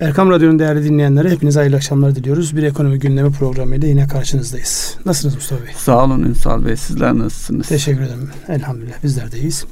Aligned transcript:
Erkam 0.00 0.30
Radyo'nun 0.30 0.58
değerli 0.58 0.84
dinleyenlere 0.84 1.30
hepinize 1.30 1.60
hayırlı 1.60 1.76
akşamlar 1.76 2.14
diliyoruz. 2.14 2.56
Bir 2.56 2.62
ekonomi 2.62 2.98
gündemi 2.98 3.32
programıyla 3.32 3.88
yine 3.88 4.06
karşınızdayız. 4.06 4.96
Nasılsınız 5.06 5.34
Mustafa 5.34 5.64
Bey? 5.64 5.72
Sağ 5.76 6.04
olun 6.04 6.22
Ünsal 6.22 6.64
Bey. 6.64 6.76
Sizler 6.76 7.18
nasılsınız? 7.18 7.68
Teşekkür 7.68 8.00
ederim. 8.00 8.30
Elhamdülillah 8.48 9.02
bizler 9.04 9.32
de 9.32 9.38
iyiyiz. 9.38 9.64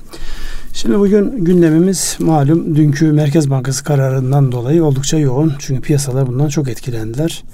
Şimdi 0.72 0.98
bugün 0.98 1.44
gündemimiz 1.44 2.16
malum 2.20 2.76
dünkü 2.76 3.12
Merkez 3.12 3.50
Bankası 3.50 3.84
kararından 3.84 4.52
dolayı 4.52 4.84
oldukça 4.84 5.18
yoğun. 5.18 5.52
Çünkü 5.58 5.82
piyasalar 5.82 6.26
bundan 6.26 6.48
çok 6.48 6.68
etkilendiler. 6.68 7.44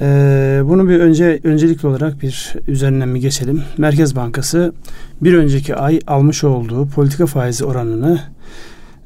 Ee, 0.00 0.60
bunu 0.64 0.88
bir 0.88 1.00
önce 1.00 1.40
öncelikli 1.44 1.86
olarak 1.86 2.22
bir 2.22 2.54
üzerinden 2.68 3.08
mi 3.08 3.20
geçelim? 3.20 3.62
Merkez 3.78 4.16
Bankası 4.16 4.72
bir 5.20 5.34
önceki 5.34 5.74
ay 5.74 6.00
almış 6.06 6.44
olduğu 6.44 6.88
politika 6.88 7.26
faizi 7.26 7.64
oranını 7.64 8.20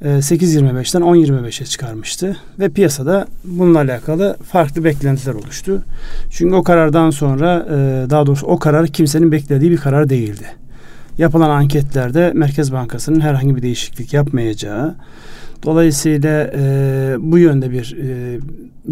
8.25'ten 0.05 1.01
e, 1.01 1.05
10.25'e 1.05 1.67
çıkarmıştı 1.67 2.37
ve 2.59 2.69
piyasada 2.69 3.27
bununla 3.45 3.79
alakalı 3.79 4.37
farklı 4.53 4.85
beklentiler 4.85 5.35
oluştu. 5.35 5.83
Çünkü 6.31 6.55
o 6.55 6.63
karardan 6.63 7.11
sonra 7.11 7.67
e, 7.71 8.11
daha 8.11 8.27
doğrusu 8.27 8.47
o 8.47 8.59
karar 8.59 8.87
kimsenin 8.87 9.33
beklediği 9.33 9.71
bir 9.71 9.77
karar 9.77 10.09
değildi. 10.09 10.47
Yapılan 11.19 11.51
anketlerde 11.51 12.33
Merkez 12.35 12.73
Bankası'nın 12.73 13.21
herhangi 13.21 13.57
bir 13.57 13.63
değişiklik 13.63 14.13
yapmayacağı, 14.13 14.95
dolayısıyla 15.63 16.51
e, 16.57 17.17
bu 17.19 17.39
yönde 17.39 17.71
bir 17.71 17.97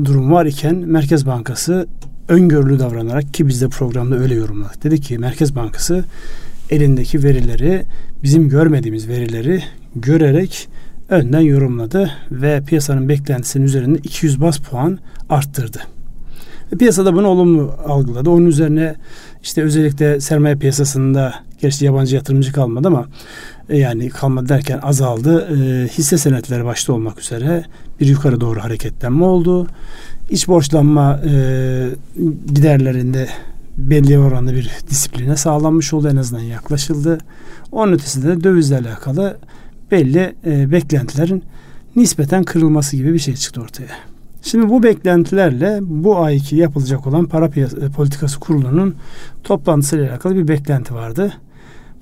durum 0.04 0.32
var 0.32 0.46
iken 0.46 0.74
Merkez 0.74 1.26
Bankası 1.26 1.86
öngörülü 2.28 2.78
davranarak 2.78 3.34
ki 3.34 3.48
biz 3.48 3.62
de 3.62 3.68
programda 3.68 4.18
öyle 4.18 4.34
yorumladık. 4.34 4.84
Dedi 4.84 5.00
ki 5.00 5.18
Merkez 5.18 5.56
Bankası 5.56 6.04
elindeki 6.70 7.22
verileri 7.22 7.82
bizim 8.22 8.48
görmediğimiz 8.48 9.08
verileri 9.08 9.62
görerek 9.96 10.68
önden 11.12 11.40
yorumladı 11.40 12.10
ve 12.30 12.62
piyasanın 12.66 13.08
beklentisinin 13.08 13.64
üzerinde 13.64 13.98
200 13.98 14.40
bas 14.40 14.58
puan 14.58 14.98
arttırdı. 15.28 15.78
Ve 16.72 16.76
piyasada 16.76 17.14
bunu 17.14 17.26
olumlu 17.26 17.74
algıladı. 17.86 18.30
Onun 18.30 18.46
üzerine 18.46 18.94
işte 19.42 19.62
özellikle 19.62 20.20
sermaye 20.20 20.56
piyasasında 20.56 21.34
gerçi 21.60 21.84
yabancı 21.84 22.16
yatırımcı 22.16 22.52
kalmadı 22.52 22.88
ama 22.88 23.06
e, 23.68 23.78
yani 23.78 24.08
kalmadı 24.08 24.48
derken 24.48 24.78
azaldı. 24.82 25.48
E, 25.48 25.88
hisse 25.88 26.18
senetleri 26.18 26.64
başta 26.64 26.92
olmak 26.92 27.20
üzere 27.20 27.64
bir 28.00 28.06
yukarı 28.06 28.40
doğru 28.40 28.60
hareketlenme 28.60 29.24
oldu. 29.24 29.66
İç 30.30 30.48
borçlanma 30.48 31.20
e, 31.26 31.88
giderlerinde 32.46 33.28
belli 33.76 34.18
oranda 34.18 34.54
bir 34.54 34.70
disipline 34.90 35.36
sağlanmış 35.36 35.92
oldu 35.92 36.08
en 36.08 36.16
azından 36.16 36.42
yaklaşıldı. 36.42 37.18
Onun 37.72 37.92
ötesinde 37.92 38.28
de 38.28 38.44
dövizle 38.44 38.78
alakalı 38.78 39.36
belli 39.92 40.34
e, 40.46 40.72
beklentilerin 40.72 41.44
nispeten 41.96 42.44
kırılması 42.44 42.96
gibi 42.96 43.12
bir 43.12 43.18
şey 43.18 43.34
çıktı 43.34 43.60
ortaya. 43.60 43.88
Şimdi 44.42 44.68
bu 44.68 44.82
beklentilerle 44.82 45.78
bu 45.82 46.18
ayki 46.18 46.56
yapılacak 46.56 47.06
olan 47.06 47.26
para 47.26 47.50
piyasa, 47.50 47.76
e, 47.76 47.88
politikası 47.88 48.40
kurulunun 48.40 48.94
toplantısıyla 49.44 50.10
alakalı 50.10 50.36
bir 50.36 50.48
beklenti 50.48 50.94
vardı. 50.94 51.32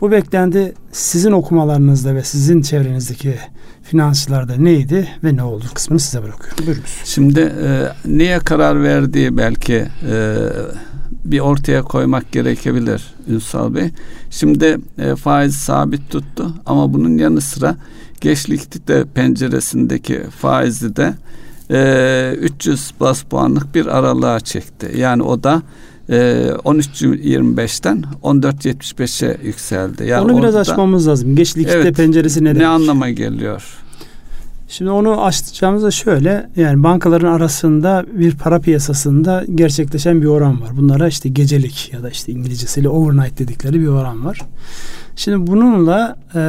Bu 0.00 0.10
beklenti 0.10 0.74
sizin 0.92 1.32
okumalarınızda 1.32 2.14
ve 2.14 2.22
sizin 2.22 2.62
çevrenizdeki 2.62 3.34
finansçılarda 3.82 4.56
neydi 4.56 5.08
ve 5.24 5.36
ne 5.36 5.42
oldu 5.42 5.64
kısmını 5.74 6.00
size 6.00 6.22
bırakıyorum. 6.22 6.66
Buyurunuz. 6.66 7.00
Şimdi 7.04 7.40
e, 7.40 7.88
niye 8.04 8.38
karar 8.38 8.82
verdiği 8.82 9.36
belki 9.36 9.86
e, 10.10 10.36
bir 11.24 11.40
ortaya 11.40 11.82
koymak 11.82 12.32
gerekebilir 12.32 13.14
Ünsal 13.28 13.74
Bey. 13.74 13.90
Şimdi 14.30 14.78
e, 14.98 15.16
faiz 15.16 15.54
sabit 15.54 16.10
tuttu 16.10 16.54
ama 16.66 16.92
bunun 16.92 17.18
yanı 17.18 17.40
sıra 17.40 17.76
geç 18.20 18.48
de 18.88 19.04
penceresindeki 19.14 20.22
faizi 20.30 20.96
de 20.96 21.14
e, 21.70 22.36
300 22.40 22.90
bas 23.00 23.22
puanlık 23.22 23.74
bir 23.74 23.86
aralığa 23.86 24.40
çekti. 24.40 24.92
Yani 24.96 25.22
o 25.22 25.42
da 25.42 25.62
e, 26.08 26.14
13.25'ten 26.64 28.04
14.75'e 28.22 29.46
yükseldi. 29.46 30.04
Yani 30.06 30.32
Onu 30.32 30.42
biraz 30.42 30.56
açmamız 30.56 31.08
lazım. 31.08 31.36
Geç 31.36 31.56
likidite 31.56 31.78
evet, 31.78 31.96
penceresi 31.96 32.44
ne 32.44 32.48
demek? 32.48 32.60
Ne 32.60 32.66
anlama 32.66 33.10
geliyor? 33.10 33.62
Şimdi 34.70 34.90
onu 34.90 35.24
açacağımızda 35.24 35.90
şöyle 35.90 36.50
yani 36.56 36.82
bankaların 36.82 37.32
arasında 37.32 38.04
bir 38.12 38.36
para 38.36 38.60
piyasasında 38.60 39.44
gerçekleşen 39.54 40.22
bir 40.22 40.26
oran 40.26 40.62
var. 40.62 40.76
Bunlara 40.76 41.08
işte 41.08 41.28
gecelik 41.28 41.90
ya 41.92 42.02
da 42.02 42.10
işte 42.10 42.32
İngilizcesiyle 42.32 42.88
overnight 42.88 43.38
dedikleri 43.38 43.80
bir 43.80 43.86
oran 43.86 44.24
var. 44.24 44.38
Şimdi 45.16 45.46
bununla 45.46 46.16
e, 46.34 46.40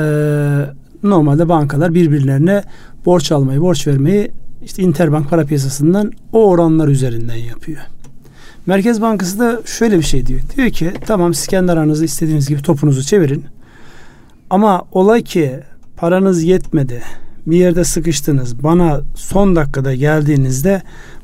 normalde 1.04 1.50
bankalar 1.50 1.94
birbirlerine 1.94 2.64
borç 3.06 3.32
almayı, 3.32 3.62
borç 3.62 3.88
vermeyi 3.88 4.32
işte 4.66 4.84
interbank 4.84 5.30
para 5.30 5.46
piyasasından 5.46 6.12
o 6.34 6.50
oranlar 6.50 6.88
üzerinden 6.88 7.36
yapıyor. 7.36 7.82
Merkez 8.66 9.02
Bankası 9.02 9.40
da 9.40 9.62
şöyle 9.66 9.98
bir 9.98 10.04
şey 10.04 10.26
diyor. 10.26 10.42
Diyor 10.56 10.70
ki 10.70 10.94
tamam 11.06 11.34
siz 11.34 11.48
kendi 11.48 11.72
aranızda 11.72 12.06
istediğiniz 12.06 12.48
gibi 12.48 12.62
topunuzu 12.62 13.04
çevirin. 13.04 13.46
Ama 14.50 14.82
olay 14.92 15.24
ki 15.24 15.60
paranız 15.98 16.44
yetmedi 16.44 17.04
bir 17.48 17.58
yerde 17.58 17.84
sıkıştınız 17.84 18.64
bana 18.64 19.02
son 19.16 19.56
dakikada 19.56 19.96
geldiğinizde 19.96 20.82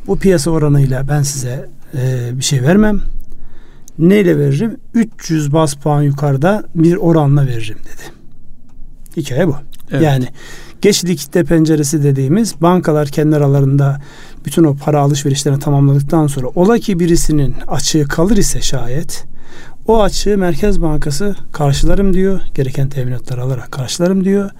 bu 0.08 0.20
piyasa 0.20 0.52
oranıyla 0.52 1.08
ben 1.08 1.22
size 1.22 1.70
e, 1.98 2.30
bir 2.34 2.44
şey 2.44 2.64
vermem. 2.64 3.02
Neyle 4.00 4.38
veririm? 4.38 4.78
300 4.94 5.54
bas 5.54 5.74
puan 5.74 6.02
yukarıda 6.02 6.64
bir 6.76 6.96
oranla 6.96 7.48
veririm 7.48 7.78
dedi. 7.80 8.14
Hikaye 9.18 9.48
bu. 9.48 9.56
Evet. 9.92 10.04
Yani 10.04 10.28
geç 10.82 11.06
likitte 11.06 11.44
penceresi 11.44 12.04
dediğimiz 12.04 12.62
bankalar 12.62 13.08
kendi 13.08 13.36
aralarında 13.36 14.02
bütün 14.46 14.64
o 14.64 14.76
para 14.76 15.00
alışverişlerini 15.00 15.60
tamamladıktan 15.60 16.28
sonra 16.28 16.48
ola 16.48 16.80
ki 16.80 17.00
birisinin 17.00 17.56
açığı 17.68 18.08
kalır 18.08 18.38
ise 18.38 18.62
şayet 18.62 19.26
o 19.88 20.04
açığı 20.04 20.38
Merkez 20.38 20.82
Bankası 20.82 21.36
karşılarım 21.52 22.14
diyor. 22.14 22.42
Gereken 22.54 22.90
teminatları 22.90 23.42
alarak 23.42 23.72
karşılarım 23.72 24.24
diyor. 24.24 24.52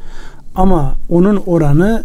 Ama 0.58 0.96
onun 1.10 1.44
oranı 1.46 2.04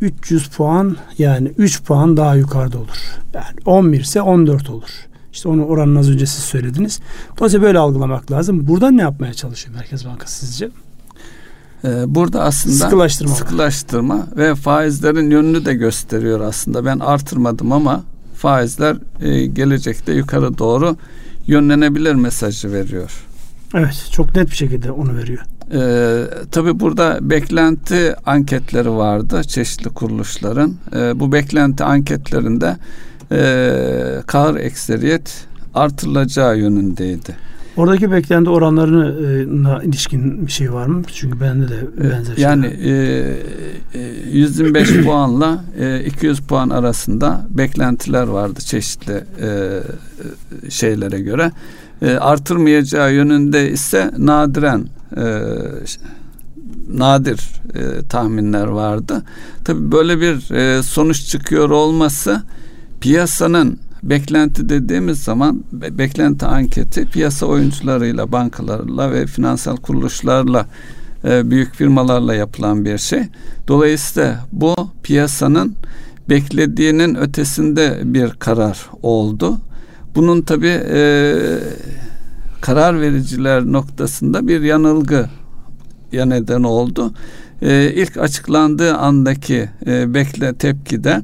300 0.00 0.48
puan 0.48 0.96
yani 1.18 1.48
3 1.58 1.82
puan 1.82 2.16
daha 2.16 2.34
yukarıda 2.34 2.78
olur. 2.78 3.18
Yani 3.34 3.56
11 3.64 4.00
ise 4.00 4.22
14 4.22 4.70
olur. 4.70 4.90
İşte 5.32 5.48
onu 5.48 5.64
oranını 5.64 5.98
az 5.98 6.10
önce 6.10 6.26
siz 6.26 6.44
söylediniz. 6.44 7.00
Dolayısıyla 7.38 7.66
böyle 7.66 7.78
algılamak 7.78 8.30
lazım. 8.30 8.66
Burada 8.66 8.90
ne 8.90 9.02
yapmaya 9.02 9.34
çalışıyor 9.34 9.76
Merkez 9.76 10.06
Bankası 10.06 10.46
sizce? 10.46 10.70
Ee, 11.84 11.88
burada 12.06 12.42
aslında 12.42 12.74
sıkılaştırma, 12.74 13.34
sıkılaştırma 13.34 14.26
ve 14.36 14.54
faizlerin 14.54 15.30
yönünü 15.30 15.64
de 15.64 15.74
gösteriyor 15.74 16.40
aslında. 16.40 16.84
Ben 16.84 16.98
artırmadım 16.98 17.72
ama 17.72 18.02
faizler 18.36 18.96
e, 19.20 19.46
gelecekte 19.46 20.12
yukarı 20.12 20.58
doğru 20.58 20.96
yönlenebilir 21.46 22.14
mesajı 22.14 22.72
veriyor. 22.72 23.26
Evet 23.74 24.08
çok 24.12 24.36
net 24.36 24.50
bir 24.50 24.56
şekilde 24.56 24.90
onu 24.90 25.16
veriyor. 25.16 25.42
Ee, 25.72 26.24
tabii 26.50 26.80
burada 26.80 27.18
beklenti 27.20 28.14
anketleri 28.26 28.90
vardı 28.90 29.42
çeşitli 29.44 29.90
kuruluşların. 29.90 30.74
Ee, 30.96 31.20
bu 31.20 31.32
beklenti 31.32 31.84
anketlerinde 31.84 32.76
e, 33.32 34.22
kahır 34.26 34.56
ekseriyet 34.56 35.46
artırılacağı 35.74 36.58
yönündeydi. 36.58 37.36
Oradaki 37.76 38.12
beklenti 38.12 38.50
oranlarına 38.50 39.08
e, 39.82 39.86
ilişkin 39.86 40.46
bir 40.46 40.52
şey 40.52 40.72
var 40.72 40.86
mı? 40.86 41.02
Çünkü 41.14 41.40
bende 41.40 41.68
de 41.68 41.80
benzer 41.98 42.36
yani, 42.36 42.70
şeyler. 42.70 42.86
Yani 42.86 43.34
e, 43.94 43.98
125 44.32 44.90
e, 44.90 45.02
puanla 45.04 45.64
e, 45.78 46.04
200 46.04 46.40
puan 46.40 46.70
arasında 46.70 47.46
beklentiler 47.50 48.26
vardı 48.26 48.60
çeşitli 48.60 49.24
e, 49.42 49.80
şeylere 50.70 51.20
göre. 51.20 51.52
E, 52.02 52.10
artırmayacağı 52.16 53.14
yönünde 53.14 53.70
ise 53.70 54.10
nadiren 54.18 54.86
e, 55.16 55.42
nadir 56.88 57.40
e, 57.74 58.02
tahminler 58.08 58.66
vardı. 58.66 59.22
Tabi 59.64 59.92
böyle 59.92 60.20
bir 60.20 60.50
e, 60.50 60.82
sonuç 60.82 61.26
çıkıyor 61.26 61.70
olması 61.70 62.42
piyasanın 63.00 63.78
beklenti 64.02 64.68
dediğimiz 64.68 65.22
zaman 65.22 65.64
be, 65.72 65.98
beklenti 65.98 66.46
anketi 66.46 67.04
piyasa 67.04 67.46
oyuncularıyla, 67.46 68.32
bankalarla 68.32 69.12
ve 69.12 69.26
finansal 69.26 69.76
kuruluşlarla 69.76 70.66
e, 71.24 71.50
büyük 71.50 71.74
firmalarla 71.74 72.34
yapılan 72.34 72.84
bir 72.84 72.98
şey. 72.98 73.22
Dolayısıyla 73.68 74.46
bu 74.52 74.74
piyasanın 75.02 75.76
beklediğinin 76.28 77.14
ötesinde 77.14 78.00
bir 78.04 78.30
karar 78.30 78.86
oldu. 79.02 79.58
Bunun 80.14 80.42
tabi 80.42 80.68
e, 80.68 81.34
karar 82.60 83.00
vericiler 83.00 83.64
noktasında 83.64 84.48
bir 84.48 84.60
yanılgı 84.60 85.26
ya 86.12 86.26
neden 86.26 86.62
oldu. 86.62 87.14
E, 87.62 87.92
ilk 87.94 88.16
açıklandığı 88.16 88.94
andaki 88.94 89.68
e, 89.86 90.14
bekle 90.14 90.54
tepkide 90.54 91.22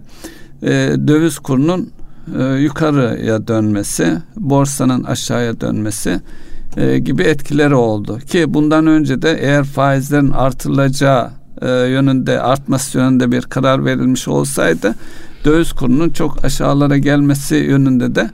e, 0.62 0.68
döviz 1.08 1.38
kurunun 1.38 1.90
e, 2.38 2.42
yukarıya 2.44 3.48
dönmesi, 3.48 4.18
borsanın 4.36 5.04
aşağıya 5.04 5.60
dönmesi 5.60 6.20
e, 6.76 6.98
gibi 6.98 7.22
etkileri 7.22 7.74
oldu. 7.74 8.18
Ki 8.18 8.54
bundan 8.54 8.86
önce 8.86 9.22
de 9.22 9.38
eğer 9.40 9.64
faizlerin 9.64 10.30
artırılacağı 10.30 11.30
e, 11.62 11.70
yönünde 11.70 12.40
artması 12.40 12.98
yönünde 12.98 13.32
bir 13.32 13.42
karar 13.42 13.84
verilmiş 13.84 14.28
olsaydı 14.28 14.94
döviz 15.44 15.72
kurunun 15.72 16.10
çok 16.10 16.44
aşağılara 16.44 16.98
gelmesi 16.98 17.54
yönünde 17.54 18.14
de 18.14 18.30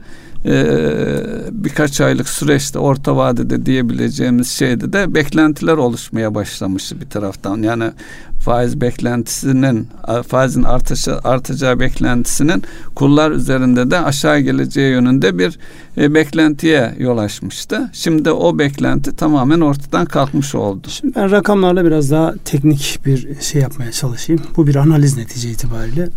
birkaç 1.51 2.01
aylık 2.01 2.29
süreçte 2.29 2.79
orta 2.79 3.15
vadede 3.15 3.65
diyebileceğimiz 3.65 4.51
şeyde 4.51 4.93
de 4.93 5.13
beklentiler 5.13 5.73
oluşmaya 5.73 6.35
başlamıştı 6.35 7.01
bir 7.01 7.09
taraftan. 7.09 7.61
Yani 7.61 7.91
faiz 8.39 8.81
beklentisinin 8.81 9.87
faizin 10.27 10.63
artışı, 10.63 11.19
artacağı 11.23 11.79
beklentisinin 11.79 12.63
kurlar 12.95 13.31
üzerinde 13.31 13.91
de 13.91 13.99
aşağı 13.99 14.39
geleceği 14.39 14.91
yönünde 14.91 15.37
bir 15.37 15.59
e, 15.97 16.13
beklentiye 16.13 16.95
yol 16.99 17.17
açmıştı. 17.17 17.89
Şimdi 17.93 18.31
o 18.31 18.59
beklenti 18.59 19.15
tamamen 19.15 19.61
ortadan 19.61 20.05
kalkmış 20.05 20.55
oldu. 20.55 20.87
Şimdi 20.89 21.15
ben 21.15 21.31
rakamlarla 21.31 21.85
biraz 21.85 22.11
daha 22.11 22.33
teknik 22.45 22.99
bir 23.05 23.41
şey 23.41 23.61
yapmaya 23.61 23.91
çalışayım. 23.91 24.41
Bu 24.57 24.67
bir 24.67 24.75
analiz 24.75 25.17
netice 25.17 25.49
itibariyle. 25.49 26.09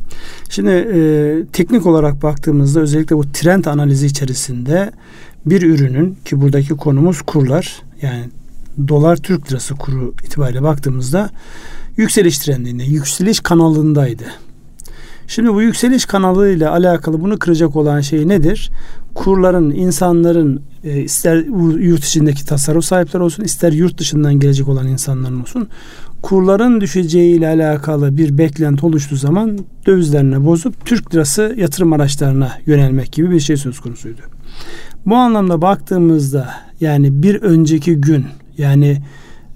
Şimdi 0.49 0.71
e, 0.71 0.99
teknik 1.53 1.87
olarak 1.87 2.23
baktığımızda 2.23 2.81
özellikle 2.81 3.17
bu 3.17 3.33
trend 3.33 3.65
analizi 3.65 4.07
içerisinde 4.07 4.93
bir 5.47 5.63
ürünün 5.63 6.19
ki 6.25 6.41
buradaki 6.41 6.69
konumuz 6.69 7.23
kurlar 7.23 7.83
yani 8.03 8.25
dolar 8.89 9.17
Türk 9.17 9.51
lirası 9.51 9.75
kuru 9.75 10.15
itibariyle 10.25 10.63
baktığımızda 10.63 11.31
yükseliş 12.01 12.39
trendinde, 12.39 12.85
yükseliş 12.85 13.41
kanalındaydı. 13.41 14.25
Şimdi 15.27 15.55
bu 15.55 15.63
yükseliş 15.63 16.05
kanalıyla 16.05 16.73
alakalı 16.73 17.21
bunu 17.21 17.39
kıracak 17.39 17.77
olan 17.77 18.01
şey 18.01 18.29
nedir? 18.29 18.71
Kurların, 19.15 19.71
insanların 19.71 20.63
e, 20.85 21.01
ister 21.01 21.37
yurt 21.81 22.05
içindeki 22.05 22.47
tasarruf 22.47 22.85
sahipleri 22.85 23.23
olsun, 23.23 23.45
ister 23.45 23.73
yurt 23.73 23.99
dışından 23.99 24.35
gelecek 24.35 24.69
olan 24.69 24.87
insanların 24.87 25.41
olsun, 25.41 25.69
kurların 26.23 26.81
düşeceği 26.81 27.37
ile 27.37 27.49
alakalı 27.49 28.17
bir 28.17 28.39
beklenti 28.39 28.87
oluştuğu 28.87 29.17
zaman 29.17 29.59
dövizlerine 29.87 30.45
bozup 30.45 30.87
Türk 30.87 31.15
lirası 31.15 31.55
yatırım 31.57 31.93
araçlarına 31.93 32.53
yönelmek 32.67 33.13
gibi 33.13 33.31
bir 33.31 33.41
şey 33.41 33.57
söz 33.57 33.81
konusuydu. 33.81 34.21
Bu 35.07 35.17
anlamda 35.17 35.63
baktığımızda 35.63 36.51
yani 36.81 37.23
bir 37.23 37.43
önceki 37.43 37.95
gün 37.95 38.27
yani 38.59 39.03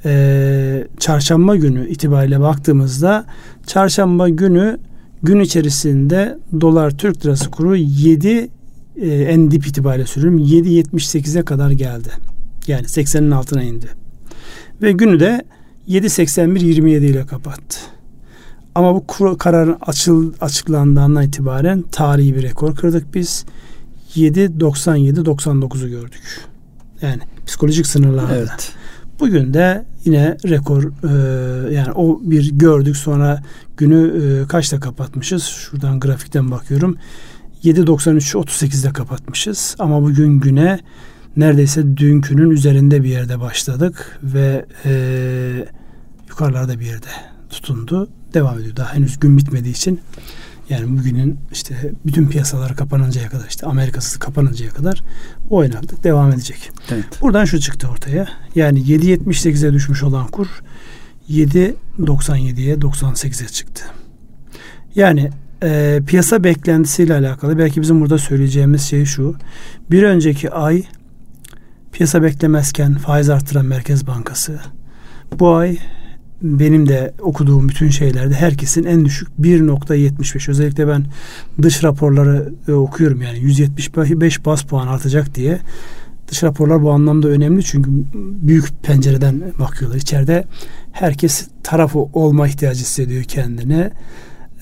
e, 0.04 0.86
çarşamba 0.98 1.56
günü 1.56 1.88
itibariyle 1.88 2.40
baktığımızda 2.40 3.24
çarşamba 3.66 4.28
günü 4.28 4.78
gün 5.22 5.40
içerisinde 5.40 6.38
dolar 6.60 6.90
Türk 6.90 7.26
lirası 7.26 7.50
kuru 7.50 7.76
7 7.76 8.48
e, 8.96 9.08
en 9.08 9.50
dip 9.50 9.66
itibariyle 9.66 10.06
söylüyorum 10.06 10.38
7.78'e 10.38 11.44
kadar 11.44 11.70
geldi. 11.70 12.08
Yani 12.66 12.86
80'in 12.86 13.30
altına 13.30 13.62
indi. 13.62 13.86
Ve 14.82 14.92
günü 14.92 15.20
de 15.20 15.44
7.81-27 15.88 17.04
ile 17.04 17.26
kapattı. 17.26 17.78
Ama 18.74 18.94
bu 18.94 19.06
kararın 19.38 19.76
açıl, 19.80 20.32
açıklandığından 20.40 21.22
itibaren 21.22 21.82
tarihi 21.82 22.36
bir 22.36 22.42
rekor 22.42 22.76
kırdık 22.76 23.14
biz. 23.14 23.44
7.97-99'u 24.14 25.88
gördük. 25.88 26.40
Yani 27.02 27.22
psikolojik 27.46 27.86
sınırlarda. 27.86 28.36
Evet. 28.36 28.72
Bugün 29.20 29.54
de 29.54 29.84
yine 30.04 30.36
rekor 30.48 30.82
e, 30.82 31.74
yani 31.74 31.92
o 31.92 32.20
bir 32.22 32.52
gördük 32.52 32.96
sonra 32.96 33.42
günü 33.76 34.22
e, 34.22 34.48
kaçta 34.48 34.80
kapatmışız? 34.80 35.44
Şuradan 35.44 36.00
grafikten 36.00 36.50
bakıyorum. 36.50 36.96
7.93 37.64 38.32
38'de 38.32 38.92
kapatmışız 38.92 39.76
ama 39.78 40.02
bugün 40.02 40.40
güne 40.40 40.80
neredeyse 41.36 41.96
dünkünün 41.96 42.50
üzerinde 42.50 43.04
bir 43.04 43.08
yerde 43.08 43.40
başladık 43.40 44.20
ve 44.22 44.64
e, 44.84 44.92
yukarılarda 46.28 46.80
bir 46.80 46.86
yerde 46.86 47.08
tutundu. 47.50 48.08
Devam 48.34 48.58
ediyor. 48.58 48.76
Daha 48.76 48.94
henüz 48.94 49.20
gün 49.20 49.36
bitmediği 49.36 49.74
için 49.74 50.00
yani 50.68 50.98
bugünün 50.98 51.38
işte 51.52 51.92
bütün 52.06 52.28
piyasalar 52.28 52.76
kapanıncaya 52.76 53.28
kadar 53.28 53.46
işte 53.48 53.66
Amerikası 53.66 54.18
kapanıncaya 54.18 54.70
kadar 54.70 55.02
o 55.50 55.56
oynaklık 55.56 56.04
devam 56.04 56.32
edecek. 56.32 56.70
Evet. 56.90 57.04
Buradan 57.20 57.44
şu 57.44 57.60
çıktı 57.60 57.88
ortaya. 57.88 58.28
Yani 58.54 58.80
7.78'e 58.80 59.72
düşmüş 59.72 60.02
olan 60.02 60.26
kur 60.26 60.46
7.97'ye 61.30 62.74
98'e 62.74 63.48
çıktı. 63.48 63.84
Yani 64.94 65.30
e, 65.62 66.00
piyasa 66.06 66.44
beklentisiyle 66.44 67.14
alakalı 67.14 67.58
belki 67.58 67.80
bizim 67.80 68.00
burada 68.00 68.18
söyleyeceğimiz 68.18 68.82
şey 68.82 69.04
şu. 69.04 69.36
Bir 69.90 70.02
önceki 70.02 70.50
ay 70.50 70.82
piyasa 71.92 72.22
beklemezken 72.22 72.94
faiz 72.94 73.30
arttıran 73.30 73.66
Merkez 73.66 74.06
Bankası 74.06 74.60
bu 75.38 75.54
ay 75.54 75.78
benim 76.44 76.88
de 76.88 77.14
okuduğum 77.20 77.68
bütün 77.68 77.88
şeylerde 77.88 78.34
herkesin 78.34 78.84
en 78.84 79.04
düşük 79.04 79.28
1.75 79.40 80.50
özellikle 80.50 80.88
ben 80.88 81.06
dış 81.62 81.84
raporları 81.84 82.52
e, 82.68 82.72
okuyorum 82.72 83.22
yani. 83.22 83.38
175 83.38 84.44
bas 84.44 84.62
puan 84.62 84.86
artacak 84.86 85.34
diye. 85.34 85.58
Dış 86.28 86.42
raporlar 86.42 86.82
bu 86.82 86.90
anlamda 86.90 87.28
önemli 87.28 87.64
çünkü 87.64 87.90
büyük 88.14 88.82
pencereden 88.82 89.42
bakıyorlar. 89.58 89.98
İçeride 89.98 90.44
herkes 90.92 91.48
tarafı 91.62 91.98
olma 91.98 92.48
ihtiyacı 92.48 92.80
hissediyor 92.80 93.22
kendine. 93.22 93.90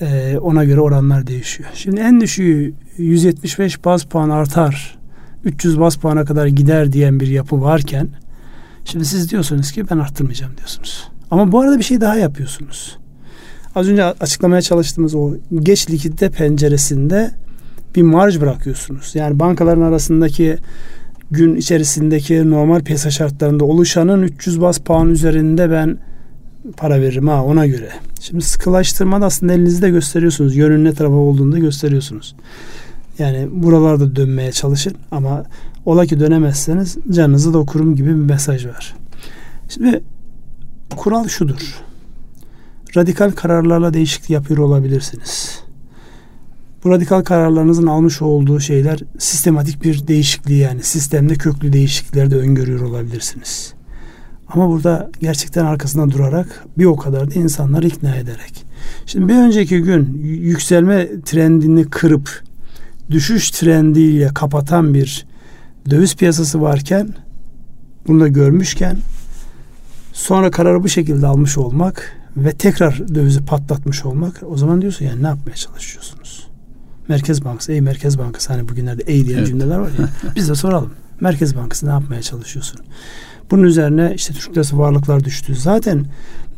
Ee, 0.01 0.37
ona 0.41 0.63
göre 0.63 0.81
oranlar 0.81 1.27
değişiyor. 1.27 1.69
Şimdi 1.73 2.01
en 2.01 2.21
düşüğü 2.21 2.73
175 2.97 3.85
bas 3.85 4.03
puan 4.03 4.29
artar 4.29 4.97
300 5.43 5.79
bas 5.79 5.95
puana 5.95 6.25
kadar 6.25 6.47
gider 6.47 6.93
diyen 6.93 7.19
bir 7.19 7.27
yapı 7.27 7.61
varken 7.61 8.07
şimdi 8.85 9.05
siz 9.05 9.31
diyorsunuz 9.31 9.71
ki 9.71 9.89
ben 9.89 9.97
arttırmayacağım 9.97 10.57
diyorsunuz. 10.57 11.12
Ama 11.33 11.51
bu 11.51 11.59
arada 11.59 11.77
bir 11.77 11.83
şey 11.83 12.01
daha 12.01 12.15
yapıyorsunuz. 12.15 12.97
Az 13.75 13.89
önce 13.89 14.03
açıklamaya 14.03 14.61
çalıştığımız 14.61 15.15
o 15.15 15.33
geç 15.59 15.89
likidite 15.89 16.29
penceresinde 16.29 17.31
bir 17.95 18.01
marj 18.01 18.41
bırakıyorsunuz. 18.41 19.11
Yani 19.15 19.39
bankaların 19.39 19.81
arasındaki 19.81 20.57
gün 21.31 21.55
içerisindeki 21.55 22.49
normal 22.49 22.79
piyasa 22.79 23.11
şartlarında 23.11 23.65
oluşanın 23.65 24.21
300 24.21 24.61
bas 24.61 24.77
puan 24.77 25.09
üzerinde 25.09 25.71
ben 25.71 25.97
para 26.77 27.01
veririm 27.01 27.27
ha 27.27 27.43
ona 27.43 27.67
göre. 27.67 27.89
Şimdi 28.21 28.43
sıkılaştırmada 28.43 29.25
aslında 29.25 29.53
elinizde 29.53 29.89
gösteriyorsunuz. 29.89 30.55
Yönün 30.55 30.85
ne 30.85 30.93
tarafa 30.93 31.15
olduğunu 31.15 31.51
da 31.51 31.59
gösteriyorsunuz. 31.59 32.35
Yani 33.19 33.47
buralarda 33.51 34.15
dönmeye 34.15 34.51
çalışın 34.51 34.93
ama 35.11 35.43
ola 35.85 36.05
ki 36.05 36.19
dönemezseniz 36.19 36.97
canınızı 37.11 37.53
da 37.53 37.57
okurum 37.57 37.95
gibi 37.95 38.09
bir 38.09 38.13
mesaj 38.13 38.65
var. 38.65 38.95
Şimdi 39.69 40.03
Kural 40.95 41.27
şudur. 41.27 41.81
Radikal 42.95 43.31
kararlarla 43.31 43.93
değişiklik 43.93 44.29
yapıyor 44.29 44.59
olabilirsiniz. 44.59 45.63
Bu 46.83 46.89
radikal 46.89 47.21
kararlarınızın 47.21 47.87
almış 47.87 48.21
olduğu 48.21 48.59
şeyler 48.59 48.99
sistematik 49.17 49.83
bir 49.83 50.07
değişikliği 50.07 50.59
yani 50.59 50.83
sistemde 50.83 51.35
köklü 51.35 51.73
değişiklikler 51.73 52.31
de 52.31 52.35
öngörüyor 52.35 52.81
olabilirsiniz. 52.81 53.73
Ama 54.47 54.69
burada 54.69 55.09
gerçekten 55.19 55.65
arkasında 55.65 56.11
durarak 56.11 56.65
bir 56.77 56.85
o 56.85 56.95
kadar 56.95 57.31
da 57.31 57.33
insanları 57.33 57.87
ikna 57.87 58.15
ederek. 58.15 58.65
Şimdi 59.05 59.27
bir 59.27 59.35
önceki 59.35 59.81
gün 59.81 60.21
yükselme 60.23 61.21
trendini 61.25 61.85
kırıp 61.85 62.43
düşüş 63.11 63.49
trendiyle 63.49 64.27
kapatan 64.27 64.93
bir 64.93 65.25
döviz 65.89 66.15
piyasası 66.15 66.61
varken 66.61 67.09
bunu 68.07 68.19
da 68.19 68.27
görmüşken 68.27 68.97
Sonra 70.13 70.51
kararı 70.51 70.83
bu 70.83 70.89
şekilde 70.89 71.27
almış 71.27 71.57
olmak 71.57 72.17
ve 72.37 72.51
tekrar 72.51 73.07
dövizi 73.15 73.45
patlatmış 73.45 74.05
olmak 74.05 74.41
o 74.47 74.57
zaman 74.57 74.81
diyorsun 74.81 75.05
yani 75.05 75.23
ne 75.23 75.27
yapmaya 75.27 75.55
çalışıyorsunuz? 75.55 76.47
Merkez 77.07 77.45
Bankası, 77.45 77.71
ey 77.71 77.81
Merkez 77.81 78.17
Bankası 78.17 78.53
hani 78.53 78.69
bugünlerde 78.69 79.03
ey 79.03 79.25
diyen 79.25 79.37
evet. 79.37 79.47
cümleler 79.47 79.77
var 79.77 79.89
ya 79.99 80.09
biz 80.35 80.49
de 80.49 80.55
soralım. 80.55 80.93
Merkez 81.21 81.55
Bankası 81.55 81.87
ne 81.87 81.91
yapmaya 81.91 82.21
çalışıyorsun? 82.21 82.79
Bunun 83.51 83.63
üzerine 83.63 84.13
işte 84.15 84.33
Türk 84.33 84.51
lirası 84.51 84.79
varlıklar 84.79 85.23
düştü. 85.23 85.55
Zaten 85.55 86.05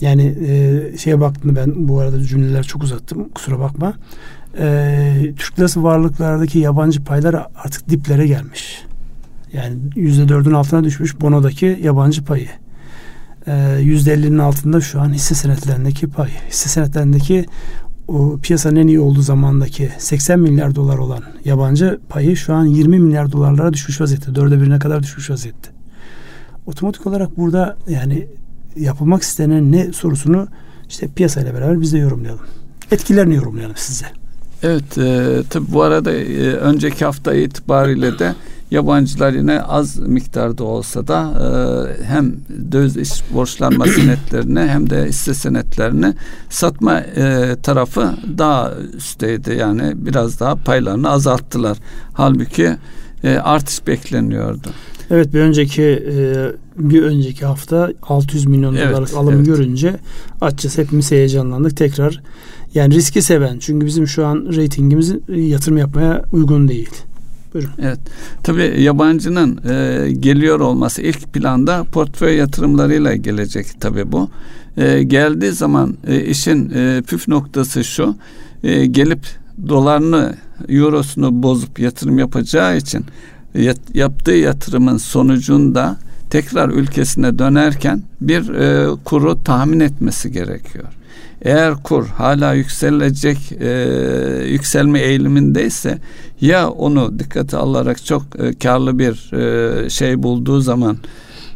yani 0.02 0.36
e, 0.48 0.98
şeye 0.98 1.20
baktım 1.20 1.56
ben 1.56 1.88
bu 1.88 2.00
arada 2.00 2.24
cümleler 2.24 2.64
çok 2.64 2.84
uzattım 2.84 3.30
kusura 3.30 3.60
bakma. 3.60 3.94
E, 4.60 5.34
Türk 5.38 5.60
lirası 5.60 5.84
varlıklardaki 5.84 6.60
yabancı 6.60 7.04
paylar 7.04 7.48
artık 7.64 7.90
diplere 7.90 8.28
gelmiş. 8.28 8.84
Yani 9.54 9.78
yüzde 9.96 10.28
dördün 10.28 10.52
altına 10.52 10.84
düşmüş 10.84 11.22
bonodaki 11.22 11.80
yabancı 11.84 12.24
payı. 12.24 12.48
%50'nin 13.48 14.40
ee, 14.40 14.42
altında 14.42 14.82
şu 14.82 15.02
an 15.02 15.14
hisse 15.14 15.36
senetlerindeki 15.36 16.08
pay. 16.08 16.30
Hisse 16.50 16.70
senetlerindeki 16.70 17.46
o 18.08 18.38
piyasanın 18.38 18.76
en 18.76 18.88
iyi 18.88 19.00
olduğu 19.00 19.22
zamandaki 19.22 19.92
80 19.98 20.40
milyar 20.40 20.76
dolar 20.76 20.98
olan 20.98 21.24
yabancı 21.46 22.00
payı 22.10 22.38
şu 22.38 22.54
an 22.54 22.66
20 22.66 23.00
milyar 23.00 23.32
dolarlara 23.32 23.74
düşmüş 23.74 24.02
vaziyette. 24.02 24.36
Dörde 24.36 24.62
birine 24.62 24.80
kadar 24.80 25.04
düşmüş 25.04 25.30
vaziyette. 25.30 25.70
Otomatik 26.66 27.08
olarak 27.08 27.38
burada 27.38 27.78
yani 27.88 28.28
yapılmak 28.76 29.22
istenen 29.22 29.72
ne 29.72 29.94
sorusunu 29.94 30.48
işte 30.90 31.08
piyasayla 31.08 31.54
beraber 31.54 31.82
biz 31.82 31.94
de 31.94 31.98
yorumlayalım. 31.98 32.46
Etkilerini 32.92 33.36
yorumlayalım 33.36 33.76
size. 33.76 34.06
Evet, 34.64 34.98
e, 34.98 35.44
tabi 35.50 35.66
bu 35.70 35.82
arada 35.82 36.12
e, 36.12 36.52
önceki 36.52 37.06
hafta 37.06 37.34
itibariyle 37.34 38.20
de 38.20 38.36
yabancılar 38.72 39.34
yine 39.34 39.62
az 39.62 40.00
miktarda 40.00 40.64
olsa 40.64 41.08
da 41.08 41.34
e, 41.40 42.04
hem 42.04 42.36
döviz 42.72 42.98
iş 42.98 43.12
borçlanma 43.34 43.86
senetlerini 43.86 44.60
hem 44.70 44.90
de 44.90 45.06
hisse 45.06 45.34
senetlerini 45.34 46.14
satma 46.50 47.00
e, 47.00 47.56
tarafı 47.64 48.14
daha 48.38 48.74
üstteydi. 48.98 49.56
Yani 49.60 49.94
biraz 49.96 50.40
daha 50.40 50.56
paylarını 50.56 51.10
azalttılar. 51.10 51.78
Halbuki 52.14 52.72
e, 53.24 53.30
artış 53.30 53.88
bekleniyordu. 53.88 54.68
Evet 55.12 55.34
bir 55.34 55.40
önceki 55.40 55.84
e, 55.84 56.16
bir 56.78 57.04
önceki 57.04 57.46
hafta 57.46 57.92
600 58.02 58.46
milyon 58.46 58.76
evet, 58.76 58.90
dolarlık 58.90 59.14
alımı 59.14 59.36
evet. 59.36 59.46
görünce 59.46 59.96
açıkçası 60.42 60.82
hepimiz 60.82 61.12
heyecanlandık. 61.12 61.78
Tekrar 61.78 62.22
yani 62.74 62.96
riski 62.96 63.22
seven 63.22 63.60
çünkü 63.60 63.86
bizim 63.86 64.08
şu 64.08 64.26
an 64.26 64.48
reytingimiz 64.56 65.16
yatırım 65.28 65.78
yapmaya 65.78 66.24
uygun 66.32 66.68
değil. 66.68 66.90
Buyurun. 67.56 67.72
Evet. 67.82 68.00
Tabii 68.44 68.82
yabancının 68.82 69.60
e, 69.70 70.12
geliyor 70.12 70.60
olması 70.60 71.02
ilk 71.02 71.34
planda 71.34 71.84
portföy 71.84 72.36
yatırımlarıyla 72.36 73.16
gelecek 73.16 73.68
tabii 73.80 74.12
bu. 74.12 74.30
E, 74.78 75.04
geldiği 75.04 75.52
zaman 75.52 75.98
e, 76.08 76.22
işin 76.22 76.72
e, 76.76 77.02
püf 77.08 77.28
noktası 77.28 77.84
şu. 77.84 78.16
E, 78.64 78.86
gelip 78.86 79.20
dolarını, 79.68 80.36
eurosunu 80.70 81.44
bozup 81.44 81.80
yatırım 81.80 82.20
yapacağı 82.20 82.78
için 82.78 83.06
yat, 83.54 83.80
yaptığı 83.94 84.32
yatırımın 84.32 84.98
sonucunda 84.98 85.98
tekrar 86.30 86.70
ülkesine 86.70 87.40
dönerken 87.40 88.04
bir 88.22 88.50
e, 88.50 88.96
kuru 89.06 89.44
tahmin 89.44 89.80
etmesi 89.80 90.32
gerekiyor. 90.32 90.86
Eğer 91.42 91.76
kur 91.76 92.08
hala 92.08 92.54
yükselecek 92.54 93.52
e, 93.52 93.70
yükselme 94.48 95.00
eğilimindeyse 95.00 95.98
ya 96.42 96.70
onu 96.70 97.20
dikkate 97.20 97.58
alarak 97.58 98.06
çok 98.06 98.24
e, 98.40 98.54
karlı 98.54 99.00
bir 99.00 99.34
e, 99.34 99.90
şey 99.90 100.24
bulduğu 100.24 100.62
zaman 100.62 100.98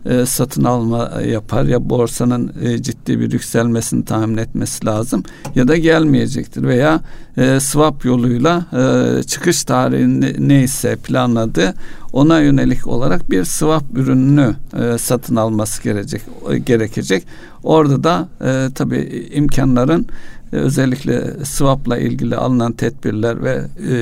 e, 0.09 0.25
satın 0.25 0.63
alma 0.63 1.11
yapar 1.27 1.63
ya 1.63 1.89
borsanın 1.89 2.53
e, 2.61 2.81
ciddi 2.81 3.19
bir 3.19 3.31
yükselmesini 3.31 4.05
tahmin 4.05 4.37
etmesi 4.37 4.85
lazım 4.85 5.23
ya 5.55 5.67
da 5.67 5.77
gelmeyecektir 5.77 6.63
veya 6.63 7.01
e, 7.37 7.59
swap 7.59 8.05
yoluyla 8.05 8.65
e, 8.73 9.23
çıkış 9.23 9.63
tarihi 9.63 10.47
neyse 10.49 10.95
planladı 10.95 11.73
ona 12.13 12.39
yönelik 12.39 12.87
olarak 12.87 13.31
bir 13.31 13.43
swap 13.43 13.83
ürününü 13.95 14.55
e, 14.79 14.97
satın 14.97 15.35
alması 15.35 15.83
gerekecek 15.83 16.21
gerekecek. 16.65 17.23
Orada 17.63 18.03
da 18.03 18.27
e, 18.41 18.73
tabii 18.75 19.29
imkanların 19.33 20.05
e, 20.53 20.55
özellikle 20.55 21.45
swap'la 21.45 21.97
ilgili 21.97 22.35
alınan 22.35 22.71
tedbirler 22.71 23.43
ve 23.43 23.61
e, 23.89 23.95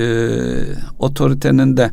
otoritenin 1.00 1.78
de 1.78 1.92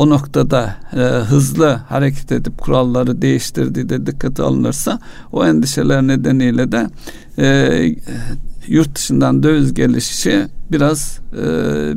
o 0.00 0.10
noktada 0.10 0.74
e, 0.92 0.98
hızlı 1.00 1.80
hareket 1.88 2.32
edip 2.32 2.58
kuralları 2.58 3.22
değiştirdiği 3.22 3.88
de 3.88 4.06
dikkate 4.06 4.42
alınırsa 4.42 4.98
o 5.32 5.46
endişeler 5.46 6.02
nedeniyle 6.02 6.72
de 6.72 6.86
e, 7.38 7.78
yurt 8.66 8.94
dışından 8.94 9.42
döviz 9.42 9.74
gelişi 9.74 10.46
biraz 10.72 11.18
e, 11.32 11.44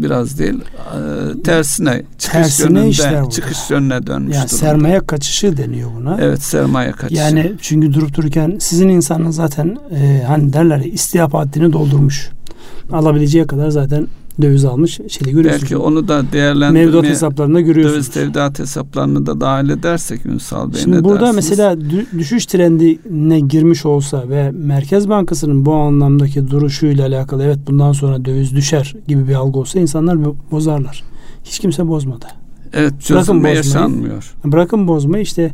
biraz 0.01 0.39
değil 0.39 0.53
e, 0.53 1.41
tersine 1.41 2.03
çıkış 2.17 2.41
tersine 2.41 2.79
yönünde 2.79 3.29
çıkış 3.31 3.69
yönüne 3.69 4.07
dönmüş 4.07 4.36
yani 4.36 4.50
durumda. 4.50 4.65
sermaye 4.65 5.00
kaçışı 5.00 5.57
deniyor 5.57 5.89
buna. 5.95 6.17
Evet 6.22 6.41
sermaye 6.41 6.91
kaçışı. 6.91 7.22
Yani 7.22 7.53
çünkü 7.62 7.93
durup 7.93 8.15
dururken 8.15 8.57
sizin 8.60 8.89
insanınız 8.89 9.36
zaten 9.36 9.77
e, 9.95 10.24
hani 10.27 10.53
derler 10.53 10.79
istihap 10.79 11.33
haddini 11.33 11.74
doldurmuş. 11.74 12.29
Alabileceği 12.91 13.48
kadar 13.48 13.69
zaten 13.69 14.07
döviz 14.41 14.65
almış 14.65 14.99
şeyde 15.07 15.31
görüyorsunuz. 15.31 15.61
Belki 15.61 15.77
onu 15.77 16.07
da 16.07 16.31
değerlendirmeye 16.31 16.85
mevduat 16.85 17.05
hesaplarında 17.05 17.61
görüyorsunuz. 17.61 17.95
Döviz 17.95 18.09
tevdiat 18.09 18.59
hesaplarını 18.59 19.25
da 19.25 19.41
dahil 19.41 19.69
edersek 19.69 20.25
Ünsal 20.25 20.73
Bey 20.73 20.81
Şimdi 20.81 20.97
ne 20.97 21.03
burada 21.03 21.19
dersiniz? 21.19 21.35
mesela 21.35 21.77
düşüş 22.17 22.45
trendine 22.45 23.39
girmiş 23.39 23.85
olsa 23.85 24.29
ve 24.29 24.51
Merkez 24.51 25.09
Bankası'nın 25.09 25.65
bu 25.65 25.73
anlamdaki 25.73 26.51
duruşuyla 26.51 27.07
alakalı 27.07 27.43
evet 27.43 27.59
bundan 27.67 27.91
sonra 27.91 28.25
döviz 28.25 28.55
düşer 28.55 28.95
gibi 29.07 29.27
bir 29.27 29.33
algı 29.33 29.59
olsa 29.59 29.79
insanlar 29.79 30.17
bozarlar. 30.51 31.03
Hiç 31.43 31.59
kimse 31.59 31.87
bozmadı. 31.87 32.25
Evet 32.73 32.93
çözülme 33.01 33.49
yaşanmıyor. 33.49 34.33
Bırakın 34.45 34.87
bozmayı 34.87 35.23
işte 35.23 35.51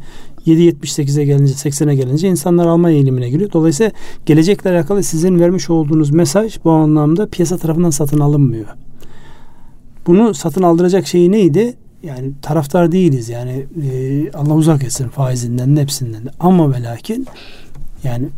7.78'e 0.54 1.26
gelince 1.26 1.54
80'e 1.54 1.96
gelince 1.96 2.28
insanlar 2.28 2.68
alma 2.68 2.90
eğilimine 2.90 3.30
giriyor. 3.30 3.52
Dolayısıyla 3.52 3.92
gelecekle 4.26 4.70
alakalı 4.70 5.04
sizin 5.04 5.40
vermiş 5.40 5.70
olduğunuz 5.70 6.12
mesaj 6.12 6.58
bu 6.64 6.72
anlamda 6.72 7.28
piyasa 7.28 7.58
tarafından 7.58 7.90
satın 7.90 8.20
alınmıyor. 8.20 8.68
Bunu 10.08 10.34
satın 10.34 10.64
aldıracak 10.64 11.08
şey 11.08 11.32
neydi? 11.32 11.74
Yani 12.04 12.32
taraftar 12.42 12.92
değiliz 12.92 13.30
yani 13.30 13.66
e, 13.92 14.32
Allah 14.32 14.54
uzak 14.54 14.84
etsin 14.84 15.10
faizinden 15.10 15.76
hepsinden 15.76 16.26
de. 16.26 16.30
Ama 16.40 16.74
ve 16.74 16.84
lakin 16.84 17.28
yani 18.04 18.30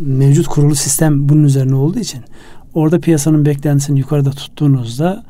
mevcut 0.00 0.46
kurulu 0.46 0.74
sistem 0.74 1.28
bunun 1.28 1.44
üzerine 1.44 1.74
olduğu 1.74 1.98
için 1.98 2.20
orada 2.74 3.00
piyasanın 3.00 3.44
beklentisini 3.44 3.98
yukarıda 3.98 4.30
tuttuğunuzda 4.30 5.24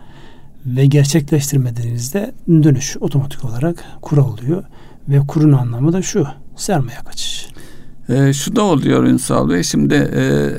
ve 0.66 0.86
gerçekleştirmediğinizde 0.86 2.32
dönüş 2.48 2.96
otomatik 3.00 3.44
olarak 3.44 3.84
kura 4.02 4.24
oluyor. 4.24 4.64
Ve 5.08 5.18
kurun 5.28 5.52
anlamı 5.52 5.92
da 5.92 6.02
şu. 6.02 6.26
Sermaye 6.56 6.98
kaçış. 7.04 7.48
E, 8.08 8.32
şu 8.32 8.56
da 8.56 8.62
oluyor 8.62 9.04
Ünsal 9.04 9.48
Bey. 9.48 9.62
Şimdi 9.62 9.94
e, 9.94 10.50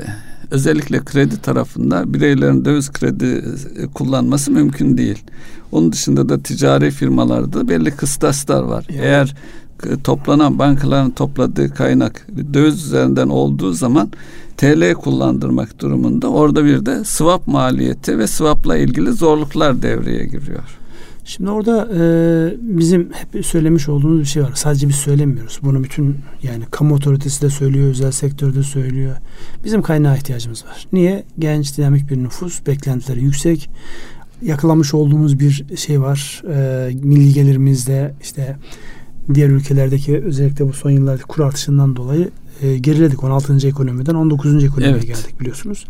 özellikle 0.52 1.06
kredi 1.06 1.42
tarafında 1.42 2.14
bireylerin 2.14 2.66
döviz 2.66 2.92
kredi 2.92 3.44
e, 3.78 3.88
kullanması 3.88 4.52
mümkün 4.52 4.98
değil. 4.98 5.24
Onun 5.72 5.92
dışında 5.92 6.30
da 6.30 6.44
ticari 6.44 6.92
firmalarda 6.92 7.68
belli 7.68 7.92
kıstaslar 7.92 8.64
var. 8.64 8.86
Yani. 8.90 9.02
Eğer 9.02 9.36
e, 9.84 10.02
toplanan 10.04 10.60
bankaların 10.60 11.12
topladığı 11.12 11.74
kaynak 11.74 12.28
döviz 12.54 12.86
üzerinden 12.86 13.28
olduğu 13.28 13.74
zaman 13.74 14.10
TL 14.58 14.94
kullandırmak 14.94 15.80
durumunda 15.80 16.28
orada 16.28 16.66
bir 16.66 16.86
de 16.86 17.04
swap 17.04 17.48
maliyeti 17.48 18.20
ve 18.20 18.28
swapla 18.28 18.78
ilgili 18.78 19.12
zorluklar 19.12 19.82
devreye 19.82 20.26
giriyor. 20.26 20.80
Şimdi 21.26 21.50
orada 21.50 21.90
e, 21.94 22.04
bizim 22.62 23.12
hep 23.14 23.46
söylemiş 23.46 23.90
olduğumuz 23.90 24.20
bir 24.20 24.26
şey 24.26 24.44
var. 24.44 24.52
Sadece 24.56 24.90
biz 24.90 24.96
söylemiyoruz. 24.96 25.60
Bunu 25.64 25.84
bütün 25.84 26.18
yani 26.44 26.64
kamu 26.72 26.96
otoritesi 26.96 27.42
de 27.42 27.50
söylüyor, 27.50 27.90
özel 27.90 28.12
sektörde 28.12 28.64
söylüyor. 28.64 29.16
Bizim 29.64 29.82
kaynağa 29.82 30.16
ihtiyacımız 30.16 30.66
var. 30.66 30.88
Niye? 30.94 31.24
Genç, 31.40 31.78
dinamik 31.78 32.10
bir 32.10 32.18
nüfus, 32.18 32.66
beklentileri 32.68 33.24
yüksek. 33.24 33.70
Yakalamış 34.42 34.94
olduğumuz 34.94 35.40
bir 35.40 35.66
şey 35.78 36.02
var. 36.02 36.44
E, 36.50 36.90
milli 37.04 37.34
gelirimizde 37.34 38.14
işte 38.22 38.58
diğer 39.34 39.50
ülkelerdeki 39.50 40.18
özellikle 40.18 40.68
bu 40.68 40.74
son 40.74 40.90
yıllarda 40.90 41.22
kur 41.22 41.44
artışından 41.44 41.96
dolayı 41.96 42.30
e, 42.62 42.78
geriledik 42.78 43.24
16. 43.24 43.68
ekonomiden 43.68 44.16
19. 44.16 44.64
ekonomiye 44.64 44.92
evet. 44.92 45.08
geldik 45.08 45.40
biliyorsunuz. 45.40 45.86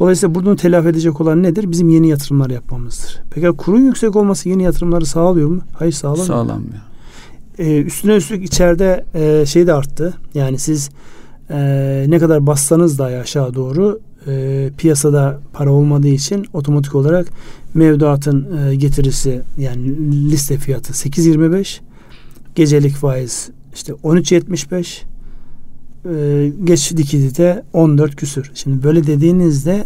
Dolayısıyla 0.00 0.34
bunu 0.34 0.56
telafi 0.56 0.88
edecek 0.88 1.20
olan 1.20 1.42
nedir? 1.42 1.70
Bizim 1.70 1.88
yeni 1.88 2.08
yatırımlar 2.08 2.50
yapmamızdır. 2.50 3.22
Peki 3.30 3.46
kurun 3.46 3.80
yüksek 3.80 4.16
olması 4.16 4.48
yeni 4.48 4.62
yatırımları 4.62 5.06
sağlıyor 5.06 5.48
mu? 5.48 5.60
Hayır 5.74 5.92
sağlamıyor. 5.92 6.26
Sağlamıyor. 6.26 6.80
Ee, 7.58 7.82
üstüne 7.82 8.16
üstlük 8.16 8.44
içeride 8.44 9.04
e, 9.14 9.46
şey 9.46 9.66
de 9.66 9.72
arttı. 9.72 10.14
Yani 10.34 10.58
siz 10.58 10.90
e, 11.50 12.04
ne 12.08 12.18
kadar 12.18 12.46
bassanız 12.46 12.98
da 12.98 13.04
aşağı 13.04 13.54
doğru 13.54 14.00
e, 14.26 14.70
piyasada 14.78 15.40
para 15.52 15.72
olmadığı 15.72 16.08
için 16.08 16.46
otomatik 16.52 16.94
olarak 16.94 17.28
mevduatın 17.74 18.48
e, 18.58 18.74
getirisi 18.74 19.42
yani 19.58 20.12
liste 20.30 20.56
fiyatı 20.56 20.92
8.25 20.92 21.80
gecelik 22.54 22.94
faiz 22.94 23.50
işte 23.74 23.92
13.75 23.92 25.09
e, 26.04 26.52
geç 26.64 26.92
likidite 26.92 27.62
14 27.72 28.16
küsür. 28.16 28.50
Şimdi 28.54 28.82
böyle 28.82 29.06
dediğinizde 29.06 29.84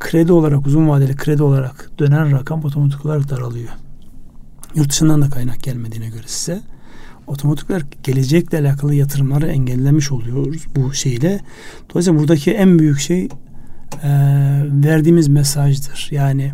kredi 0.00 0.32
olarak 0.32 0.66
uzun 0.66 0.88
vadeli 0.88 1.16
kredi 1.16 1.42
olarak 1.42 1.90
dönen 1.98 2.32
rakam 2.32 2.64
otomatik 2.64 3.06
olarak 3.06 3.30
daralıyor. 3.30 3.68
Yurt 4.74 4.90
dışından 4.90 5.22
da 5.22 5.30
kaynak 5.30 5.62
gelmediğine 5.62 6.08
göre 6.08 6.24
size 6.26 6.60
otomatik 7.26 7.70
olarak 7.70 8.04
gelecekle 8.04 8.58
alakalı 8.58 8.94
yatırımları 8.94 9.46
engellemiş 9.46 10.12
oluyoruz 10.12 10.66
bu 10.76 10.94
şeyle. 10.94 11.40
Dolayısıyla 11.90 12.20
buradaki 12.20 12.50
en 12.50 12.78
büyük 12.78 13.00
şey 13.00 13.24
e, 13.24 13.28
verdiğimiz 14.84 15.28
mesajdır. 15.28 16.08
Yani 16.10 16.52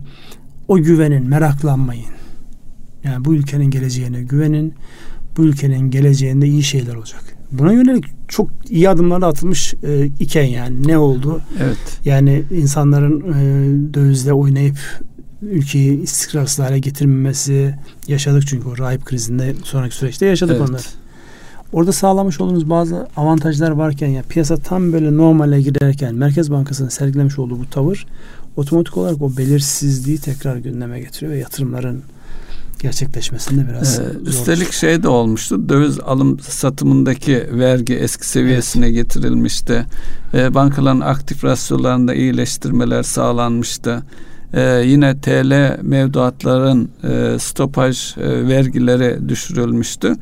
o 0.68 0.76
güvenin, 0.76 1.28
meraklanmayın. 1.28 2.12
Yani 3.04 3.24
bu 3.24 3.34
ülkenin 3.34 3.70
geleceğine 3.70 4.22
güvenin. 4.22 4.74
Bu 5.36 5.44
ülkenin 5.44 5.90
geleceğinde 5.90 6.46
iyi 6.46 6.62
şeyler 6.62 6.94
olacak. 6.94 7.36
Buna 7.52 7.72
yönelik 7.72 8.04
çok 8.28 8.50
iyi 8.70 8.88
adımlar 8.88 9.22
atılmış 9.22 9.74
e, 9.82 10.06
iken 10.20 10.44
yani 10.44 10.88
ne 10.88 10.98
oldu? 10.98 11.40
Evet. 11.62 11.98
Yani 12.04 12.42
insanların 12.50 13.20
e, 13.20 13.94
dövizle 13.94 14.32
oynayıp 14.32 14.78
ülkeyi 15.42 16.02
istikrarsız 16.02 16.58
hale 16.58 16.78
getirmemesi 16.78 17.74
yaşadık 18.08 18.46
çünkü 18.46 18.68
o 18.68 18.78
rahip 18.78 19.04
krizinde 19.04 19.54
sonraki 19.64 19.94
süreçte 19.94 20.26
yaşadık 20.26 20.56
evet. 20.58 20.70
onları. 20.70 20.82
Orada 21.72 21.92
sağlamış 21.92 22.40
olduğumuz 22.40 22.70
bazı 22.70 23.08
avantajlar 23.16 23.70
varken 23.70 24.08
ya 24.08 24.22
piyasa 24.22 24.56
tam 24.56 24.92
böyle 24.92 25.16
normale 25.16 25.62
girerken 25.62 26.14
Merkez 26.14 26.50
Bankası'nın 26.50 26.88
sergilemiş 26.88 27.38
olduğu 27.38 27.58
bu 27.58 27.70
tavır 27.70 28.06
otomatik 28.56 28.96
olarak 28.96 29.22
o 29.22 29.36
belirsizliği 29.36 30.18
tekrar 30.18 30.56
gündeme 30.56 31.00
getiriyor 31.00 31.32
ve 31.32 31.38
yatırımların 31.38 32.02
gerçekleşmesinde 32.82 33.68
biraz 33.68 33.98
ee, 33.98 34.02
Üstelik 34.26 34.72
şey 34.72 35.02
de 35.02 35.08
olmuştu. 35.08 35.68
Döviz 35.68 36.00
alım 36.00 36.40
satımındaki 36.40 37.46
vergi 37.52 37.94
eski 37.94 38.28
seviyesine 38.28 38.86
evet. 38.86 38.94
getirilmişti. 38.94 39.86
Ee, 40.34 40.54
bankaların 40.54 41.00
aktif 41.00 41.44
rasyolarında 41.44 42.14
iyileştirmeler 42.14 43.02
sağlanmıştı. 43.02 44.02
Ee, 44.52 44.82
yine 44.86 45.20
TL 45.20 45.78
mevduatların 45.82 46.90
e, 47.04 47.38
stopaj 47.38 48.16
e, 48.16 48.48
vergileri 48.48 49.28
düşürülmüştü. 49.28 50.16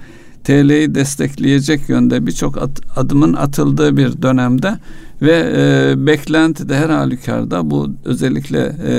TL'yi 0.45 0.95
destekleyecek 0.95 1.89
yönde 1.89 2.27
birçok 2.27 2.63
at, 2.63 2.71
adımın 2.97 3.35
atıldığı 3.35 3.97
bir 3.97 4.23
dönemde 4.23 4.79
ve 5.23 5.53
e, 5.57 6.07
beklenti 6.07 6.69
de 6.69 6.77
her 6.77 6.91
halükarda 6.91 7.71
bu 7.71 7.91
özellikle 8.05 8.59
e, 8.87 8.93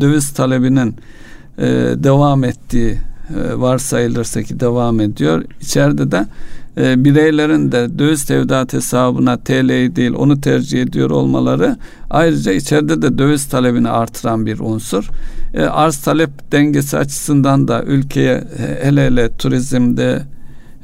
döviz 0.00 0.32
talebinin 0.32 0.96
e, 1.58 1.64
devam 2.04 2.44
ettiği 2.44 2.98
e, 3.36 3.60
varsayılırsa 3.60 4.42
ki 4.42 4.60
devam 4.60 5.00
ediyor. 5.00 5.44
İçeride 5.60 6.10
de 6.10 6.26
e, 6.76 7.04
bireylerin 7.04 7.72
de 7.72 7.98
döviz 7.98 8.24
tevdiat 8.24 8.72
hesabına 8.72 9.36
TL'yi 9.36 9.96
değil 9.96 10.12
onu 10.12 10.40
tercih 10.40 10.82
ediyor 10.82 11.10
olmaları 11.10 11.76
ayrıca 12.10 12.52
içeride 12.52 13.02
de 13.02 13.18
döviz 13.18 13.46
talebini 13.46 13.88
artıran 13.88 14.46
bir 14.46 14.58
unsur. 14.58 15.08
E, 15.54 15.62
arz 15.62 15.96
talep 15.96 16.52
dengesi 16.52 16.98
açısından 16.98 17.68
da 17.68 17.82
ülkeye 17.82 18.44
hele 18.82 19.06
hele 19.06 19.36
turizmde 19.36 20.22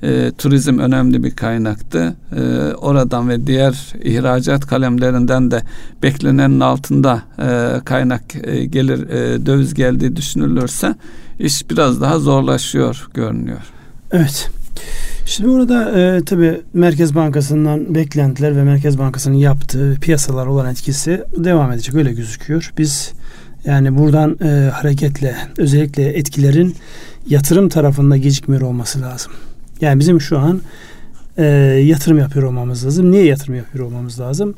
e, 0.05 0.33
turizm 0.39 0.79
önemli 0.79 1.25
bir 1.25 1.31
kaynaktı. 1.31 2.15
E, 2.37 2.41
oradan 2.75 3.29
ve 3.29 3.47
diğer 3.47 3.93
ihracat 4.03 4.67
kalemlerinden 4.67 5.51
de 5.51 5.63
beklenenin 6.03 6.61
altında 6.61 7.23
e, 7.39 7.81
kaynak 7.85 8.23
e, 8.43 8.65
gelir 8.65 9.09
e, 9.09 9.47
döviz 9.47 9.75
geldiği 9.75 10.17
düşünülürse 10.17 10.95
iş 11.39 11.71
biraz 11.71 12.01
daha 12.01 12.19
zorlaşıyor 12.19 13.09
görünüyor. 13.15 13.61
Evet. 14.13 14.51
Şimdi 15.27 15.51
burada 15.51 16.01
e, 16.01 16.25
tabi 16.25 16.61
Merkez 16.75 17.15
Bankası'ndan 17.15 17.95
beklentiler 17.95 18.57
ve 18.57 18.63
Merkez 18.63 18.99
Bankası'nın 18.99 19.37
yaptığı 19.37 19.97
piyasalar 20.01 20.47
olan 20.47 20.71
etkisi 20.71 21.25
devam 21.37 21.73
edecek 21.73 21.95
öyle 21.95 22.13
gözüküyor. 22.13 22.73
Biz 22.79 23.13
yani 23.65 23.99
buradan 23.99 24.39
e, 24.43 24.71
hareketle 24.71 25.37
özellikle 25.59 26.09
etkilerin 26.09 26.77
yatırım 27.29 27.69
tarafında 27.69 28.17
gecikmiyor 28.17 28.63
olması 28.63 29.01
lazım. 29.01 29.33
Yani 29.85 30.01
bizim 30.01 30.21
şu 30.21 30.39
an 30.39 30.61
e, 31.39 31.45
yatırım 31.85 32.19
yapıyor 32.19 32.47
olmamız 32.47 32.87
lazım. 32.87 33.11
Niye 33.11 33.25
yatırım 33.25 33.55
yapıyor 33.55 33.87
olmamız 33.87 34.21
lazım? 34.21 34.55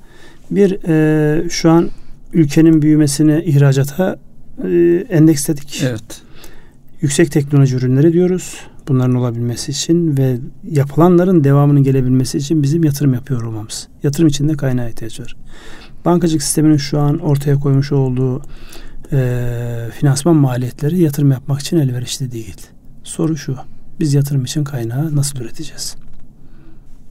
Bir 0.50 0.78
e, 0.88 1.49
şu 1.50 1.71
an 1.71 1.90
ülkenin 2.33 2.83
büyümesini 2.83 3.42
ihracata 3.45 4.18
e, 4.64 4.68
endeksledik. 5.11 5.83
Evet. 5.87 6.23
Yüksek 7.00 7.33
teknoloji 7.33 7.76
ürünleri 7.76 8.12
diyoruz. 8.12 8.54
Bunların 8.88 9.14
olabilmesi 9.14 9.73
için 9.73 10.16
ve 10.16 10.37
yapılanların 10.71 11.45
devamının 11.45 11.83
gelebilmesi 11.83 12.38
için 12.38 12.62
bizim 12.62 12.85
yatırım 12.85 13.14
yapıyor 13.14 13.42
olmamız. 13.42 13.88
Yatırım 14.02 14.28
için 14.28 14.49
de 14.49 14.52
kaynağı 14.52 14.90
ihtiyaç 14.90 15.21
var. 15.21 15.37
Bankacılık 16.04 16.42
sisteminin 16.42 16.76
şu 16.76 16.99
an 16.99 17.18
ortaya 17.18 17.56
koymuş 17.56 17.92
olduğu 17.92 18.42
e, 19.12 19.49
finansman 19.99 20.37
maliyetleri 20.37 21.02
yatırım 21.02 21.30
yapmak 21.30 21.61
için 21.61 21.76
elverişli 21.76 22.33
değil. 22.33 22.56
Soru 23.04 23.37
şu. 23.37 23.56
Biz 24.00 24.15
yatırım 24.15 24.45
için 24.45 24.65
kaynağı 24.65 25.17
nasıl 25.17 25.41
üreteceğiz? 25.41 25.97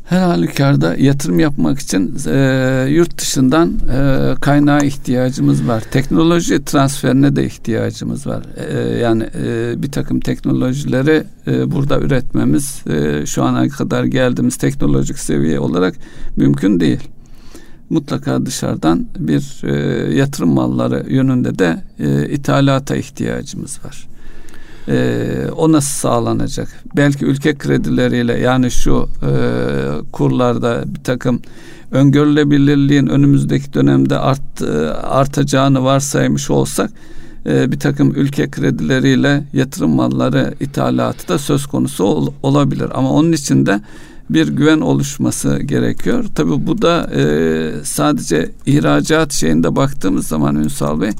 Her 0.05 0.21
halükarda 0.21 0.95
yatırım 0.95 1.39
yapmak 1.39 1.79
için 1.79 2.15
e, 2.27 2.87
yurt 2.89 3.17
dışından 3.17 3.73
e, 3.93 4.35
kaynağa 4.41 4.79
ihtiyacımız 4.79 5.67
var. 5.67 5.83
Teknoloji 5.91 6.65
transferine 6.65 7.35
de 7.35 7.45
ihtiyacımız 7.45 8.27
var. 8.27 8.43
E, 8.69 8.97
yani 8.97 9.29
e, 9.43 9.73
bir 9.83 9.91
takım 9.91 10.19
teknolojileri 10.19 11.23
e, 11.47 11.71
burada 11.71 11.99
üretmemiz 11.99 12.83
e, 12.87 13.25
şu 13.25 13.43
ana 13.43 13.69
kadar 13.69 14.03
geldiğimiz 14.03 14.57
teknolojik 14.57 15.19
seviye 15.19 15.59
olarak 15.59 15.95
mümkün 16.35 16.79
değil. 16.79 17.09
Mutlaka 17.89 18.45
dışarıdan 18.45 19.07
bir 19.19 19.61
e, 19.63 19.73
yatırım 20.15 20.49
malları 20.49 21.05
yönünde 21.09 21.59
de 21.59 21.83
e, 21.99 22.29
ithalata 22.29 22.95
ihtiyacımız 22.95 23.79
var 23.85 24.14
e, 24.87 25.47
o 25.57 25.71
nasıl 25.71 25.99
sağlanacak? 25.99 26.67
Belki 26.97 27.25
ülke 27.25 27.55
kredileriyle 27.55 28.39
yani 28.39 28.71
şu 28.71 29.09
e, 29.23 29.31
kurlarda 30.11 30.83
bir 30.85 31.03
takım 31.03 31.41
öngörülebilirliğin 31.91 33.07
önümüzdeki 33.07 33.73
dönemde 33.73 34.17
art, 34.17 34.61
e, 34.61 34.89
artacağını 34.89 35.83
varsaymış 35.83 36.49
olsak 36.49 36.91
e, 37.45 37.71
bir 37.71 37.79
takım 37.79 38.15
ülke 38.15 38.49
kredileriyle 38.49 39.43
yatırım 39.53 39.91
malları 39.91 40.53
ithalatı 40.59 41.27
da 41.27 41.37
söz 41.37 41.65
konusu 41.65 42.03
ol, 42.03 42.33
olabilir. 42.43 42.89
Ama 42.93 43.11
onun 43.11 43.31
için 43.31 43.65
de 43.65 43.81
bir 44.29 44.47
güven 44.47 44.81
oluşması 44.81 45.59
gerekiyor. 45.59 46.25
Tabii 46.35 46.67
bu 46.67 46.81
da 46.81 47.09
e, 47.15 47.71
sadece 47.83 48.51
ihracat 48.65 49.33
şeyinde 49.33 49.75
baktığımız 49.75 50.27
zaman 50.27 50.55
Ünsal 50.55 51.01
Bey 51.01 51.11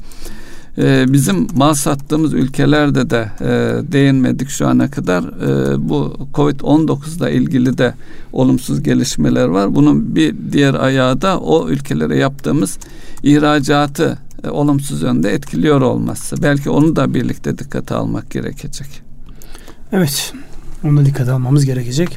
e, 0.78 1.12
bizim 1.12 1.46
mal 1.54 1.74
sattığımız 1.74 2.34
ülkelerde 2.34 3.10
de 3.10 3.30
e, 3.40 3.46
değinmedik 3.92 4.48
şu 4.48 4.68
ana 4.68 4.90
kadar. 4.90 5.22
E, 5.22 5.88
bu 5.88 6.28
Covid-19 6.34 7.18
ile 7.18 7.32
ilgili 7.32 7.78
de 7.78 7.94
olumsuz 8.32 8.82
gelişmeler 8.82 9.46
var. 9.46 9.74
Bunun 9.74 10.16
bir 10.16 10.34
diğer 10.52 10.74
ayağı 10.74 11.22
da 11.22 11.40
o 11.40 11.68
ülkelere 11.68 12.16
yaptığımız 12.16 12.78
ihracatı 13.22 14.18
e, 14.44 14.48
olumsuz 14.48 15.02
yönde 15.02 15.32
etkiliyor 15.32 15.80
olması. 15.80 16.42
Belki 16.42 16.70
onu 16.70 16.96
da 16.96 17.14
birlikte 17.14 17.58
dikkate 17.58 17.94
almak 17.94 18.30
gerekecek. 18.30 19.02
Evet. 19.92 20.32
Onu 20.84 20.96
da 21.00 21.06
dikkate 21.06 21.32
almamız 21.32 21.64
gerekecek. 21.64 22.16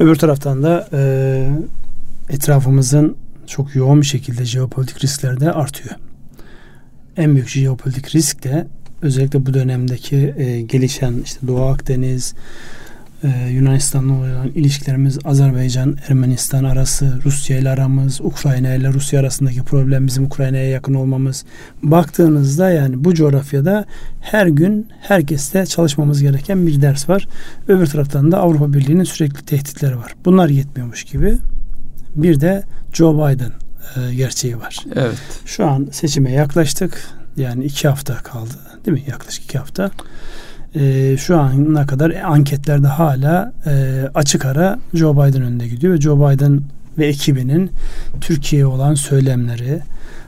Öbür 0.00 0.14
taraftan 0.16 0.62
da 0.62 0.88
e, 0.92 1.50
etrafımızın 2.28 3.16
çok 3.46 3.76
yoğun 3.76 4.00
bir 4.00 4.06
şekilde 4.06 4.44
jeopolitik 4.44 5.04
riskler 5.04 5.40
de 5.40 5.52
artıyor 5.52 5.96
en 7.16 7.34
büyük 7.34 7.48
jeopolitik 7.48 8.14
risk 8.14 8.44
de 8.44 8.66
özellikle 9.02 9.46
bu 9.46 9.54
dönemdeki 9.54 10.34
e, 10.36 10.60
gelişen 10.60 11.14
işte 11.24 11.46
Doğu 11.46 11.62
Akdeniz, 11.62 12.34
e, 13.24 13.48
Yunanistan'la 13.50 14.12
olan 14.12 14.48
ilişkilerimiz, 14.48 15.18
Azerbaycan, 15.24 15.96
Ermenistan 16.08 16.64
arası, 16.64 17.18
Rusya 17.24 17.58
ile 17.58 17.70
aramız, 17.70 18.20
Ukrayna 18.20 18.74
ile 18.74 18.92
Rusya 18.92 19.20
arasındaki 19.20 19.62
problem 19.62 20.06
bizim 20.06 20.24
Ukrayna'ya 20.24 20.68
yakın 20.68 20.94
olmamız. 20.94 21.44
Baktığınızda 21.82 22.70
yani 22.70 23.04
bu 23.04 23.14
coğrafyada 23.14 23.84
her 24.20 24.46
gün 24.46 24.88
herkeste 25.00 25.66
çalışmamız 25.66 26.22
gereken 26.22 26.66
bir 26.66 26.82
ders 26.82 27.08
var. 27.08 27.28
Öbür 27.68 27.86
taraftan 27.86 28.32
da 28.32 28.38
Avrupa 28.38 28.72
Birliği'nin 28.72 29.04
sürekli 29.04 29.44
tehditleri 29.44 29.98
var. 29.98 30.14
Bunlar 30.24 30.48
yetmiyormuş 30.48 31.04
gibi. 31.04 31.38
Bir 32.16 32.40
de 32.40 32.62
Joe 32.92 33.14
Biden 33.14 33.52
e, 33.96 34.14
gerçeği 34.14 34.58
var. 34.58 34.76
Evet. 34.94 35.18
Şu 35.44 35.66
an 35.66 35.88
seçime 35.92 36.32
yaklaştık. 36.32 37.08
Yani 37.36 37.64
iki 37.64 37.88
hafta 37.88 38.16
kaldı. 38.16 38.54
Değil 38.86 38.98
mi? 38.98 39.04
Yaklaşık 39.10 39.44
iki 39.44 39.58
hafta. 39.58 39.90
E, 40.74 41.16
şu 41.16 41.40
ana 41.40 41.86
kadar 41.86 42.10
anketlerde 42.10 42.86
hala 42.86 43.52
e, 43.66 44.04
açık 44.14 44.44
ara 44.44 44.78
Joe 44.94 45.14
Biden 45.14 45.42
önünde 45.42 45.68
gidiyor 45.68 45.94
ve 45.94 46.00
Joe 46.00 46.30
Biden 46.30 46.62
ve 46.98 47.06
ekibinin 47.06 47.70
Türkiye'ye 48.20 48.66
olan 48.66 48.94
söylemleri 48.94 49.80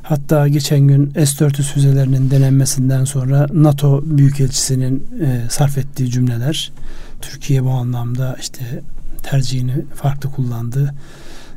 hatta 0.03 0.49
geçen 0.49 0.81
gün 0.81 1.11
S-400 1.11 1.63
füzelerinin 1.63 2.31
denenmesinden 2.31 3.05
sonra 3.05 3.47
NATO 3.53 4.03
Büyükelçisi'nin 4.05 5.07
e, 5.21 5.51
sarf 5.51 5.79
ettiği 5.79 6.11
cümleler 6.11 6.73
Türkiye 7.21 7.65
bu 7.65 7.71
anlamda 7.71 8.37
işte 8.41 8.83
tercihini 9.23 9.75
farklı 9.95 10.31
kullandı 10.31 10.95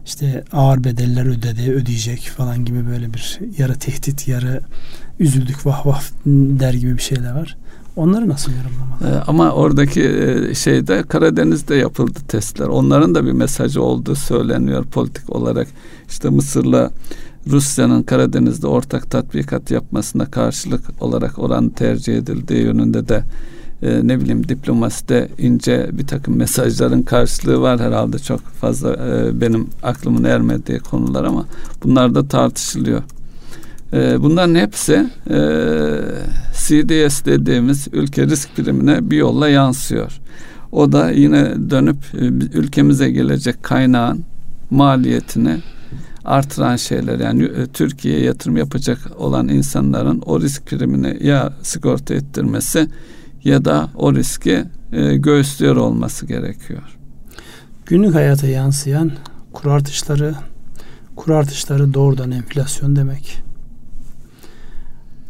işte 0.07 0.43
ağır 0.51 0.83
bedeller 0.83 1.25
ödedi, 1.25 1.71
ödeyecek 1.71 2.31
falan 2.37 2.65
gibi 2.65 2.87
böyle 2.87 3.13
bir 3.13 3.39
yarı 3.57 3.75
tehdit, 3.75 4.27
yarı 4.27 4.61
üzüldük 5.19 5.65
vah 5.65 5.85
vah 5.85 6.01
der 6.25 6.73
gibi 6.73 6.97
bir 6.97 7.01
şeyler 7.01 7.35
var. 7.35 7.57
Onları 7.95 8.29
nasıl 8.29 8.51
yorumlamalı? 8.51 9.17
Ee, 9.17 9.23
ama 9.27 9.51
oradaki 9.51 10.03
e, 10.03 10.55
şeyde 10.55 11.03
Karadeniz'de 11.03 11.75
yapıldı 11.75 12.19
testler. 12.27 12.67
Onların 12.67 13.15
da 13.15 13.25
bir 13.25 13.31
mesajı 13.31 13.81
olduğu 13.81 14.15
söyleniyor 14.15 14.85
politik 14.85 15.35
olarak. 15.35 15.67
İşte 16.09 16.29
Mısır'la 16.29 16.91
Rusya'nın 17.47 18.03
Karadeniz'de 18.03 18.67
ortak 18.67 19.11
tatbikat 19.11 19.71
yapmasına 19.71 20.25
karşılık 20.25 21.03
olarak 21.03 21.39
oran 21.39 21.69
tercih 21.69 22.17
edildiği 22.17 22.63
yönünde 22.63 23.07
de 23.07 23.23
e, 23.81 24.07
ne 24.07 24.21
bileyim 24.21 24.49
diplomaside 24.49 25.29
ince 25.37 25.89
bir 25.93 26.07
takım 26.07 26.37
mesajların 26.37 27.01
karşılığı 27.01 27.61
var 27.61 27.79
herhalde 27.79 28.19
çok 28.19 28.39
fazla 28.39 28.93
e, 28.93 29.41
benim 29.41 29.67
aklımın 29.83 30.23
ermediği 30.23 30.79
konular 30.79 31.23
ama 31.23 31.45
bunlar 31.83 32.15
da 32.15 32.27
tartışılıyor. 32.27 33.03
E, 33.93 34.21
bunların 34.21 34.55
hepsi 34.55 35.09
e, 35.29 35.39
CDS 36.53 37.25
dediğimiz 37.25 37.87
ülke 37.91 38.27
risk 38.27 38.55
primine 38.55 39.09
bir 39.09 39.17
yolla 39.17 39.49
yansıyor. 39.49 40.19
O 40.71 40.91
da 40.91 41.11
yine 41.11 41.69
dönüp 41.69 41.97
e, 42.13 42.25
ülkemize 42.57 43.09
gelecek 43.09 43.63
kaynağın 43.63 44.23
maliyetini 44.69 45.57
artıran 46.25 46.75
şeyler 46.75 47.19
yani 47.19 47.43
e, 47.43 47.65
Türkiye'ye 47.65 48.23
yatırım 48.23 48.57
yapacak 48.57 48.99
olan 49.17 49.47
insanların 49.47 50.21
o 50.25 50.41
risk 50.41 50.65
primini 50.65 51.27
ya 51.27 51.53
sigorta 51.61 52.13
ettirmesi 52.13 52.87
ya 53.43 53.65
da 53.65 53.89
o 53.95 54.15
riski 54.15 54.63
e, 54.91 55.17
göğüslüyor 55.17 55.75
olması 55.75 56.25
gerekiyor. 56.25 56.97
Günlük 57.85 58.15
hayata 58.15 58.47
yansıyan 58.47 59.11
kur 59.53 59.71
artışları, 59.71 60.35
kur 61.15 61.31
artışları 61.31 61.93
doğrudan 61.93 62.31
enflasyon 62.31 62.95
demek. 62.95 63.43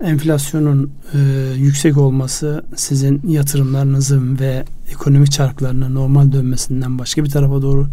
Enflasyonun 0.03 0.91
e, 1.13 1.19
yüksek 1.55 1.97
olması 1.97 2.65
sizin 2.75 3.21
yatırımlarınızın 3.27 4.39
ve 4.39 4.65
ekonomik 4.91 5.31
çarklarının 5.31 5.95
normal 5.95 6.31
dönmesinden 6.31 6.99
başka 6.99 7.23
bir 7.23 7.29
tarafa 7.29 7.61
doğru 7.61 7.87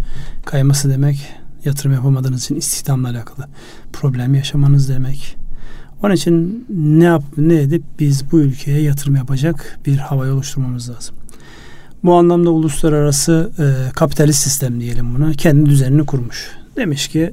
kayması 0.44 0.90
demek. 0.90 1.28
Yatırım 1.64 1.92
yapamadığınız 1.92 2.44
için 2.44 2.56
istihdamla 2.56 3.08
alakalı 3.08 3.46
problem 3.92 4.34
yaşamanız 4.34 4.88
demek. 4.88 5.43
Onun 6.04 6.14
için 6.14 6.66
ne 6.68 7.04
yap 7.04 7.22
ne 7.36 7.60
edip 7.60 7.82
biz 7.98 8.32
bu 8.32 8.40
ülkeye 8.40 8.80
yatırım 8.80 9.16
yapacak 9.16 9.78
bir 9.86 9.96
havayı 9.96 10.32
oluşturmamız 10.32 10.90
lazım. 10.90 11.16
Bu 12.04 12.14
anlamda 12.14 12.50
uluslararası 12.50 13.52
e, 13.58 13.92
kapitalist 13.92 14.42
sistem 14.42 14.80
diyelim 14.80 15.14
buna 15.14 15.32
kendi 15.32 15.70
düzenini 15.70 16.06
kurmuş. 16.06 16.50
Demiş 16.76 17.08
ki 17.08 17.32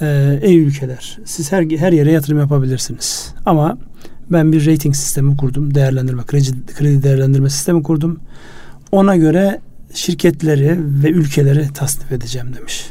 e, 0.00 0.38
ey 0.42 0.58
ülkeler 0.58 1.18
siz 1.24 1.52
her 1.52 1.62
her 1.62 1.92
yere 1.92 2.12
yatırım 2.12 2.38
yapabilirsiniz. 2.38 3.34
Ama 3.46 3.78
ben 4.30 4.52
bir 4.52 4.66
rating 4.66 4.94
sistemi 4.94 5.36
kurdum. 5.36 5.74
Değerlendirme, 5.74 6.22
kredi, 6.22 6.74
kredi 6.78 7.02
değerlendirme 7.02 7.50
sistemi 7.50 7.82
kurdum. 7.82 8.20
Ona 8.92 9.16
göre 9.16 9.60
şirketleri 9.94 10.78
ve 10.78 11.10
ülkeleri 11.10 11.72
tasnif 11.72 12.12
edeceğim 12.12 12.48
demiş. 12.58 12.86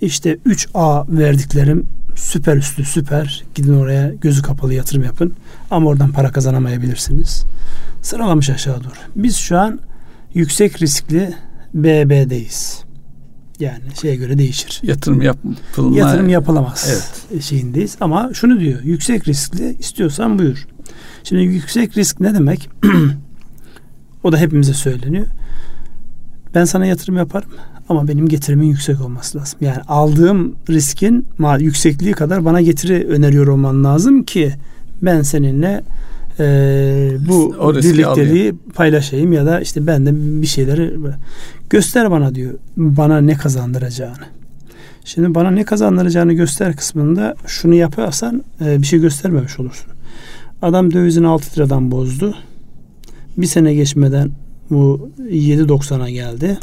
İşte 0.00 0.38
3A 0.46 1.18
verdiklerim 1.18 1.86
süper 2.16 2.56
üstü 2.56 2.84
süper. 2.84 3.44
Gidin 3.54 3.78
oraya 3.78 4.12
gözü 4.20 4.42
kapalı 4.42 4.74
yatırım 4.74 5.02
yapın. 5.04 5.32
Ama 5.70 5.90
oradan 5.90 6.12
para 6.12 6.32
kazanamayabilirsiniz. 6.32 7.44
Sıralamış 8.02 8.50
aşağı 8.50 8.84
doğru. 8.84 8.92
Biz 9.16 9.36
şu 9.36 9.58
an 9.58 9.80
yüksek 10.34 10.82
riskli 10.82 11.34
BB'deyiz. 11.74 12.86
Yani 13.60 13.82
şeye 14.00 14.16
göre 14.16 14.38
değişir. 14.38 14.80
Yatırım 14.82 15.22
yapılma 15.22 15.98
yatırım 15.98 16.28
yapılamaz 16.28 16.86
evet. 16.90 17.42
şeyindeyiz. 17.42 17.96
Ama 18.00 18.30
şunu 18.34 18.60
diyor. 18.60 18.82
Yüksek 18.82 19.28
riskli 19.28 19.76
istiyorsan 19.78 20.38
buyur. 20.38 20.66
Şimdi 21.24 21.42
yüksek 21.42 21.96
risk 21.96 22.20
ne 22.20 22.34
demek? 22.34 22.70
o 24.24 24.32
da 24.32 24.38
hepimize 24.38 24.74
söyleniyor. 24.74 25.26
Ben 26.56 26.64
sana 26.64 26.86
yatırım 26.86 27.16
yaparım 27.16 27.48
ama 27.88 28.08
benim 28.08 28.28
getirimin 28.28 28.66
yüksek 28.66 29.00
olması 29.00 29.38
lazım. 29.38 29.58
Yani 29.60 29.80
aldığım 29.88 30.54
riskin 30.68 31.26
yüksekliği 31.58 32.12
kadar 32.12 32.44
bana 32.44 32.60
getiri 32.60 33.06
öneriyor 33.08 33.46
olman 33.46 33.84
lazım 33.84 34.22
ki 34.22 34.52
ben 35.02 35.22
seninle 35.22 35.82
e, 36.38 36.44
bu 37.28 37.54
birlikteliği 37.74 38.06
alayım. 38.06 38.58
paylaşayım 38.74 39.32
ya 39.32 39.46
da 39.46 39.60
işte 39.60 39.86
ben 39.86 40.06
de 40.06 40.10
bir 40.42 40.46
şeyleri 40.46 40.98
göster 41.70 42.10
bana 42.10 42.34
diyor. 42.34 42.54
Bana 42.76 43.20
ne 43.20 43.34
kazandıracağını. 43.34 44.26
Şimdi 45.04 45.34
bana 45.34 45.50
ne 45.50 45.64
kazandıracağını 45.64 46.32
göster 46.32 46.76
kısmında 46.76 47.34
şunu 47.46 47.74
yaparsan 47.74 48.44
e, 48.60 48.82
bir 48.82 48.86
şey 48.86 49.00
göstermemiş 49.00 49.60
olursun. 49.60 49.92
Adam 50.62 50.92
dövizin 50.92 51.24
6 51.24 51.56
liradan 51.56 51.90
bozdu. 51.90 52.34
Bir 53.36 53.46
sene 53.46 53.74
geçmeden 53.74 54.30
bu 54.70 55.10
7.90'a 55.18 56.10
geldi. 56.10 56.58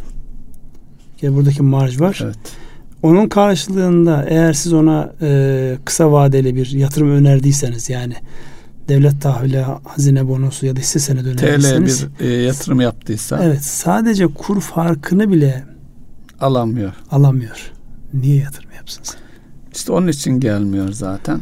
Yani 1.22 1.36
buradaki 1.36 1.64
marj 1.64 2.00
var. 2.00 2.20
Evet. 2.24 2.38
Onun 3.04 3.30
karşılığında 3.30 4.26
eğer 4.30 4.54
siz 4.54 4.74
ona 4.74 5.14
e, 5.22 5.78
kısa 5.86 6.12
vadeli 6.12 6.56
bir 6.56 6.72
yatırım 6.72 7.12
önerdiyseniz 7.12 7.90
yani 7.90 8.16
devlet 8.90 9.22
tahvili, 9.22 9.66
hazine 9.84 10.28
bonosu 10.28 10.66
ya 10.66 10.76
da 10.76 10.80
hisse 10.80 11.00
senedi 11.00 11.30
önerirseniz 11.30 12.00
TL 12.00 12.20
bir 12.20 12.26
e, 12.26 12.28
yatırım 12.28 12.82
yaptıysa 12.82 13.40
evet 13.44 13.64
sadece 13.64 14.28
kur 14.28 14.62
farkını 14.62 15.32
bile 15.32 15.64
alamıyor. 16.40 16.94
Alamıyor. 17.12 17.72
Niye 18.14 18.38
yatırım 18.38 18.72
yapsın? 18.76 19.04
İşte 19.74 19.92
onun 19.92 20.08
için 20.08 20.40
gelmiyor 20.40 20.92
zaten. 20.92 21.40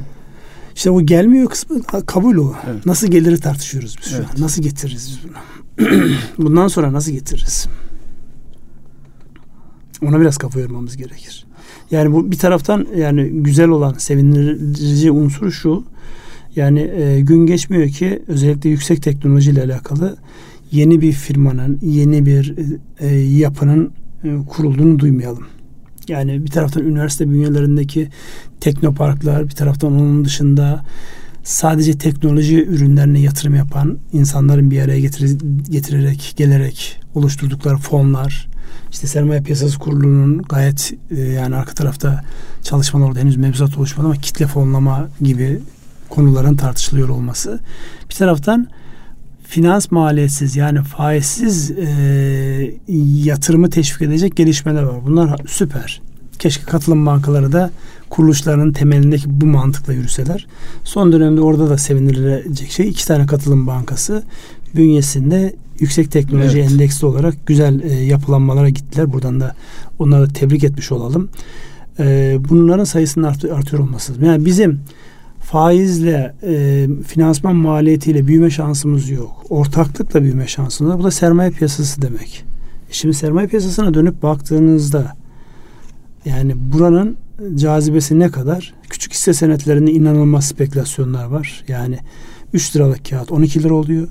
İşte 0.76 0.92
o 0.92 1.02
gelmiyor 1.02 1.50
kısmı 1.50 1.84
kabul 2.06 2.38
o. 2.38 2.56
Evet. 2.72 2.86
Nasıl 2.86 3.08
geliri 3.08 3.40
tartışıyoruz 3.40 3.96
biz 4.06 4.14
evet. 4.14 4.26
şu 4.28 4.38
an. 4.38 4.46
Nasıl 4.46 4.64
getiririz 4.64 5.10
biz 5.10 5.30
bunu? 5.30 5.38
Bundan 6.38 6.68
sonra 6.68 6.94
nasıl 6.94 7.12
getiririz? 7.12 7.68
Ona 10.02 10.22
biraz 10.22 10.38
kafa 10.38 10.60
yormamız 10.60 10.98
gerekir. 10.98 11.46
Yani 11.92 12.12
bu 12.12 12.32
bir 12.32 12.38
taraftan 12.38 12.88
yani 12.96 13.30
güzel 13.30 13.70
olan 13.70 13.94
sevindirici 13.94 15.12
unsur 15.12 15.52
şu. 15.52 15.84
Yani 16.56 16.80
e, 16.80 17.22
gün 17.22 17.46
geçmiyor 17.46 17.90
ki 17.90 18.24
özellikle 18.28 18.70
yüksek 18.70 19.04
teknoloji 19.04 19.52
ile 19.52 19.64
alakalı 19.64 20.18
yeni 20.72 21.02
bir 21.02 21.12
firmanın, 21.12 21.80
yeni 21.82 22.26
bir 22.26 22.56
e, 23.00 23.08
yapının 23.16 23.92
e, 24.24 24.38
kurulduğunu 24.50 25.00
duymayalım. 25.00 25.46
Yani 26.12 26.46
bir 26.46 26.50
taraftan 26.50 26.84
üniversite 26.84 27.30
bünyelerindeki 27.30 28.10
teknoparklar, 28.60 29.46
bir 29.46 29.56
taraftan 29.56 29.92
onun 29.92 30.26
dışında 30.26 30.84
sadece 31.44 31.98
teknoloji 31.98 32.66
ürünlerine 32.66 33.20
yatırım 33.20 33.56
yapan 33.56 33.98
insanların 34.14 34.72
bir 34.72 34.82
araya 34.82 35.00
getir 35.00 35.38
getirerek, 35.70 36.34
gelerek 36.38 37.02
oluşturdukları 37.16 37.78
fonlar, 37.78 38.50
işte 38.92 39.08
sermaye 39.08 39.42
piyasası 39.42 39.80
kurulunun 39.80 40.42
gayet 40.42 40.94
e, 41.12 41.22
yani 41.22 41.56
arka 41.56 41.74
tarafta 41.74 42.24
çalışmalar 42.64 43.08
orada 43.08 43.20
henüz 43.20 43.38
mevzuat 43.38 43.78
oluşmadı 43.78 44.08
ama 44.08 44.16
kitle 44.16 44.48
fonlama 44.48 45.10
gibi 45.22 45.60
konuların 46.10 46.56
tartışılıyor 46.56 47.10
olması. 47.10 47.60
Bir 48.10 48.16
taraftan 48.16 48.68
finans 49.52 49.92
maliyetsiz 49.92 50.56
yani 50.56 50.82
faizsiz 50.82 51.72
e, 51.72 52.74
yatırımı 53.24 53.70
teşvik 53.70 54.02
edecek 54.02 54.36
gelişmeler 54.36 54.84
var. 54.84 54.96
Bunlar 55.06 55.42
süper. 55.48 56.02
Keşke 56.40 56.64
katılım 56.64 57.06
bankaları 57.06 57.52
da 57.52 57.72
kuruluşlarının 58.10 58.74
temelindeki 58.74 59.24
bu 59.28 59.46
mantıkla 59.46 59.94
yürüseler. 59.94 60.48
Son 60.84 61.12
dönemde 61.12 61.42
orada 61.42 61.70
da 61.70 61.78
sevinilecek 61.78 62.72
şey 62.72 62.90
iki 62.90 63.08
tane 63.08 63.26
katılım 63.26 63.68
bankası 63.68 64.24
bünyesinde 64.76 65.56
yüksek 65.80 66.12
teknoloji 66.12 66.60
evet. 66.60 66.72
endeksli 66.72 67.06
olarak 67.06 67.48
güzel 67.48 67.82
e, 67.82 67.94
yapılanmalara 67.94 68.70
gittiler. 68.70 69.14
Buradan 69.14 69.40
da 69.40 69.56
onları 70.00 70.34
tebrik 70.34 70.64
etmiş 70.64 70.92
olalım. 70.92 71.30
E, 72.00 72.38
bunların 72.50 72.84
sayısının 72.84 73.28
art, 73.28 73.46
artıyor 73.46 73.84
olması 73.84 74.12
lazım. 74.12 74.26
Yani 74.26 74.46
bizim 74.46 74.80
faizle, 75.52 76.34
e, 76.44 76.88
finansman 77.08 77.56
maliyetiyle 77.56 78.28
büyüme 78.28 78.50
şansımız 78.50 79.10
yok. 79.10 79.46
Ortaklıkla 79.50 80.22
büyüme 80.22 80.48
şansımız 80.48 80.94
var. 80.94 81.00
Bu 81.00 81.04
da 81.04 81.12
sermaye 81.12 81.52
piyasası 81.52 82.02
demek. 82.02 82.46
E 82.90 82.94
şimdi 82.94 83.16
sermaye 83.16 83.48
piyasasına 83.48 83.94
dönüp 83.94 84.24
baktığınızda 84.24 85.16
yani 86.26 86.54
buranın 86.58 87.18
cazibesi 87.56 88.20
ne 88.20 88.30
kadar? 88.30 88.74
Küçük 88.90 89.14
hisse 89.14 89.34
senetlerinde 89.34 89.92
inanılmaz 89.92 90.48
spekülasyonlar 90.48 91.26
var. 91.26 91.64
Yani 91.68 91.98
3 92.54 92.76
liralık 92.76 93.10
kağıt 93.10 93.32
12 93.32 93.64
lira 93.64 93.74
oluyor. 93.74 94.08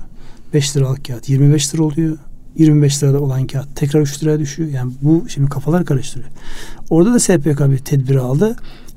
5 0.53 0.77
liralık 0.77 1.05
kağıt 1.05 1.29
25 1.29 1.75
lira 1.75 1.83
oluyor. 1.83 2.17
25 2.57 3.03
lirada 3.03 3.19
olan 3.19 3.47
kağıt 3.47 3.75
tekrar 3.75 4.01
3 4.01 4.23
liraya 4.23 4.39
düşüyor. 4.39 4.69
Yani 4.69 4.93
bu 5.01 5.25
şimdi 5.29 5.49
kafalar 5.49 5.85
karıştırıyor. 5.85 6.31
Orada 6.89 7.13
da 7.13 7.19
SPK 7.19 7.71
bir 7.71 7.77
tedbir 7.77 8.15
aldı. 8.15 8.55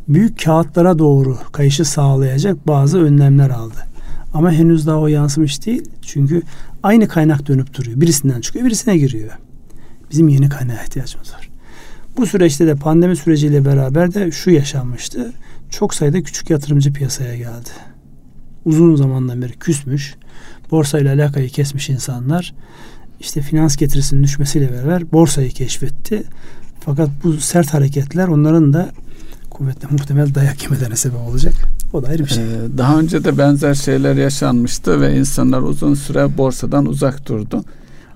Büyük 0.08 0.44
kağıtlara 0.44 0.98
doğru 0.98 1.38
kayışı 1.52 1.84
sağlayacak 1.84 2.66
bazı 2.66 2.98
önlemler 2.98 3.50
aldı. 3.50 3.86
Ama 4.34 4.52
henüz 4.52 4.86
daha 4.86 4.98
o 4.98 5.06
yansımış 5.06 5.66
değil. 5.66 5.82
Çünkü 6.02 6.42
aynı 6.82 7.08
kaynak 7.08 7.46
dönüp 7.46 7.74
duruyor. 7.74 8.00
Birisinden 8.00 8.40
çıkıyor, 8.40 8.66
birisine 8.66 8.98
giriyor. 8.98 9.30
Bizim 10.10 10.28
yeni 10.28 10.48
kaynağa 10.48 10.82
ihtiyacımız 10.82 11.32
var. 11.32 11.50
Bu 12.16 12.26
süreçte 12.26 12.66
de 12.66 12.74
pandemi 12.74 13.16
süreciyle 13.16 13.64
beraber 13.64 14.14
de 14.14 14.30
şu 14.30 14.50
yaşanmıştı. 14.50 15.32
Çok 15.70 15.94
sayıda 15.94 16.22
küçük 16.22 16.50
yatırımcı 16.50 16.92
piyasaya 16.92 17.36
geldi. 17.36 17.70
Uzun 18.64 18.96
zamandan 18.96 19.42
beri 19.42 19.52
küsmüş, 19.52 20.14
borsayla 20.70 21.14
alakayı 21.14 21.48
kesmiş 21.48 21.88
insanlar 21.88 22.54
işte 23.20 23.42
finans 23.42 23.76
getirisinin 23.76 24.22
düşmesiyle 24.22 24.72
beraber 24.72 25.12
borsayı 25.12 25.50
keşfetti. 25.50 26.22
Fakat 26.80 27.10
bu 27.24 27.32
sert 27.32 27.74
hareketler 27.74 28.28
onların 28.28 28.72
da 28.72 28.90
kuvvetle 29.54 29.88
muhtemel 29.90 30.34
dayak 30.34 30.62
yemelerine 30.62 30.96
sebep 30.96 31.20
olacak. 31.28 31.54
O 31.92 32.02
da 32.02 32.08
ayrı 32.08 32.24
bir 32.24 32.30
şey. 32.30 32.44
Ee, 32.44 32.78
daha 32.78 32.98
önce 32.98 33.24
de 33.24 33.38
benzer 33.38 33.74
şeyler 33.74 34.14
yaşanmıştı 34.14 35.00
ve 35.00 35.16
insanlar 35.16 35.62
uzun 35.62 35.94
süre 35.94 36.38
borsadan 36.38 36.86
uzak 36.86 37.28
durdu. 37.28 37.64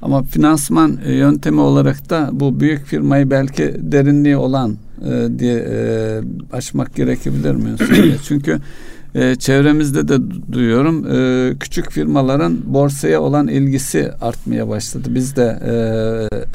Ama 0.03 0.22
finansman 0.22 0.98
e, 1.05 1.12
yöntemi 1.12 1.61
olarak 1.61 2.11
da 2.11 2.31
bu 2.33 2.61
büyük 2.61 2.85
firmayı 2.85 3.31
belki 3.31 3.74
derinliği 3.79 4.37
olan 4.37 4.77
e, 5.05 5.38
diye 5.38 5.59
e, 5.59 6.20
açmak 6.53 6.94
gerekebilir 6.94 7.55
mi? 7.55 7.70
Çünkü 8.29 8.61
e, 9.14 9.35
çevremizde 9.35 10.09
de 10.09 10.18
duyuyorum 10.53 11.07
e, 11.07 11.55
küçük 11.59 11.90
firmaların 11.90 12.59
borsaya 12.64 13.20
olan 13.20 13.48
ilgisi 13.48 14.12
artmaya 14.20 14.68
başladı. 14.68 15.09
Biz 15.11 15.37
de 15.37 15.59
e, 15.66 15.74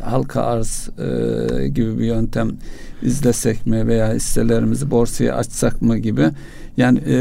halka 0.04 0.42
arz 0.42 0.90
e, 1.00 1.68
gibi 1.68 2.00
bir 2.00 2.06
yöntem 2.06 2.52
izlesek 3.04 3.68
mi 3.68 3.88
veya 3.88 4.14
hisselerimizi 4.14 4.92
borsaya 4.92 5.36
açsak 5.36 5.82
mı 5.82 5.98
gibi 5.98 6.30
Yani 6.78 7.00
e, 7.00 7.16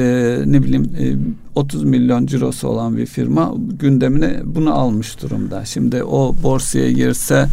ne 0.46 0.62
bileyim 0.62 0.90
e, 0.98 1.16
30 1.54 1.84
milyon 1.84 2.26
cirosu 2.26 2.68
olan 2.68 2.96
bir 2.96 3.06
firma 3.06 3.54
gündemine 3.78 4.40
bunu 4.44 4.74
almış 4.74 5.22
durumda. 5.22 5.64
Şimdi 5.64 6.04
o 6.04 6.34
borsaya 6.42 6.92
girse 6.92 7.46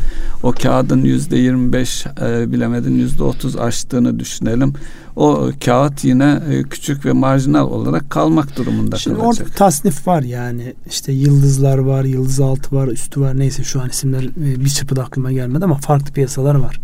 o 0.44 0.52
kağıdın 0.52 1.04
yüzde 1.04 1.38
25 1.38 2.06
e, 2.22 2.52
bilemedin 2.52 2.96
yüzde 2.96 3.24
30 3.24 3.58
aştığını 3.58 4.20
düşünelim. 4.20 4.74
O 5.16 5.52
kağıt 5.66 6.04
yine 6.04 6.40
e, 6.50 6.64
küçük 6.64 7.06
ve 7.06 7.12
marjinal 7.12 7.68
olarak 7.68 8.10
kalmak 8.10 8.58
durumunda 8.58 8.98
Şimdi 8.98 9.18
kalacak. 9.18 9.48
orada 9.48 9.58
tasnif 9.58 10.08
var 10.08 10.22
yani 10.22 10.74
işte 10.90 11.12
yıldızlar 11.12 11.78
var, 11.78 12.04
yıldız 12.04 12.40
altı 12.40 12.76
var, 12.76 12.88
üstü 12.88 13.22
var 13.22 13.40
neyse 13.40 13.64
şu 13.64 13.82
an 13.82 13.90
isimler 13.90 14.24
e, 14.24 14.60
bir 14.60 14.70
çırpıda 14.70 15.04
aklıma 15.04 15.32
gelmedi 15.32 15.66
ama 15.66 15.76
farklı 15.76 16.14
piyasalar 16.14 16.56
var. 16.56 16.80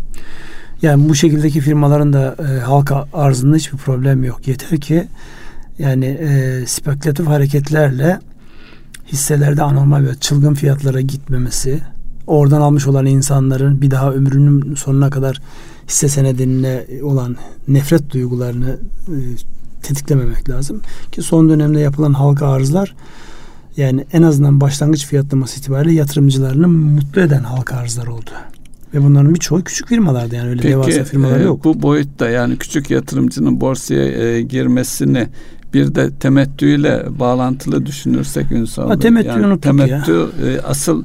Yani 0.82 1.08
bu 1.08 1.14
şekildeki 1.14 1.60
firmaların 1.60 2.12
da 2.12 2.36
e, 2.38 2.60
halka 2.60 3.08
arzında 3.12 3.56
hiçbir 3.56 3.78
problem 3.78 4.24
yok. 4.24 4.48
Yeter 4.48 4.80
ki 4.80 5.08
yani 5.78 6.06
e, 6.06 6.62
spekülatif 6.66 7.26
hareketlerle 7.26 8.18
hisselerde 9.06 9.62
anormal 9.62 10.04
ve 10.04 10.14
çılgın 10.14 10.54
fiyatlara 10.54 11.00
gitmemesi, 11.00 11.80
oradan 12.26 12.60
almış 12.60 12.86
olan 12.86 13.06
insanların 13.06 13.82
bir 13.82 13.90
daha 13.90 14.12
ömrünün 14.12 14.74
sonuna 14.74 15.10
kadar 15.10 15.40
hisse 15.88 16.08
senedine 16.08 16.84
olan 17.02 17.36
nefret 17.68 18.10
duygularını 18.10 18.78
e, 19.08 19.16
tetiklememek 19.82 20.48
lazım. 20.48 20.80
Ki 21.12 21.22
son 21.22 21.48
dönemde 21.48 21.80
yapılan 21.80 22.12
halka 22.12 22.48
arzlar 22.48 22.94
yani 23.76 24.06
en 24.12 24.22
azından 24.22 24.60
başlangıç 24.60 25.06
fiyatlaması 25.06 25.58
itibariyle 25.58 25.94
yatırımcılarını 25.94 26.68
mutlu 26.68 27.20
eden 27.20 27.42
halka 27.42 27.76
arzlar 27.76 28.06
oldu. 28.06 28.30
Ve 28.94 29.02
bunların 29.02 29.34
birçoğu 29.34 29.64
küçük 29.64 29.88
firmalardı 29.88 30.34
yani 30.34 30.48
öyle 30.48 30.62
Peki, 30.62 30.72
devasa 30.72 31.04
firmalar 31.04 31.40
e, 31.40 31.42
yok. 31.42 31.64
Bu 31.64 31.82
boyutta 31.82 32.30
yani 32.30 32.56
küçük 32.56 32.90
yatırımcının 32.90 33.60
borsaya 33.60 34.06
e, 34.06 34.42
girmesini 34.42 35.28
bir 35.74 35.94
de 35.94 36.10
temettüyle 36.10 37.06
bağlantılı 37.18 37.86
düşünürsek 37.86 38.52
Ünsal 38.52 38.90
Bey, 38.90 38.98
temettüyü 38.98 39.34
yani 39.34 39.46
unuttuk 39.46 39.62
temettü 39.62 40.28
e, 40.46 40.60
asıl 40.60 41.04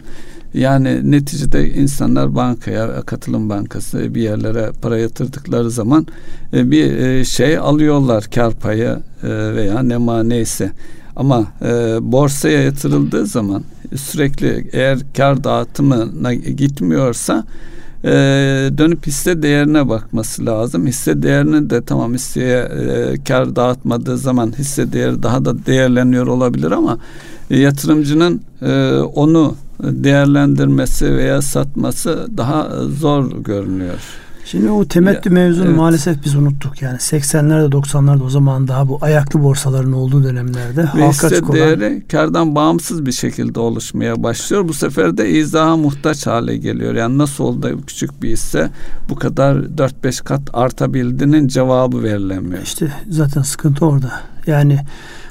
yani 0.54 1.12
neticede 1.12 1.74
insanlar 1.74 2.36
bankaya, 2.36 3.02
katılım 3.02 3.50
bankası 3.50 4.16
bir 4.16 4.22
yerlere 4.22 4.72
para 4.82 4.98
yatırdıkları 4.98 5.72
zaman 5.72 6.08
e, 6.54 6.72
bir 6.72 6.98
e, 6.98 7.26
şey 7.26 7.58
alıyorlar 7.58 8.24
kar 8.36 8.54
payı 8.54 8.98
e, 9.24 9.30
veya 9.56 9.84
nema 9.84 10.24
neyse. 10.24 10.72
Ama 11.16 11.46
e, 11.62 11.98
borsaya 12.02 12.62
yatırıldığı 12.62 13.26
zaman 13.26 13.64
sürekli 13.96 14.70
eğer 14.72 15.00
kar 15.18 15.44
dağıtımına 15.44 16.34
gitmiyorsa 16.34 17.46
e, 18.04 18.10
dönüp 18.78 19.08
hisse 19.08 19.42
değerine 19.42 19.90
bakması 19.90 20.46
lazım. 20.46 20.88
Hisse 20.88 21.22
değerini 21.22 21.70
de 21.70 21.82
tamam 21.82 22.14
hisseye 22.14 22.60
e, 22.60 23.16
kar 23.28 23.56
dağıtmadığı 23.56 24.18
zaman 24.18 24.54
hisse 24.58 24.94
değeri 24.94 25.24
daha 25.24 25.46
da 25.46 25.66
değerleniyor 25.66 26.28
olabilir 26.28 26.72
ama 26.72 26.98
e, 27.50 27.58
yatırımcının 27.58 28.42
e, 28.62 28.94
onu 29.00 29.56
değerlendirmesi 29.84 31.18
veya 31.18 31.42
satması 31.42 32.28
daha 32.38 32.70
zor 33.00 33.32
görünüyor. 33.44 34.21
Şimdi 34.52 34.70
o 34.70 34.86
temettü 34.86 35.30
Ya, 35.30 35.34
mevzunu 35.34 35.66
evet. 35.66 35.78
maalesef 35.78 36.26
biz 36.26 36.36
unuttuk. 36.36 36.82
Yani 36.82 36.98
80'lerde 36.98 37.72
90'larda 37.72 38.24
o 38.24 38.30
zaman 38.30 38.68
daha 38.68 38.88
bu 38.88 38.98
ayaklı 39.02 39.44
borsaların 39.44 39.92
olduğu 39.92 40.24
dönemlerde 40.24 40.82
Ve 40.82 40.86
halka 40.86 41.08
hisse 41.30 41.42
olan 41.42 41.54
değeri 41.54 42.04
kardan 42.12 42.56
bağımsız 42.56 43.06
bir 43.06 43.12
şekilde 43.12 43.60
oluşmaya 43.60 44.24
başlıyor. 44.24 44.68
Bu 44.68 44.74
sefer 44.74 45.18
de 45.18 45.30
izaha 45.30 45.78
muhtaç 45.78 46.28
hale 46.28 46.58
geliyor. 46.58 46.96
Yani 46.96 47.18
nasıl 47.18 47.44
oldu 47.44 47.82
küçük 47.88 48.24
bir 48.24 48.30
hisse 48.30 48.70
bu 49.10 49.16
kadar 49.16 49.56
4-5 49.56 50.24
kat 50.24 50.42
artabildiğinin 50.54 51.48
cevabı 51.48 52.04
verilemiyor. 52.04 52.62
işte 52.64 52.88
zaten 53.10 53.42
sıkıntı 53.42 53.86
orada. 53.86 54.12
Yani 54.48 54.80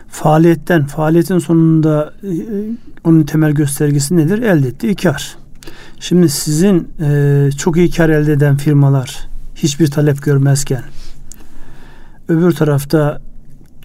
faaliyetten 0.09 0.87
faaliyetin 0.87 1.39
sonunda 1.39 2.13
e, 2.23 2.33
onun 3.05 3.23
temel 3.23 3.53
göstergesi 3.53 4.17
nedir? 4.17 4.43
Elde 4.43 4.69
ettiği 4.69 4.95
kar. 4.95 5.40
Şimdi 6.01 6.29
sizin 6.29 6.89
e, 7.01 7.51
çok 7.59 7.77
iyi 7.77 7.91
kar 7.91 8.09
elde 8.09 8.33
eden 8.33 8.57
firmalar 8.57 9.29
hiçbir 9.55 9.87
talep 9.87 10.23
görmezken 10.23 10.83
öbür 12.29 12.53
tarafta 12.53 13.21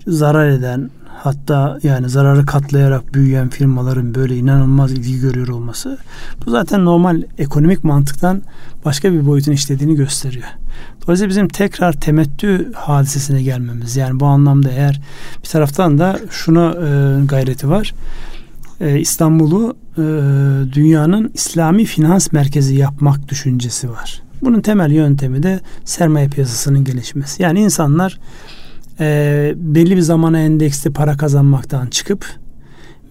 zarar 0.07 0.49
eden 0.49 0.89
hatta 1.07 1.79
yani 1.83 2.09
zararı 2.09 2.45
katlayarak 2.45 3.13
büyüyen 3.13 3.49
firmaların 3.49 4.15
böyle 4.15 4.37
inanılmaz 4.37 4.91
ilgi 4.91 5.19
görüyor 5.19 5.47
olması 5.47 5.97
bu 6.45 6.51
zaten 6.51 6.85
normal 6.85 7.23
ekonomik 7.37 7.83
mantıktan 7.83 8.41
başka 8.85 9.13
bir 9.13 9.27
boyutun 9.27 9.51
işlediğini 9.51 9.95
gösteriyor. 9.95 10.47
Dolayısıyla 11.03 11.29
bizim 11.29 11.47
tekrar 11.47 11.93
temettü 11.93 12.73
hadisesine 12.73 13.43
gelmemiz 13.43 13.95
yani 13.95 14.19
bu 14.19 14.25
anlamda 14.25 14.71
eğer 14.71 15.01
bir 15.43 15.49
taraftan 15.49 15.97
da 15.97 16.19
şuna 16.29 16.71
e, 16.71 17.25
gayreti 17.25 17.69
var. 17.69 17.93
E, 18.81 18.99
İstanbul'u 18.99 19.77
e, 19.97 20.03
dünyanın 20.73 21.31
İslami 21.33 21.85
finans 21.85 22.31
merkezi 22.31 22.75
yapmak 22.75 23.29
düşüncesi 23.29 23.89
var. 23.89 24.21
Bunun 24.41 24.61
temel 24.61 24.91
yöntemi 24.91 25.43
de 25.43 25.59
sermaye 25.85 26.27
piyasasının 26.27 26.83
gelişmesi. 26.83 27.43
Yani 27.43 27.59
insanlar 27.59 28.19
e, 28.99 29.53
belli 29.57 29.95
bir 29.95 30.01
zamana 30.01 30.39
endeksli 30.39 30.93
para 30.93 31.17
kazanmaktan 31.17 31.87
çıkıp 31.87 32.25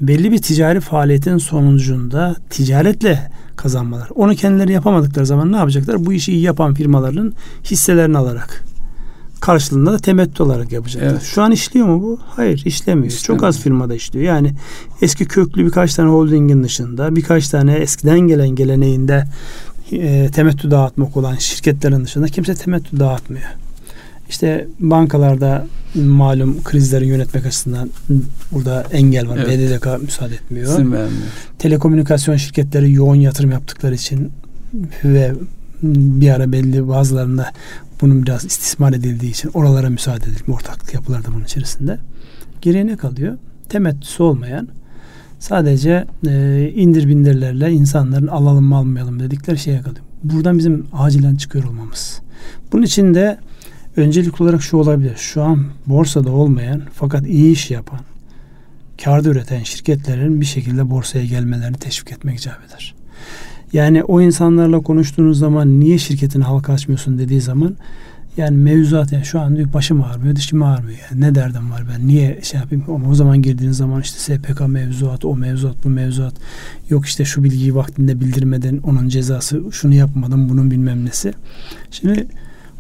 belli 0.00 0.32
bir 0.32 0.38
ticari 0.38 0.80
faaliyetin 0.80 1.38
sonucunda 1.38 2.36
ticaretle 2.50 3.30
kazanmalar. 3.56 4.08
Onu 4.14 4.34
kendileri 4.34 4.72
yapamadıkları 4.72 5.26
zaman 5.26 5.52
ne 5.52 5.56
yapacaklar? 5.56 6.06
Bu 6.06 6.12
işi 6.12 6.32
iyi 6.32 6.42
yapan 6.42 6.74
firmaların 6.74 7.32
hisselerini 7.64 8.18
alarak 8.18 8.64
karşılığında 9.44 9.92
da 9.92 9.98
temettü 9.98 10.42
olarak 10.42 10.72
yapacaklar. 10.72 11.10
Evet. 11.10 11.22
Şu 11.22 11.42
an 11.42 11.52
işliyor 11.52 11.86
mu 11.86 12.02
bu? 12.02 12.18
Hayır 12.26 12.62
işlemiyor. 12.64 13.06
İşlemiyor. 13.06 13.38
Çok 13.38 13.44
az 13.44 13.60
firmada 13.60 13.94
işliyor. 13.94 14.24
Yani 14.24 14.52
eski 15.02 15.24
köklü 15.24 15.66
birkaç 15.66 15.94
tane 15.94 16.10
holdingin 16.10 16.64
dışında 16.64 17.16
birkaç 17.16 17.48
tane 17.48 17.74
eskiden 17.74 18.20
gelen 18.20 18.48
geleneğinde 18.48 19.24
e, 19.92 20.30
temettü 20.34 20.70
dağıtmak 20.70 21.16
olan 21.16 21.36
şirketlerin 21.36 22.04
dışında 22.04 22.26
kimse 22.26 22.54
temettü 22.54 23.00
dağıtmıyor. 23.00 23.44
İşte 24.28 24.68
bankalarda 24.80 25.66
malum 25.94 26.62
krizleri 26.62 27.06
yönetmek 27.06 27.46
açısından 27.46 27.90
burada 28.52 28.86
engel 28.92 29.28
var. 29.28 29.38
Evet. 29.44 29.80
BDDK 29.80 30.02
müsaade 30.02 30.34
etmiyor. 30.34 30.68
Telekomünikasyon 31.58 32.36
şirketleri 32.36 32.92
yoğun 32.92 33.14
yatırım 33.14 33.50
yaptıkları 33.50 33.94
için 33.94 34.30
ve 35.04 35.32
bir 35.82 36.30
ara 36.30 36.52
belli 36.52 36.88
bazılarında 36.88 37.52
bunun 38.04 38.22
biraz 38.22 38.44
istismar 38.44 38.92
edildiği 38.92 39.30
için 39.30 39.50
oralara 39.54 39.90
müsaade 39.90 40.24
edilmiyor. 40.24 40.58
Ortaklık 40.60 40.94
yapılar 40.94 41.24
da 41.24 41.28
bunun 41.34 41.44
içerisinde. 41.44 41.98
Geriye 42.62 42.86
ne 42.86 42.96
kalıyor? 42.96 43.38
Temettüsü 43.68 44.22
olmayan 44.22 44.68
sadece 45.38 46.04
e, 46.26 46.72
indir 46.74 47.08
bindirlerle 47.08 47.70
insanların 47.72 48.26
alalım 48.26 48.64
mı 48.64 48.76
almayalım 48.76 49.20
dedikleri 49.20 49.58
şeye 49.58 49.80
kalıyor. 49.80 50.04
Buradan 50.24 50.58
bizim 50.58 50.86
acilen 50.92 51.36
çıkıyor 51.36 51.64
olmamız. 51.64 52.20
Bunun 52.72 52.82
için 52.82 53.14
de 53.14 53.38
öncelik 53.96 54.40
olarak 54.40 54.62
şu 54.62 54.76
olabilir. 54.76 55.16
Şu 55.16 55.42
an 55.42 55.66
borsada 55.86 56.30
olmayan 56.30 56.82
fakat 56.92 57.26
iyi 57.26 57.52
iş 57.52 57.70
yapan, 57.70 58.00
kârda 59.04 59.28
üreten 59.28 59.62
şirketlerin 59.62 60.40
bir 60.40 60.46
şekilde 60.46 60.90
borsaya 60.90 61.24
gelmelerini 61.24 61.76
teşvik 61.76 62.12
etmek 62.12 62.38
icap 62.38 62.60
eder. 62.68 62.94
Yani 63.74 64.04
o 64.04 64.20
insanlarla 64.20 64.80
konuştuğunuz 64.80 65.38
zaman 65.38 65.80
niye 65.80 65.98
şirketini 65.98 66.44
halka 66.44 66.72
açmıyorsun 66.72 67.18
dediği 67.18 67.40
zaman 67.40 67.76
yani 68.36 68.56
mevzuat 68.56 69.12
yani 69.12 69.24
şu 69.24 69.40
an 69.40 69.56
diyor 69.56 69.72
başım 69.72 70.02
ağrımıyor, 70.02 70.36
dişim 70.36 70.62
ağrımıyor. 70.62 70.98
Yani 71.10 71.20
ne 71.20 71.34
derdim 71.34 71.70
var 71.70 71.84
ben 71.92 72.06
niye 72.06 72.40
şey 72.42 72.60
yapayım 72.60 72.84
ama 72.88 73.10
o 73.10 73.14
zaman 73.14 73.42
girdiğiniz 73.42 73.76
zaman 73.76 74.00
işte 74.00 74.18
SPK 74.18 74.68
mevzuat, 74.68 75.24
o 75.24 75.36
mevzuat, 75.36 75.84
bu 75.84 75.88
mevzuat 75.88 76.34
yok 76.90 77.06
işte 77.06 77.24
şu 77.24 77.44
bilgiyi 77.44 77.74
vaktinde 77.74 78.20
bildirmeden 78.20 78.78
onun 78.78 79.08
cezası 79.08 79.62
şunu 79.70 79.94
yapmadım 79.94 80.48
bunun 80.48 80.70
bilmem 80.70 81.04
nesi. 81.04 81.32
Şimdi 81.90 82.26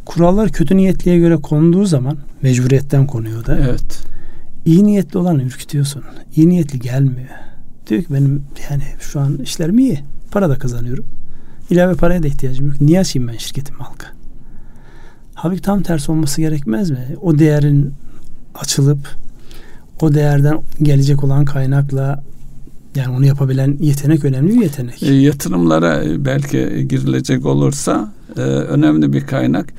kurallar 0.04 0.52
kötü 0.52 0.76
niyetliye 0.76 1.18
göre 1.18 1.36
konduğu 1.36 1.84
zaman 1.84 2.18
mecburiyetten 2.42 3.06
konuyor 3.06 3.46
da. 3.46 3.58
Evet. 3.58 4.02
İyi 4.64 4.84
niyetli 4.84 5.18
olanı 5.18 5.42
ürkütüyorsun. 5.42 6.02
İyi 6.36 6.48
niyetli 6.48 6.80
gelmiyor. 6.80 7.28
Diyor 7.86 8.02
ki 8.02 8.14
benim 8.14 8.42
yani 8.70 8.82
şu 9.00 9.20
an 9.20 9.38
işlerim 9.38 9.78
iyi. 9.78 10.13
Para 10.34 10.50
da 10.50 10.58
kazanıyorum. 10.58 11.04
İlave 11.70 11.94
paraya 11.94 12.22
da 12.22 12.26
ihtiyacım 12.26 12.66
yok. 12.66 12.80
Niye 12.80 13.00
açayım 13.00 13.28
ben 13.28 13.36
şirketimi 13.36 13.78
halka? 13.78 14.06
Halbuki 15.34 15.62
tam 15.62 15.82
tersi 15.82 16.12
olması 16.12 16.40
gerekmez 16.40 16.90
mi? 16.90 17.06
O 17.22 17.38
değerin 17.38 17.92
açılıp 18.54 18.98
o 20.00 20.14
değerden 20.14 20.60
gelecek 20.82 21.24
olan 21.24 21.44
kaynakla 21.44 22.22
yani 22.94 23.16
onu 23.16 23.26
yapabilen 23.26 23.76
yetenek 23.80 24.24
önemli 24.24 24.54
bir 24.54 24.62
yetenek. 24.62 25.02
E, 25.02 25.14
yatırımlara 25.14 26.02
belki 26.24 26.86
girilecek 26.88 27.46
olursa 27.46 28.12
e, 28.36 28.40
önemli 28.40 29.12
bir 29.12 29.26
kaynak. 29.26 29.72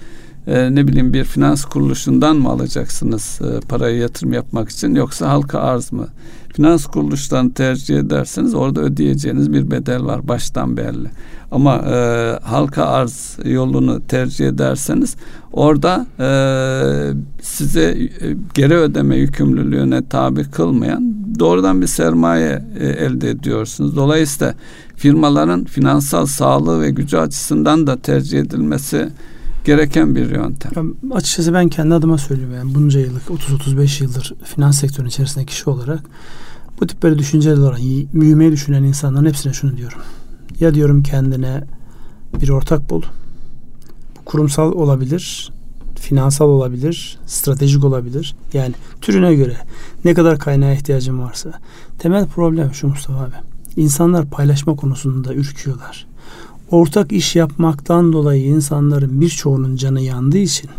e, 0.47 0.75
ne 0.75 0.87
bileyim 0.87 1.13
bir 1.13 1.23
finans 1.23 1.65
kuruluşundan 1.65 2.35
mı 2.35 2.49
alacaksınız 2.49 3.39
e, 3.41 3.59
parayı 3.59 3.97
yatırım 3.97 4.33
yapmak 4.33 4.69
için 4.69 4.95
yoksa 4.95 5.29
halka 5.29 5.59
arz 5.59 5.91
mı? 5.91 6.07
Finans 6.55 6.85
kuruluşlarını 6.85 7.53
tercih 7.53 7.99
ederseniz 7.99 8.53
orada 8.53 8.81
ödeyeceğiniz 8.81 9.53
bir 9.53 9.71
bedel 9.71 10.05
var 10.05 10.27
baştan 10.27 10.77
belli. 10.77 11.09
Ama 11.51 11.75
e, 11.75 12.39
halka 12.43 12.85
arz 12.85 13.37
yolunu 13.45 14.01
tercih 14.07 14.47
ederseniz 14.47 15.15
orada 15.53 16.05
e, 16.19 16.29
size 17.41 17.81
e, 17.81 18.07
geri 18.53 18.73
ödeme 18.73 19.15
yükümlülüğüne 19.15 20.07
tabi 20.07 20.43
kılmayan 20.43 21.15
doğrudan 21.39 21.81
bir 21.81 21.87
sermaye 21.87 22.65
e, 22.79 22.87
elde 22.87 23.29
ediyorsunuz. 23.29 23.95
Dolayısıyla 23.95 24.53
firmaların 24.95 25.63
finansal 25.63 26.25
sağlığı 26.25 26.81
ve 26.81 26.89
gücü 26.89 27.17
açısından 27.17 27.87
da 27.87 27.97
tercih 27.97 28.39
edilmesi 28.39 29.09
gereken 29.65 30.15
bir 30.15 30.29
yöntem. 30.29 30.71
Ya, 30.75 31.15
açıkçası 31.15 31.53
ben 31.53 31.69
kendi 31.69 31.93
adıma 31.93 32.17
söylüyorum 32.17 32.55
yani 32.55 32.75
bunca 32.75 32.99
yıllık 32.99 33.23
30-35 33.23 34.03
yıldır 34.03 34.33
finans 34.43 34.79
sektörünün 34.79 35.09
içerisinde 35.09 35.45
kişi 35.45 35.69
olarak 35.69 36.03
bu 36.81 36.87
tip 36.87 37.03
böyle 37.03 37.19
düşünceler 37.19 37.57
olan 37.57 37.79
büyümeyi 38.13 38.51
düşünen 38.51 38.83
insanların 38.83 39.25
hepsine 39.25 39.53
şunu 39.53 39.77
diyorum. 39.77 39.99
Ya 40.59 40.73
diyorum 40.73 41.03
kendine 41.03 41.63
bir 42.41 42.49
ortak 42.49 42.89
bul. 42.89 43.01
Bu 44.19 44.25
kurumsal 44.25 44.71
olabilir, 44.71 45.51
finansal 45.95 46.47
olabilir, 46.47 47.19
stratejik 47.25 47.83
olabilir. 47.83 48.35
Yani 48.53 48.73
türüne 49.01 49.35
göre 49.35 49.57
ne 50.05 50.13
kadar 50.13 50.39
kaynağa 50.39 50.73
ihtiyacın 50.73 51.19
varsa. 51.19 51.53
Temel 51.99 52.27
problem 52.27 52.73
şu 52.73 52.87
Mustafa 52.87 53.23
abi. 53.23 53.35
İnsanlar 53.75 54.29
paylaşma 54.29 54.75
konusunda 54.75 55.33
ürküyorlar. 55.33 56.07
Ortak 56.71 57.11
iş 57.11 57.35
yapmaktan 57.35 58.13
dolayı 58.13 58.43
insanların 58.43 59.21
birçoğunun 59.21 59.75
canı 59.75 60.01
yandığı 60.01 60.37
için 60.37 60.69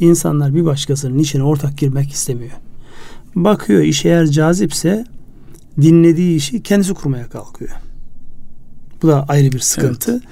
insanlar 0.00 0.54
bir 0.54 0.64
başkasının 0.64 1.18
işine 1.18 1.42
ortak 1.42 1.78
girmek 1.78 2.12
istemiyor. 2.12 2.52
Bakıyor 3.34 3.82
iş 3.82 4.04
eğer 4.04 4.26
cazipse 4.26 5.04
dinlediği 5.80 6.36
işi 6.36 6.62
kendisi 6.62 6.94
kurmaya 6.94 7.28
kalkıyor. 7.28 7.70
Bu 9.02 9.08
da 9.08 9.24
ayrı 9.28 9.52
bir 9.52 9.58
sıkıntı. 9.58 10.12
Evet. 10.12 10.22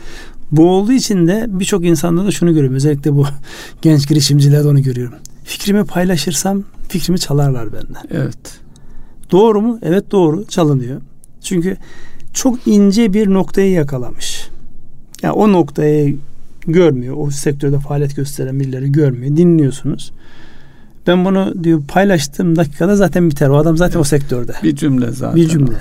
Bu 0.52 0.70
olduğu 0.70 0.92
için 0.92 1.26
de 1.26 1.46
birçok 1.48 1.84
insanda 1.84 2.24
da 2.24 2.30
şunu 2.30 2.50
görüyorum. 2.50 2.76
Özellikle 2.76 3.12
bu 3.12 3.26
genç 3.82 4.08
girişimcilerde 4.08 4.68
onu 4.68 4.82
görüyorum. 4.82 5.18
Fikrimi 5.44 5.84
paylaşırsam 5.84 6.64
fikrimi 6.88 7.18
çalarlar 7.18 7.72
benden. 7.72 8.02
Evet. 8.10 8.60
Doğru 9.30 9.62
mu? 9.62 9.78
Evet 9.82 10.10
doğru. 10.10 10.44
Çalınıyor. 10.46 11.00
Çünkü 11.40 11.76
çok 12.32 12.66
ince 12.66 13.12
bir 13.12 13.26
noktayı 13.26 13.70
yakalamış. 13.70 14.48
Yani 15.22 15.32
o 15.32 15.52
noktayı 15.52 16.16
görmüyor. 16.66 17.16
O 17.18 17.30
sektörde 17.30 17.78
faaliyet 17.78 18.16
gösteren 18.16 18.60
birileri 18.60 18.92
görmüyor. 18.92 19.36
Dinliyorsunuz. 19.36 20.12
Ben 21.06 21.24
bunu 21.24 21.64
diyor 21.64 21.82
paylaştığım 21.88 22.56
dakikada 22.56 22.96
zaten 22.96 23.30
biter. 23.30 23.48
O 23.48 23.56
adam 23.56 23.76
zaten 23.76 23.92
evet. 23.92 24.00
o 24.00 24.04
sektörde. 24.04 24.52
Bir 24.62 24.76
cümle 24.76 25.10
zaten. 25.10 25.36
Bir 25.36 25.48
cümle. 25.48 25.76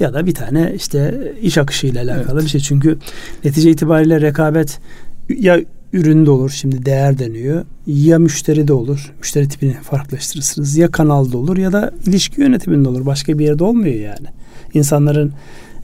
Ya 0.00 0.14
da 0.14 0.26
bir 0.26 0.34
tane 0.34 0.72
işte 0.76 1.32
iş 1.42 1.58
akışı 1.58 1.86
ile 1.86 2.00
alakalı 2.00 2.34
evet. 2.34 2.44
bir 2.44 2.48
şey. 2.48 2.60
Çünkü 2.60 2.98
netice 3.44 3.70
itibariyle 3.70 4.20
rekabet 4.20 4.80
ya 5.28 5.60
üründe 5.92 6.30
olur 6.30 6.50
şimdi 6.50 6.86
değer 6.86 7.18
deniyor. 7.18 7.64
Ya 7.86 8.18
müşteride 8.18 8.72
olur. 8.72 9.12
Müşteri 9.18 9.48
tipini 9.48 9.72
farklılaştırırsınız. 9.72 10.76
Ya 10.76 10.90
kanalda 10.90 11.38
olur 11.38 11.56
ya 11.56 11.72
da 11.72 11.90
ilişki 12.06 12.40
yönetiminde 12.40 12.88
olur. 12.88 13.06
Başka 13.06 13.38
bir 13.38 13.44
yerde 13.44 13.64
olmuyor 13.64 13.94
yani. 13.94 14.26
İnsanların 14.74 15.32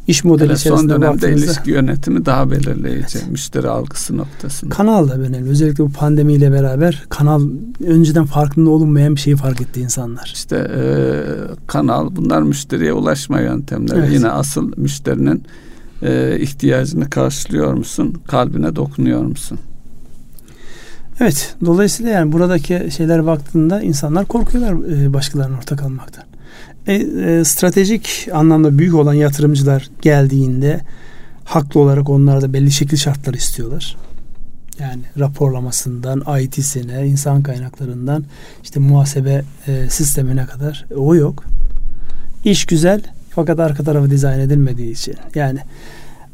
iş 0.07 0.25
modeli 0.25 0.49
Hele 0.49 0.57
son 0.57 0.88
dönemde 0.88 1.33
ilişki 1.33 1.71
yönetimi 1.71 2.27
daha 2.27 2.51
belirleyici 2.51 3.19
evet. 3.19 3.31
müşteri 3.31 3.69
algısı 3.69 4.16
noktasında. 4.16 4.75
Kanal 4.75 5.09
da 5.09 5.14
önemli. 5.14 5.51
Özellikle 5.51 5.85
bu 5.85 5.92
pandemiyle 5.92 6.53
beraber 6.53 7.05
kanal 7.09 7.42
önceden 7.87 8.25
farkında 8.25 8.71
olunmayan 8.71 9.14
bir 9.14 9.21
şeyi 9.21 9.37
fark 9.37 9.61
etti 9.61 9.81
insanlar. 9.81 10.33
İşte 10.35 10.57
e, 10.57 10.83
kanal 11.66 12.16
bunlar 12.16 12.42
müşteriye 12.42 12.92
ulaşma 12.92 13.40
yöntemleri. 13.40 13.99
Evet. 13.99 14.12
Yine 14.12 14.29
asıl 14.29 14.73
müşterinin 14.77 15.42
e, 16.03 16.38
ihtiyacını 16.40 17.11
karşılıyor 17.11 17.75
musun? 17.75 18.14
Kalbine 18.29 18.77
dokunuyor 18.77 19.23
musun? 19.23 19.59
Evet. 21.21 21.55
Dolayısıyla 21.64 22.12
yani 22.12 22.33
buradaki 22.33 22.88
şeyler 22.97 23.27
baktığında 23.27 23.83
insanlar 23.83 24.27
korkuyorlar 24.27 24.92
e, 24.92 25.14
başkalarının 25.14 25.57
ortak 25.57 25.83
almaktan. 25.83 26.25
E, 26.87 26.94
e, 26.94 27.44
stratejik 27.44 28.29
anlamda 28.33 28.79
büyük 28.79 28.94
olan 28.94 29.14
yatırımcılar 29.14 29.90
geldiğinde 30.03 30.81
haklı 31.44 31.81
olarak 31.81 32.11
onlar 32.11 32.42
da 32.42 32.53
belli 32.53 32.70
şekil 32.70 32.96
şartlar 32.96 33.35
istiyorlar. 33.35 33.96
Yani 34.79 35.03
raporlamasından, 35.18 36.40
IT'sine, 36.40 37.07
insan 37.07 37.42
kaynaklarından 37.42 38.25
işte 38.62 38.81
muhasebe 38.81 39.44
e, 39.66 39.90
sistemine 39.90 40.46
kadar 40.46 40.87
o 40.96 41.14
yok. 41.14 41.44
İş 42.44 42.66
güzel 42.66 43.03
fakat 43.31 43.61
arka 43.61 43.85
tarafı 43.85 44.11
dizayn 44.11 44.40
edilmediği 44.40 44.92
için. 44.92 45.14
Yani 45.35 45.59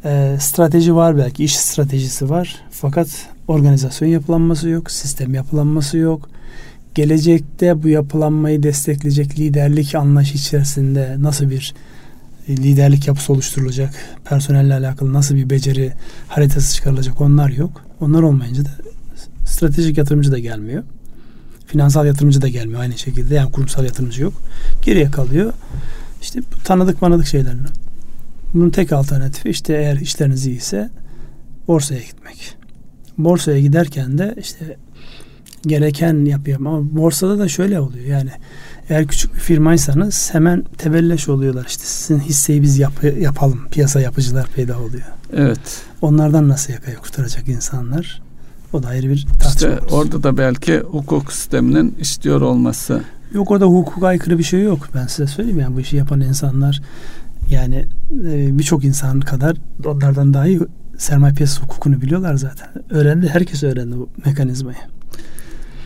e, 0.04 0.36
strateji 0.40 0.94
var 0.94 1.16
belki, 1.18 1.44
iş 1.44 1.56
stratejisi 1.56 2.30
var 2.30 2.56
fakat 2.70 3.08
organizasyon 3.48 4.08
yapılanması 4.08 4.68
yok, 4.68 4.90
sistem 4.90 5.34
yapılanması 5.34 5.98
yok 5.98 6.28
gelecekte 6.94 7.82
bu 7.82 7.88
yapılanmayı 7.88 8.62
destekleyecek 8.62 9.38
liderlik 9.38 9.94
anlayışı 9.94 10.34
içerisinde 10.34 11.16
nasıl 11.18 11.50
bir 11.50 11.74
e, 12.48 12.56
liderlik 12.56 13.08
yapısı 13.08 13.32
oluşturulacak, 13.32 13.94
personelle 14.24 14.74
alakalı 14.74 15.12
nasıl 15.12 15.34
bir 15.34 15.50
beceri 15.50 15.92
haritası 16.28 16.74
çıkarılacak 16.74 17.20
onlar 17.20 17.48
yok. 17.48 17.84
Onlar 18.00 18.22
olmayınca 18.22 18.64
da 18.64 18.70
stratejik 19.46 19.98
yatırımcı 19.98 20.32
da 20.32 20.38
gelmiyor. 20.38 20.82
Finansal 21.66 22.06
yatırımcı 22.06 22.42
da 22.42 22.48
gelmiyor 22.48 22.80
aynı 22.80 22.98
şekilde. 22.98 23.34
Yani 23.34 23.52
kurumsal 23.52 23.84
yatırımcı 23.84 24.22
yok. 24.22 24.34
Geriye 24.84 25.10
kalıyor. 25.10 25.52
İşte 26.22 26.40
tanıdık 26.64 27.02
manıdık 27.02 27.26
şeylerini. 27.26 27.66
Bunun 28.54 28.70
tek 28.70 28.92
alternatifi 28.92 29.48
işte 29.48 29.72
eğer 29.74 29.96
işleriniz 29.96 30.46
iyiyse 30.46 30.90
borsaya 31.68 32.00
gitmek. 32.00 32.56
Borsaya 33.18 33.60
giderken 33.60 34.18
de 34.18 34.34
işte 34.40 34.76
gereken 35.66 36.24
yapıyorum. 36.24 36.66
Ama 36.66 36.96
borsada 36.96 37.38
da 37.38 37.48
şöyle 37.48 37.80
oluyor 37.80 38.06
yani 38.06 38.30
eğer 38.88 39.06
küçük 39.06 39.34
bir 39.34 39.40
firmaysanız 39.40 40.34
hemen 40.34 40.64
tebelleş 40.78 41.28
oluyorlar. 41.28 41.66
İşte 41.68 41.82
sizin 41.84 42.20
hisseyi 42.20 42.62
biz 42.62 42.78
yap, 42.78 42.92
yapalım. 43.20 43.60
Piyasa 43.70 44.00
yapıcılar 44.00 44.46
peyda 44.46 44.78
oluyor. 44.78 45.06
Evet. 45.32 45.82
Onlardan 46.02 46.48
nasıl 46.48 46.72
yakayı 46.72 46.96
kurtaracak 46.96 47.48
insanlar? 47.48 48.22
O 48.72 48.82
da 48.82 48.88
ayrı 48.88 49.08
bir 49.08 49.26
tartışma. 49.26 49.70
İşte 49.70 49.78
orada 49.90 50.22
da 50.22 50.38
belki 50.38 50.78
hukuk 50.78 51.32
sisteminin 51.32 51.94
istiyor 52.00 52.40
olması. 52.40 53.02
Yok 53.34 53.50
orada 53.50 53.66
hukuka 53.66 54.06
aykırı 54.06 54.38
bir 54.38 54.42
şey 54.44 54.62
yok. 54.62 54.88
Ben 54.94 55.06
size 55.06 55.26
söyleyeyim 55.26 55.60
yani 55.60 55.76
bu 55.76 55.80
işi 55.80 55.96
yapan 55.96 56.20
insanlar 56.20 56.82
yani 57.50 57.86
e, 58.24 58.58
birçok 58.58 58.84
insan 58.84 59.20
kadar 59.20 59.56
onlardan 59.84 60.34
daha 60.34 60.46
iyi 60.46 60.60
sermaye 60.98 61.34
piyasası 61.34 61.62
hukukunu 61.62 62.00
biliyorlar 62.00 62.34
zaten. 62.34 62.68
Öğrendi. 62.90 63.28
Herkes 63.28 63.62
öğrendi 63.62 63.96
bu 63.96 64.08
mekanizmayı. 64.24 64.78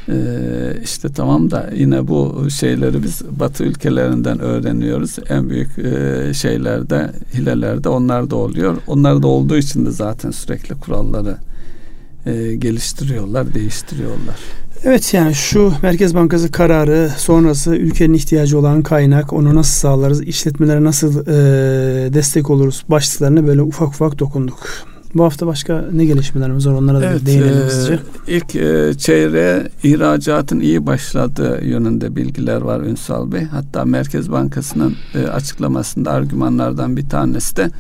Ee, 0.09 0.81
işte 0.83 1.09
tamam 1.09 1.51
da 1.51 1.71
yine 1.75 2.09
bu 2.09 2.51
şeyleri 2.51 3.03
biz 3.03 3.23
Batı 3.41 3.65
ülkelerinden 3.65 4.39
öğreniyoruz. 4.39 5.17
En 5.29 5.51
büyük 5.51 5.79
e, 5.79 6.35
şeylerde, 6.35 7.11
hilelerde 7.35 7.89
onlar 7.89 8.31
da 8.31 8.37
oluyor. 8.37 8.77
Onlar 8.87 9.23
da 9.23 9.27
olduğu 9.27 9.57
için 9.57 9.87
de 9.87 9.91
zaten 9.91 10.31
sürekli 10.31 10.75
kuralları 10.75 11.37
e, 12.27 12.55
geliştiriyorlar, 12.55 13.55
değiştiriyorlar. 13.55 14.37
Evet 14.85 15.15
yani 15.15 15.35
şu 15.35 15.73
Merkez 15.83 16.15
Bankası 16.15 16.53
kararı 16.53 17.11
sonrası 17.17 17.77
ülkenin 17.77 18.15
ihtiyacı 18.15 18.59
olan 18.59 18.83
kaynak 18.83 19.33
onu 19.33 19.55
nasıl 19.55 19.73
sağlarız, 19.73 20.23
işletmelere 20.23 20.85
nasıl 20.85 21.21
e, 21.21 22.15
destek 22.15 22.51
oluruz 22.51 22.85
başlıklarına 22.89 23.47
böyle 23.47 23.63
ufak 23.63 23.89
ufak 23.89 24.19
dokunduk. 24.19 24.69
Bu 25.17 25.25
hafta 25.25 25.47
başka 25.47 25.85
ne 25.93 26.05
gelişmelerimiz 26.05 26.67
var 26.67 26.73
onlara 26.73 27.01
da 27.01 27.05
evet, 27.05 27.27
değinelim 27.27 27.55
hızlıca. 27.55 27.99
İlk 28.29 28.57
e, 28.57 28.95
çeyreğe 28.99 29.69
ihracatın 29.83 30.61
iyi 30.61 30.87
başladığı 30.87 31.65
yönünde 31.65 32.17
bilgiler 32.17 32.61
var 32.61 32.81
Ünsal 32.81 33.33
Bey. 33.33 33.45
Hatta 33.45 33.85
Merkez 33.85 34.31
Bankası'nın 34.31 34.95
e, 35.15 35.27
açıklamasında 35.27 36.11
argümanlardan 36.11 36.97
bir 36.97 37.09
tanesi 37.09 37.57
de 37.57 37.71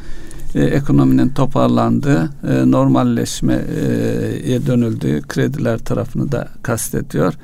e, 0.54 0.64
ekonominin 0.64 1.28
toparlandığı, 1.28 2.30
e, 2.48 2.70
normalleşmeye 2.70 4.66
dönüldüğü 4.66 5.22
krediler 5.22 5.78
tarafını 5.78 6.32
da 6.32 6.48
kastediyor 6.62 7.34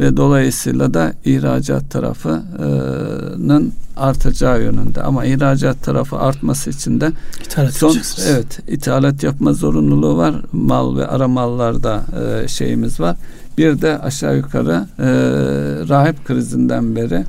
ve 0.00 0.16
dolayısıyla 0.16 0.94
da 0.94 1.12
ihracat 1.24 1.90
tarafının 1.90 3.72
artacağı 3.96 4.62
yönünde. 4.62 5.02
Ama 5.02 5.24
ihracat 5.24 5.82
tarafı 5.82 6.16
artması 6.16 6.70
için 6.70 7.00
de 7.00 7.12
ithalat 7.44 7.74
son 7.74 7.96
evet 8.28 8.60
ithalat 8.68 9.22
yapma 9.22 9.52
zorunluluğu 9.52 10.16
var. 10.16 10.34
Mal 10.52 10.96
ve 10.96 11.06
ara 11.06 11.28
mallarda 11.28 12.04
e, 12.44 12.48
şeyimiz 12.48 13.00
var. 13.00 13.16
Bir 13.58 13.80
de 13.80 13.98
aşağı 13.98 14.36
yukarı 14.36 14.86
e, 14.98 15.06
rahip 15.88 16.24
krizinden 16.24 16.96
beri 16.96 17.24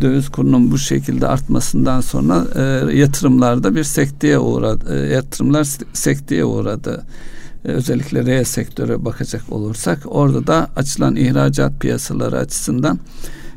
döviz 0.00 0.28
kurunun 0.28 0.70
bu 0.70 0.78
şekilde 0.78 1.26
artmasından 1.26 2.00
sonra 2.00 2.44
e, 2.54 2.60
yatırımlarda 2.96 3.74
bir 3.74 3.84
sekteye 3.84 4.38
uğradı. 4.38 5.06
E, 5.06 5.12
yatırımlar 5.12 5.66
sekteye 5.92 6.44
uğradı. 6.44 7.04
Özellikle 7.72 8.26
reel 8.26 8.44
sektöre 8.44 9.04
bakacak 9.04 9.52
olursak 9.52 9.98
orada 10.04 10.46
da 10.46 10.70
açılan 10.76 11.16
ihracat 11.16 11.80
piyasaları 11.80 12.38
açısından 12.38 12.98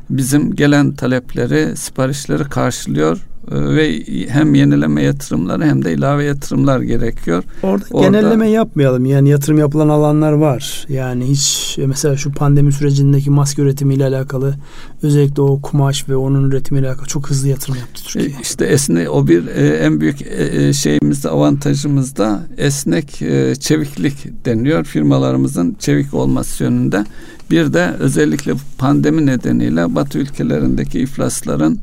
bizim 0.09 0.55
gelen 0.55 0.91
talepleri, 0.91 1.77
siparişleri 1.77 2.43
karşılıyor. 2.43 3.17
e, 3.17 3.30
ve 3.51 4.03
hem 4.27 4.55
yenileme 4.55 5.03
yatırımları 5.03 5.65
hem 5.65 5.85
de 5.85 5.93
ilave 5.93 6.23
yatırımlar 6.23 6.79
gerekiyor. 6.79 7.43
Orada, 7.63 7.85
Orada 7.91 8.07
genelleme 8.07 8.49
yapmayalım. 8.49 9.05
Yani 9.05 9.29
yatırım 9.29 9.57
yapılan 9.57 9.89
alanlar 9.89 10.31
var. 10.31 10.85
Yani 10.89 11.25
hiç 11.25 11.77
mesela 11.85 12.17
şu 12.17 12.31
pandemi 12.31 12.71
sürecindeki 12.71 13.29
maske 13.29 13.61
üretimiyle 13.61 14.05
alakalı 14.05 14.55
özellikle 15.03 15.41
o 15.41 15.61
kumaş 15.61 16.09
ve 16.09 16.15
onun 16.15 16.49
üretimiyle 16.49 16.87
alakalı 16.87 17.07
çok 17.07 17.29
hızlı 17.29 17.47
yatırım 17.47 17.75
yaptı 17.75 18.03
Türkiye. 18.03 18.37
E, 18.37 18.41
işte 18.41 18.65
esnek 18.65 19.11
o 19.11 19.27
bir 19.27 19.47
e, 19.47 19.67
en 19.67 20.01
büyük 20.01 20.21
e, 20.21 20.73
şeyimiz 20.73 21.23
de 21.23 21.29
avantajımız 21.29 22.17
da 22.17 22.43
esnek 22.57 23.21
e, 23.21 23.55
çeviklik 23.55 24.45
deniyor. 24.45 24.83
Firmalarımızın 24.83 25.75
çevik 25.79 26.13
olması 26.13 26.63
yönünde. 26.63 27.05
Bir 27.51 27.73
de 27.73 27.93
özellikle 27.99 28.53
pandemi 28.77 29.25
nedeniyle 29.25 29.95
Batı 29.95 30.19
ülkelerindeki 30.19 30.99
iflasların 30.99 31.79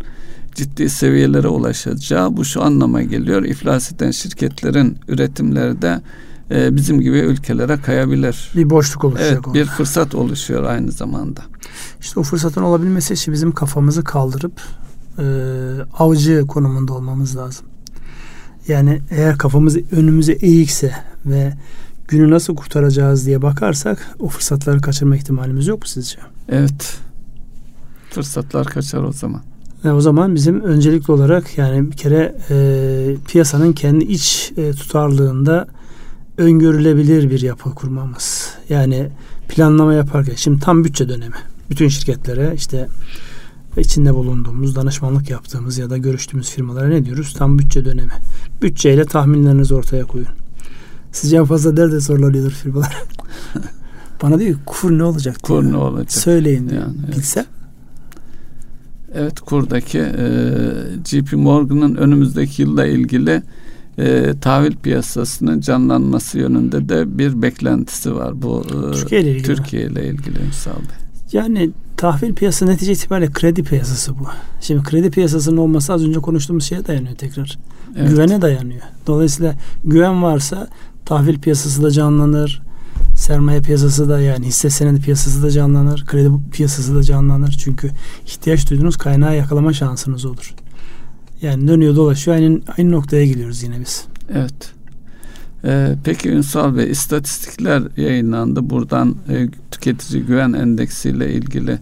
ciddi 0.58 0.90
seviyelere 0.90 1.48
ulaşacağı 1.48 2.36
bu 2.36 2.44
şu 2.44 2.62
anlama 2.62 3.02
geliyor. 3.02 3.42
İflas 3.44 3.92
eden 3.92 4.10
şirketlerin 4.10 4.98
üretimleri 5.08 5.82
de 5.82 6.00
e, 6.50 6.76
bizim 6.76 7.00
gibi 7.00 7.18
ülkelere 7.18 7.76
kayabilir. 7.76 8.50
Bir 8.56 8.70
boşluk 8.70 9.04
oluşacak. 9.04 9.44
Evet, 9.44 9.54
bir 9.54 9.64
fırsat 9.64 10.14
oluşuyor 10.14 10.64
aynı 10.64 10.92
zamanda. 10.92 11.40
İşte 12.00 12.20
o 12.20 12.22
fırsatın 12.22 12.62
olabilmesi 12.62 13.14
için 13.14 13.34
bizim 13.34 13.52
kafamızı 13.52 14.04
kaldırıp 14.04 14.60
e, 15.18 15.24
avcı 15.98 16.46
konumunda 16.46 16.92
olmamız 16.92 17.36
lazım. 17.36 17.66
Yani 18.68 19.00
eğer 19.10 19.38
kafamız 19.38 19.76
önümüze 19.92 20.32
eğikse 20.32 20.94
ve 21.26 21.54
günü 22.08 22.30
nasıl 22.30 22.56
kurtaracağız 22.56 23.26
diye 23.26 23.42
bakarsak 23.42 24.14
o 24.18 24.28
fırsatları 24.28 24.80
kaçırma 24.80 25.16
ihtimalimiz 25.16 25.66
yok 25.66 25.78
mu 25.78 25.86
sizce? 25.86 26.18
Evet. 26.48 26.98
Fırsatlar 28.10 28.66
kaçar 28.66 29.02
o 29.02 29.12
zaman. 29.12 29.42
E, 29.84 29.88
o 29.90 30.00
zaman 30.00 30.34
bizim 30.34 30.60
öncelikli 30.60 31.12
olarak 31.12 31.58
yani 31.58 31.90
bir 31.90 31.96
kere 31.96 32.34
e, 32.50 33.16
piyasanın 33.26 33.72
kendi 33.72 34.04
iç 34.04 34.52
e, 34.56 34.72
tutarlığında 34.72 35.68
öngörülebilir 36.38 37.30
bir 37.30 37.40
yapı 37.40 37.74
kurmamız. 37.74 38.54
Yani 38.68 39.08
planlama 39.48 39.94
yaparken 39.94 40.34
şimdi 40.36 40.60
tam 40.60 40.84
bütçe 40.84 41.08
dönemi. 41.08 41.36
Bütün 41.70 41.88
şirketlere 41.88 42.52
işte 42.56 42.88
içinde 43.76 44.14
bulunduğumuz, 44.14 44.76
danışmanlık 44.76 45.30
yaptığımız 45.30 45.78
ya 45.78 45.90
da 45.90 45.96
görüştüğümüz 45.96 46.50
firmalara 46.50 46.88
ne 46.88 47.04
diyoruz? 47.04 47.34
Tam 47.38 47.58
bütçe 47.58 47.84
dönemi. 47.84 48.12
Bütçeyle 48.62 49.04
tahminlerinizi 49.04 49.74
ortaya 49.74 50.04
koyun. 50.04 50.28
Sizce 51.12 51.36
en 51.36 51.44
fazla 51.44 51.72
nerede 51.72 52.00
sorulanıyordur 52.00 52.50
firmalar? 52.50 53.02
Bana 54.22 54.38
diyor 54.38 54.58
kur 54.66 54.90
ne 54.90 55.04
olacak? 55.04 55.36
Kur 55.42 55.64
ne 55.64 55.76
olacak? 55.76 56.12
Söyleyin. 56.12 56.68
Yani, 56.68 56.94
evet. 57.04 57.16
Bilsem 57.16 57.44
Evet 59.14 59.40
kurdaki 59.40 59.98
e, 59.98 60.28
JP 61.04 61.32
Morgan'ın 61.32 61.94
önümüzdeki 61.94 62.62
yılla 62.62 62.86
ilgili 62.86 63.42
e, 63.98 64.34
tahvil 64.40 64.76
piyasasının 64.76 65.60
canlanması 65.60 66.38
yönünde 66.38 66.88
de 66.88 67.18
bir 67.18 67.42
beklentisi 67.42 68.14
var. 68.14 68.42
Bu 68.42 68.64
e, 68.66 68.92
Türkiye 68.92 69.20
ile 69.20 69.30
ilgili. 69.30 69.42
Türkiye 69.44 69.82
ile 69.82 70.08
ilgili 70.08 70.38
Ünsal 70.46 70.72
Bey. 70.72 71.08
Yani 71.32 71.70
tahvil 71.96 72.34
piyasası 72.34 72.66
netice 72.66 72.92
itibariyle 72.92 73.32
kredi 73.32 73.62
piyasası 73.62 74.18
bu. 74.18 74.26
Şimdi 74.60 74.82
kredi 74.82 75.10
piyasasının 75.10 75.56
olması 75.56 75.92
az 75.92 76.04
önce 76.04 76.20
konuştuğumuz 76.20 76.64
şeye 76.64 76.86
dayanıyor 76.86 77.16
tekrar. 77.16 77.58
Evet. 77.96 78.10
Güvene 78.10 78.42
dayanıyor. 78.42 78.82
Dolayısıyla 79.06 79.54
güven 79.84 80.22
varsa 80.22 80.68
tahvil 81.04 81.38
piyasası 81.38 81.82
da 81.82 81.90
canlanır 81.90 82.62
sermaye 83.18 83.60
piyasası 83.60 84.08
da 84.08 84.20
yani 84.20 84.46
hisse 84.46 84.70
senedi 84.70 85.00
piyasası 85.00 85.42
da 85.42 85.50
canlanır. 85.50 86.04
Kredi 86.06 86.28
piyasası 86.52 86.96
da 86.96 87.02
canlanır. 87.02 87.56
Çünkü 87.64 87.90
ihtiyaç 88.26 88.70
duyduğunuz 88.70 88.96
kaynağı 88.96 89.36
yakalama 89.36 89.72
şansınız 89.72 90.24
olur. 90.24 90.54
Yani 91.42 91.68
dönüyor 91.68 91.96
dolaşıyor 91.96 92.36
aynı, 92.36 92.60
aynı 92.78 92.90
noktaya 92.90 93.26
geliyoruz 93.26 93.62
yine 93.62 93.80
biz. 93.80 94.04
Evet. 94.34 94.72
Ee, 95.64 95.94
peki 96.04 96.30
Ünsal 96.30 96.76
Bey 96.76 96.90
istatistikler 96.90 97.82
yayınlandı. 97.96 98.70
Buradan 98.70 99.16
e, 99.28 99.48
tüketici 99.70 100.22
güven 100.22 100.52
endeksiyle 100.52 101.32
ilgili 101.32 101.78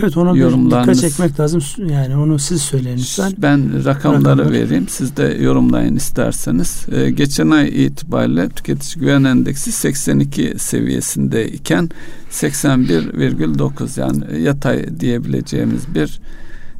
Evet 0.00 0.16
ona 0.16 0.34
bir 0.34 0.66
dikkat 0.66 1.00
çekmek 1.00 1.40
lazım. 1.40 1.62
Yani 1.88 2.16
onu 2.16 2.38
siz 2.38 2.62
söyleyin 2.62 2.98
lütfen. 2.98 3.32
Ben 3.38 3.84
rakamları 3.84 4.38
Rakamlar. 4.38 4.52
vereyim. 4.52 4.88
Siz 4.88 5.16
de 5.16 5.38
yorumlayın 5.40 5.96
isterseniz. 5.96 6.86
Ee, 6.92 7.10
geçen 7.10 7.50
ay 7.50 7.86
itibariyle 7.86 8.48
tüketici 8.48 9.00
güven 9.00 9.24
endeksi 9.24 9.72
82 9.72 10.54
seviyesinde 10.58 11.48
iken 11.48 11.90
81,9 12.30 14.00
yani 14.00 14.42
yatay 14.42 15.00
diyebileceğimiz 15.00 15.94
bir 15.94 16.20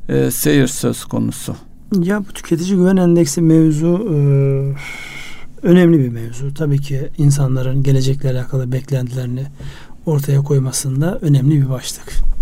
e, 0.08 0.30
seyir 0.30 0.66
söz 0.66 1.04
konusu. 1.04 1.56
Ya 2.02 2.20
bu 2.28 2.32
tüketici 2.32 2.76
güven 2.76 2.96
endeksi 2.96 3.40
mevzu 3.42 4.08
e, 4.12 4.16
önemli 5.62 5.98
bir 5.98 6.08
mevzu. 6.08 6.54
Tabii 6.54 6.80
ki 6.80 7.08
insanların 7.18 7.82
gelecekle 7.82 8.30
alakalı 8.30 8.72
beklentilerini 8.72 9.44
ortaya 10.06 10.42
koymasında 10.42 11.18
önemli 11.22 11.62
bir 11.62 11.70
başlık. 11.70 12.35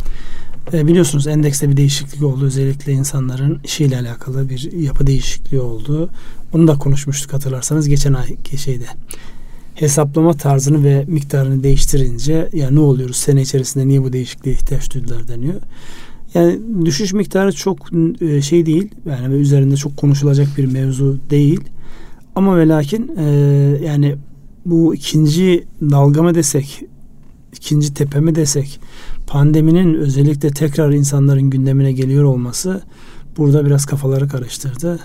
E, 0.73 0.87
biliyorsunuz 0.87 1.27
endekste 1.27 1.71
bir 1.71 1.77
değişiklik 1.77 2.23
oldu. 2.23 2.45
Özellikle 2.45 2.93
insanların 2.93 3.61
işiyle 3.65 3.99
alakalı 3.99 4.49
bir 4.49 4.73
yapı 4.73 5.07
değişikliği 5.07 5.61
oldu. 5.61 6.11
Bunu 6.53 6.69
da 6.69 6.79
konuşmuştuk 6.79 7.33
hatırlarsanız 7.33 7.89
geçen 7.89 8.13
ay 8.13 8.37
şeyde. 8.57 8.87
Hesaplama 9.75 10.33
tarzını 10.33 10.85
ve 10.85 11.05
miktarını 11.09 11.63
değiştirince 11.63 12.49
ya 12.53 12.71
ne 12.71 12.81
oluyoruz 12.81 13.17
sene 13.17 13.43
içerisinde 13.43 13.89
niye 13.89 14.03
bu 14.03 14.13
değişikliğe 14.13 14.53
ihtiyaç 14.53 14.95
duydular 14.95 15.29
deniyor. 15.29 15.61
Yani 16.35 16.61
düşüş 16.85 17.13
miktarı 17.13 17.53
çok 17.53 17.79
e, 18.21 18.43
şey 18.43 18.67
değil. 18.67 18.91
Yani 19.07 19.35
üzerinde 19.35 19.77
çok 19.77 19.97
konuşulacak 19.97 20.49
bir 20.57 20.65
mevzu 20.65 21.19
değil. 21.31 21.61
Ama 22.35 22.59
ve 22.59 22.69
lakin 22.69 23.17
e, 23.17 23.25
yani 23.85 24.17
bu 24.67 24.95
ikinci 24.95 25.65
dalga 25.81 26.23
mı 26.23 26.35
desek, 26.35 26.83
ikinci 27.53 27.95
tepe 27.95 28.21
mi 28.21 28.35
desek, 28.35 28.81
pandeminin 29.27 29.95
özellikle 29.95 30.51
tekrar 30.51 30.93
insanların 30.93 31.51
gündemine 31.51 31.93
geliyor 31.93 32.25
olması 32.25 32.83
burada 33.37 33.67
biraz 33.67 33.87
kafaları 33.87 34.29
karıştırdı. 34.29 34.99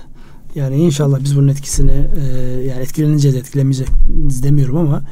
Yani 0.56 0.76
inşallah 0.76 1.20
biz 1.24 1.36
bunun 1.38 1.48
etkisini 1.48 1.92
e, 1.92 2.24
yani 2.68 2.82
etkileneceğiz 2.82 3.38
etkilemeyeceğiz 3.38 4.44
demiyorum 4.44 4.78
ama 4.78 5.04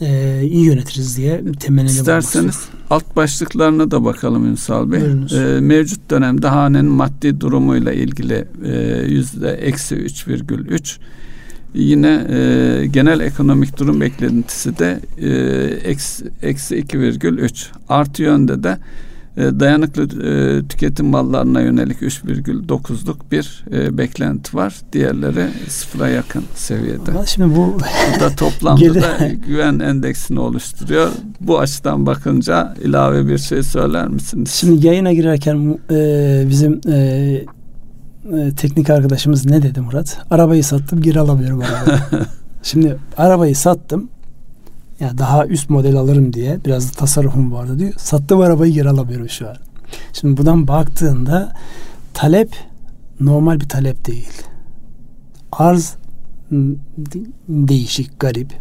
e, 0.00 0.40
iyi 0.42 0.64
yönetiriz 0.64 1.16
diye 1.16 1.42
temenni 1.60 1.90
İsterseniz 1.90 2.68
alt 2.90 3.16
başlıklarına 3.16 3.90
da 3.90 4.04
bakalım 4.04 4.46
Ünsal 4.46 4.92
Bey. 4.92 5.00
E, 5.00 5.60
mevcut 5.60 6.10
dönemde 6.10 6.48
hanenin 6.48 6.90
maddi 6.90 7.40
durumuyla 7.40 7.92
ilgili 7.92 8.48
e, 8.64 9.02
yüzde 9.08 9.50
eksi 9.50 9.94
3,3 9.94 10.98
Yine 11.74 12.26
e, 12.30 12.86
genel 12.86 13.20
ekonomik 13.20 13.78
durum 13.78 14.00
beklentisi 14.00 14.78
de 14.78 15.00
e, 15.18 15.28
eksi, 15.90 16.24
eksi 16.42 16.76
2,3. 16.76 17.66
Artı 17.88 18.22
yönde 18.22 18.62
de 18.62 18.78
e, 19.36 19.60
dayanıklı 19.60 20.02
e, 20.02 20.62
tüketim 20.68 21.06
mallarına 21.06 21.60
yönelik 21.60 22.02
3,9'luk 22.02 23.16
bir 23.32 23.64
e, 23.72 23.98
beklenti 23.98 24.56
var. 24.56 24.74
Diğerleri 24.92 25.48
sıfıra 25.68 26.08
yakın 26.08 26.44
seviyede. 26.54 27.10
Ama 27.10 27.26
şimdi 27.26 27.56
bu, 27.56 27.76
bu 28.16 28.20
da 28.20 28.28
toplamda 28.36 28.94
da 28.94 29.28
güven 29.46 29.78
endeksini 29.78 30.40
oluşturuyor. 30.40 31.10
Bu 31.40 31.58
açıdan 31.58 32.06
bakınca 32.06 32.74
ilave 32.84 33.28
bir 33.28 33.38
şey 33.38 33.62
söyler 33.62 34.08
misiniz? 34.08 34.50
Şimdi 34.50 34.86
yayına 34.86 35.12
girerken 35.12 35.78
e, 35.90 36.44
bizim 36.48 36.80
e, 36.88 37.44
e, 38.24 38.54
teknik 38.56 38.90
arkadaşımız 38.90 39.46
ne 39.46 39.62
dedi 39.62 39.80
Murat? 39.80 40.18
Arabayı 40.30 40.64
sattım 40.64 41.02
geri 41.02 41.20
alamıyorum 41.20 41.60
arabayı. 41.60 42.26
Şimdi 42.62 42.96
arabayı 43.16 43.56
sattım. 43.56 44.08
Ya 45.00 45.06
yani 45.06 45.18
daha 45.18 45.46
üst 45.46 45.70
model 45.70 45.96
alırım 45.96 46.32
diye 46.32 46.58
biraz 46.64 46.92
da 46.92 46.96
tasarrufum 46.96 47.52
vardı 47.52 47.78
diyor. 47.78 47.92
Sattım 47.96 48.40
arabayı 48.40 48.72
geri 48.72 48.88
alamıyorum 48.88 49.28
şu 49.28 49.48
an. 49.48 49.56
Şimdi 50.12 50.36
buradan 50.36 50.68
baktığında 50.68 51.52
talep 52.14 52.56
normal 53.20 53.60
bir 53.60 53.68
talep 53.68 54.06
değil. 54.06 54.42
Arz 55.52 55.94
değişik, 57.48 58.20
garip. 58.20 58.52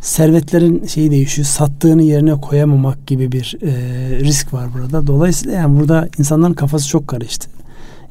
Servetlerin 0.00 0.86
şeyi 0.86 1.10
değişiyor. 1.10 1.46
Sattığını 1.46 2.02
yerine 2.02 2.40
koyamamak 2.40 3.06
gibi 3.06 3.32
bir 3.32 3.58
e, 3.62 3.70
risk 4.20 4.54
var 4.54 4.68
burada. 4.74 5.06
Dolayısıyla 5.06 5.56
yani 5.58 5.80
burada 5.80 6.08
insanların 6.18 6.54
kafası 6.54 6.88
çok 6.88 7.08
karıştı. 7.08 7.50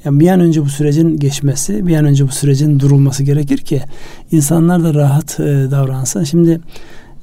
Yani 0.05 0.19
bir 0.19 0.27
an 0.29 0.39
önce 0.39 0.61
bu 0.61 0.69
sürecin 0.69 1.17
geçmesi, 1.17 1.87
bir 1.87 1.95
an 1.97 2.05
önce 2.05 2.27
bu 2.27 2.31
sürecin 2.31 2.79
durulması 2.79 3.23
gerekir 3.23 3.57
ki 3.57 3.81
insanlar 4.31 4.83
da 4.83 4.93
rahat 4.93 5.39
e, 5.39 5.43
davransın. 5.71 6.23
Şimdi 6.23 6.61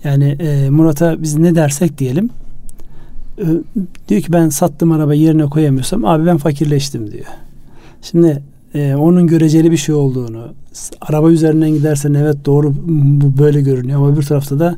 yani 0.05 0.25
e, 0.25 0.71
Murat'a 0.71 1.23
biz 1.23 1.39
ne 1.39 1.55
dersek 1.55 1.99
diyelim 1.99 2.31
e, 3.39 3.45
diyor 4.09 4.21
ki 4.21 4.33
ben 4.33 4.49
sattım 4.49 4.93
araba 4.93 5.15
yerine 5.15 5.45
koyamıyorsam 5.45 6.05
abi 6.05 6.27
ben 6.27 6.37
fakirleştim 6.37 7.13
diyor. 7.13 7.27
Şimdi 8.03 8.43
e, 8.75 8.95
onun 8.95 9.27
göreceli 9.27 9.71
bir 9.71 9.77
şey 9.77 9.95
olduğunu, 9.95 10.49
araba 11.01 11.31
üzerinden 11.31 11.71
gidersen 11.71 12.15
evet 12.15 12.37
doğru 12.47 12.75
bu 12.97 13.39
böyle 13.39 13.61
görünüyor 13.61 13.99
ama 13.99 14.19
bir 14.19 14.23
tarafta 14.23 14.59
da 14.59 14.77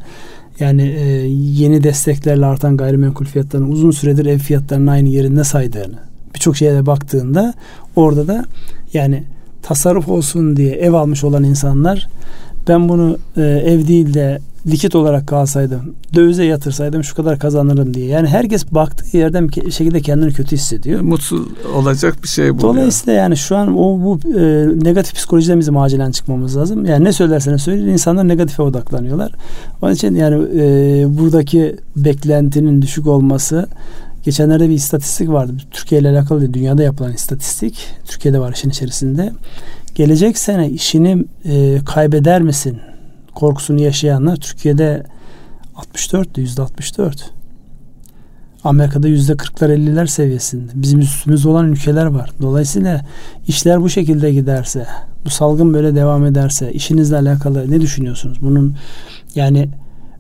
yani 0.60 0.82
e, 0.82 1.04
yeni 1.28 1.82
desteklerle 1.82 2.46
artan 2.46 2.76
gayrimenkul 2.76 3.24
fiyatlarının 3.24 3.70
uzun 3.70 3.90
süredir 3.90 4.26
ev 4.26 4.38
fiyatlarının 4.38 4.86
aynı 4.86 5.08
yerinde 5.08 5.44
saydığını 5.44 6.07
birçok 6.38 6.56
şeye 6.56 6.74
de 6.74 6.86
baktığında 6.86 7.54
orada 7.96 8.28
da 8.28 8.44
yani 8.92 9.24
tasarruf 9.62 10.08
olsun 10.08 10.56
diye 10.56 10.72
ev 10.72 10.92
almış 10.92 11.24
olan 11.24 11.44
insanlar 11.44 12.08
ben 12.68 12.88
bunu 12.88 13.18
e, 13.36 13.42
ev 13.42 13.88
değil 13.88 14.14
de 14.14 14.38
likit 14.66 14.94
olarak 14.94 15.26
kalsaydım, 15.26 15.94
dövize 16.14 16.44
yatırsaydım 16.44 17.04
şu 17.04 17.14
kadar 17.14 17.38
kazanırım 17.38 17.94
diye. 17.94 18.06
Yani 18.06 18.28
herkes 18.28 18.72
baktığı 18.72 19.16
yerden 19.16 19.48
bir 19.48 19.70
şekilde 19.70 20.00
kendini 20.00 20.32
kötü 20.32 20.56
hissediyor. 20.56 21.00
Mutsuz 21.00 21.46
olacak 21.74 22.16
bir 22.22 22.28
şey 22.28 22.54
bu. 22.54 22.60
Dolayısıyla 22.60 23.12
yani 23.12 23.36
şu 23.36 23.56
an 23.56 23.78
o 23.78 24.00
bu 24.00 24.20
e, 24.38 24.66
negatif 24.84 25.14
psikolojiden 25.14 25.60
bizim 25.60 25.76
acilen 25.76 26.10
çıkmamız 26.10 26.56
lazım. 26.56 26.84
Yani 26.84 27.04
ne 27.04 27.12
söylerseniz 27.12 27.62
söyleyin 27.62 27.88
insanlar 27.88 28.28
negatife 28.28 28.62
odaklanıyorlar. 28.62 29.32
Onun 29.82 29.92
için 29.92 30.14
yani 30.14 30.34
e, 30.34 31.18
buradaki 31.18 31.76
beklentinin 31.96 32.82
düşük 32.82 33.06
olması 33.06 33.66
Geçenlerde 34.28 34.68
bir 34.68 34.74
istatistik 34.74 35.28
vardı. 35.28 35.52
Türkiye 35.70 36.00
ile 36.00 36.08
alakalı 36.08 36.40
değil, 36.40 36.52
dünyada 36.52 36.82
yapılan 36.82 37.12
istatistik. 37.12 37.88
Türkiye'de 38.04 38.38
var 38.38 38.52
işin 38.52 38.70
içerisinde. 38.70 39.32
Gelecek 39.94 40.38
sene 40.38 40.70
işini 40.70 41.24
e, 41.44 41.78
kaybeder 41.84 42.42
misin 42.42 42.78
korkusunu 43.34 43.80
yaşayanlar 43.80 44.36
Türkiye'de 44.36 45.02
64 45.76 46.38
yüzde 46.38 46.62
64. 46.62 47.30
Amerika'da 48.64 49.08
yüzde 49.08 49.32
40'lar 49.32 49.74
50'ler 49.74 50.06
seviyesinde. 50.06 50.72
Bizim 50.74 51.00
üstümüzde 51.00 51.48
olan 51.48 51.72
ülkeler 51.72 52.06
var. 52.06 52.30
Dolayısıyla 52.42 53.04
işler 53.46 53.82
bu 53.82 53.88
şekilde 53.88 54.32
giderse, 54.32 54.86
bu 55.24 55.30
salgın 55.30 55.74
böyle 55.74 55.94
devam 55.94 56.26
ederse, 56.26 56.72
işinizle 56.72 57.16
alakalı 57.16 57.70
ne 57.70 57.80
düşünüyorsunuz? 57.80 58.38
Bunun 58.42 58.76
yani 59.34 59.68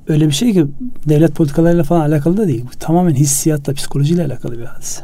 öyle 0.08 0.26
bir 0.26 0.32
şey 0.32 0.52
ki 0.52 0.66
devlet 1.08 1.34
politikalarıyla 1.34 1.84
falan 1.84 2.00
alakalı 2.00 2.36
da 2.36 2.48
değil. 2.48 2.64
Bu 2.64 2.78
tamamen 2.78 3.14
hissiyatla, 3.14 3.74
psikolojiyle 3.74 4.24
alakalı 4.24 4.58
bir 4.58 4.64
hadise. 4.64 5.02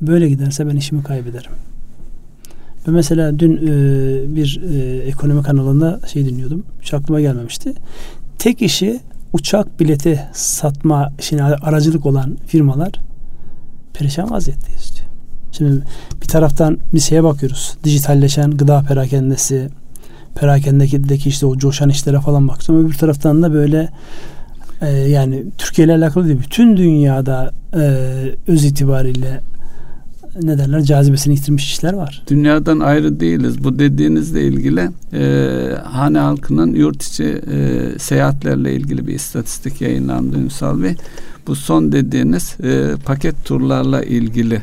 Böyle 0.00 0.28
giderse 0.28 0.66
ben 0.66 0.76
işimi 0.76 1.02
kaybederim. 1.02 1.52
Ve 2.88 2.92
mesela 2.92 3.38
dün 3.38 3.56
e, 3.56 4.36
bir 4.36 4.60
e, 4.72 4.98
ekonomi 4.98 5.42
kanalında 5.42 6.00
şey 6.06 6.26
dinliyordum. 6.26 6.64
Hiç 6.82 6.94
aklıma 6.94 7.20
gelmemişti. 7.20 7.72
Tek 8.38 8.62
işi 8.62 9.00
uçak 9.32 9.80
bileti 9.80 10.20
satma 10.32 11.12
işine 11.18 11.42
aracılık 11.42 12.06
olan 12.06 12.36
firmalar 12.46 12.92
perişan 13.94 14.30
vaziyetteyiz 14.30 14.96
diyor. 14.96 15.08
Şimdi 15.52 15.82
bir 16.22 16.28
taraftan 16.28 16.78
bir 16.94 17.00
şeye 17.00 17.24
bakıyoruz. 17.24 17.76
Dijitalleşen 17.84 18.50
gıda 18.50 18.82
perakendesi, 18.88 19.68
perakendeki 20.34 21.28
işte 21.28 21.46
o 21.46 21.58
coşan 21.58 21.88
işlere 21.88 22.20
falan 22.20 22.48
bakacağım. 22.48 22.84
Öbür 22.84 22.94
taraftan 22.94 23.42
da 23.42 23.52
böyle 23.52 23.88
e, 24.80 24.88
yani 24.88 25.44
Türkiye 25.58 25.86
ile 25.86 25.94
alakalı 25.94 26.26
değil. 26.26 26.40
Bütün 26.40 26.76
dünyada 26.76 27.52
e, 27.74 27.80
öz 28.46 28.64
itibariyle 28.64 29.40
ne 30.42 30.58
derler 30.58 30.82
cazibesini 30.82 31.34
yitirmiş 31.34 31.72
işler 31.72 31.92
var. 31.92 32.22
Dünyadan 32.30 32.80
ayrı 32.80 33.20
değiliz. 33.20 33.64
Bu 33.64 33.78
dediğinizle 33.78 34.42
ilgili 34.42 34.90
e, 35.12 35.24
hane 35.84 36.18
halkının 36.18 36.74
yurt 36.74 37.02
içi 37.02 37.24
e, 37.24 37.98
seyahatlerle 37.98 38.74
ilgili 38.74 39.06
bir 39.06 39.14
istatistik 39.14 39.80
yayınlandı 39.80 40.38
Ünsal 40.38 40.82
Bey. 40.82 40.94
Bu 41.46 41.54
son 41.54 41.92
dediğiniz 41.92 42.56
e, 42.62 42.94
paket 43.04 43.44
turlarla 43.44 44.02
ilgili 44.02 44.62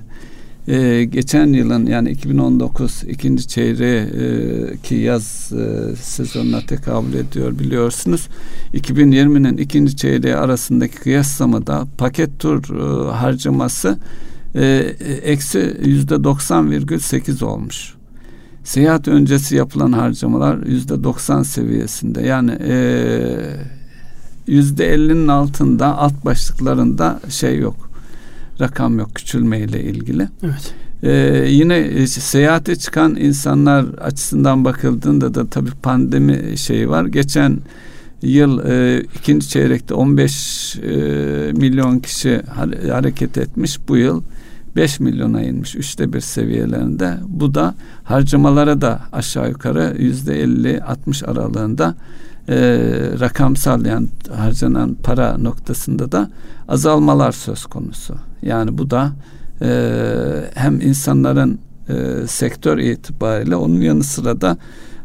ee, 0.67 1.03
geçen 1.03 1.47
yılın 1.47 1.85
yani 1.85 2.11
2019 2.11 3.03
ikinci 3.07 3.47
çeyreği 3.47 4.01
e, 4.01 4.77
ki 4.77 4.95
yaz 4.95 5.51
e, 5.53 5.95
sezonuna 5.95 6.61
tekabül 6.61 7.13
ediyor 7.13 7.59
biliyorsunuz. 7.59 8.27
2020'nin 8.73 9.57
ikinci 9.57 9.95
çeyreği 9.95 10.35
arasındaki 10.35 10.95
kıyaslamada 10.95 11.87
paket 11.97 12.39
tur 12.39 12.79
e, 12.79 13.11
harcaması 13.11 13.97
e, 14.55 14.65
eksi 15.23 15.77
yüzde 15.85 16.13
90,8 16.13 17.45
olmuş. 17.45 17.93
Seyahat 18.63 19.07
öncesi 19.07 19.55
yapılan 19.55 19.91
harcamalar 19.91 20.65
yüzde 20.65 21.03
90 21.03 21.43
seviyesinde. 21.43 22.21
Yani 22.21 22.51
e, 22.67 22.75
yüzde 24.47 24.95
50'nin 24.95 25.27
altında 25.27 25.97
alt 25.97 26.25
başlıklarında 26.25 27.19
şey 27.29 27.59
yok 27.59 27.84
rakam 28.61 28.99
yok 28.99 29.15
küçülmeyle 29.15 29.83
ilgili. 29.83 30.27
Evet. 30.43 30.73
Ee, 31.03 31.45
yine 31.49 31.77
e, 31.77 32.07
seyahate 32.07 32.75
çıkan 32.75 33.15
insanlar 33.15 33.85
açısından 33.85 34.65
bakıldığında 34.65 35.33
da 35.33 35.47
tabii 35.47 35.71
pandemi 35.83 36.57
şeyi 36.57 36.89
var. 36.89 37.05
Geçen 37.05 37.59
yıl 38.21 38.65
e, 38.65 39.03
ikinci 39.15 39.49
çeyrekte 39.49 39.93
15 39.93 40.75
e, 40.75 40.81
milyon 41.51 41.99
kişi 41.99 42.41
hareket 42.91 43.37
etmiş. 43.37 43.79
Bu 43.87 43.97
yıl 43.97 44.21
5 44.75 44.99
milyona 44.99 45.43
inmiş. 45.43 45.75
Üçte 45.75 46.13
bir 46.13 46.19
seviyelerinde. 46.19 47.17
Bu 47.27 47.55
da 47.55 47.75
harcamalara 48.03 48.81
da 48.81 48.99
aşağı 49.11 49.49
yukarı 49.49 49.95
yüzde 49.99 50.43
50-60 50.43 51.25
aralığında 51.25 51.95
e, 52.49 52.55
rakamsal 53.19 53.85
yani 53.85 54.07
harcanan 54.35 54.95
para 55.03 55.37
noktasında 55.37 56.11
da 56.11 56.29
azalmalar 56.67 57.31
söz 57.31 57.65
konusu. 57.65 58.15
Yani 58.41 58.77
bu 58.77 58.89
da 58.89 59.11
e, 59.61 59.69
hem 60.53 60.81
insanların 60.81 61.59
e, 61.89 62.27
sektör 62.27 62.77
itibariyle 62.77 63.55
onun 63.55 63.81
yanı 63.81 64.03
sıra 64.03 64.41
da 64.41 64.57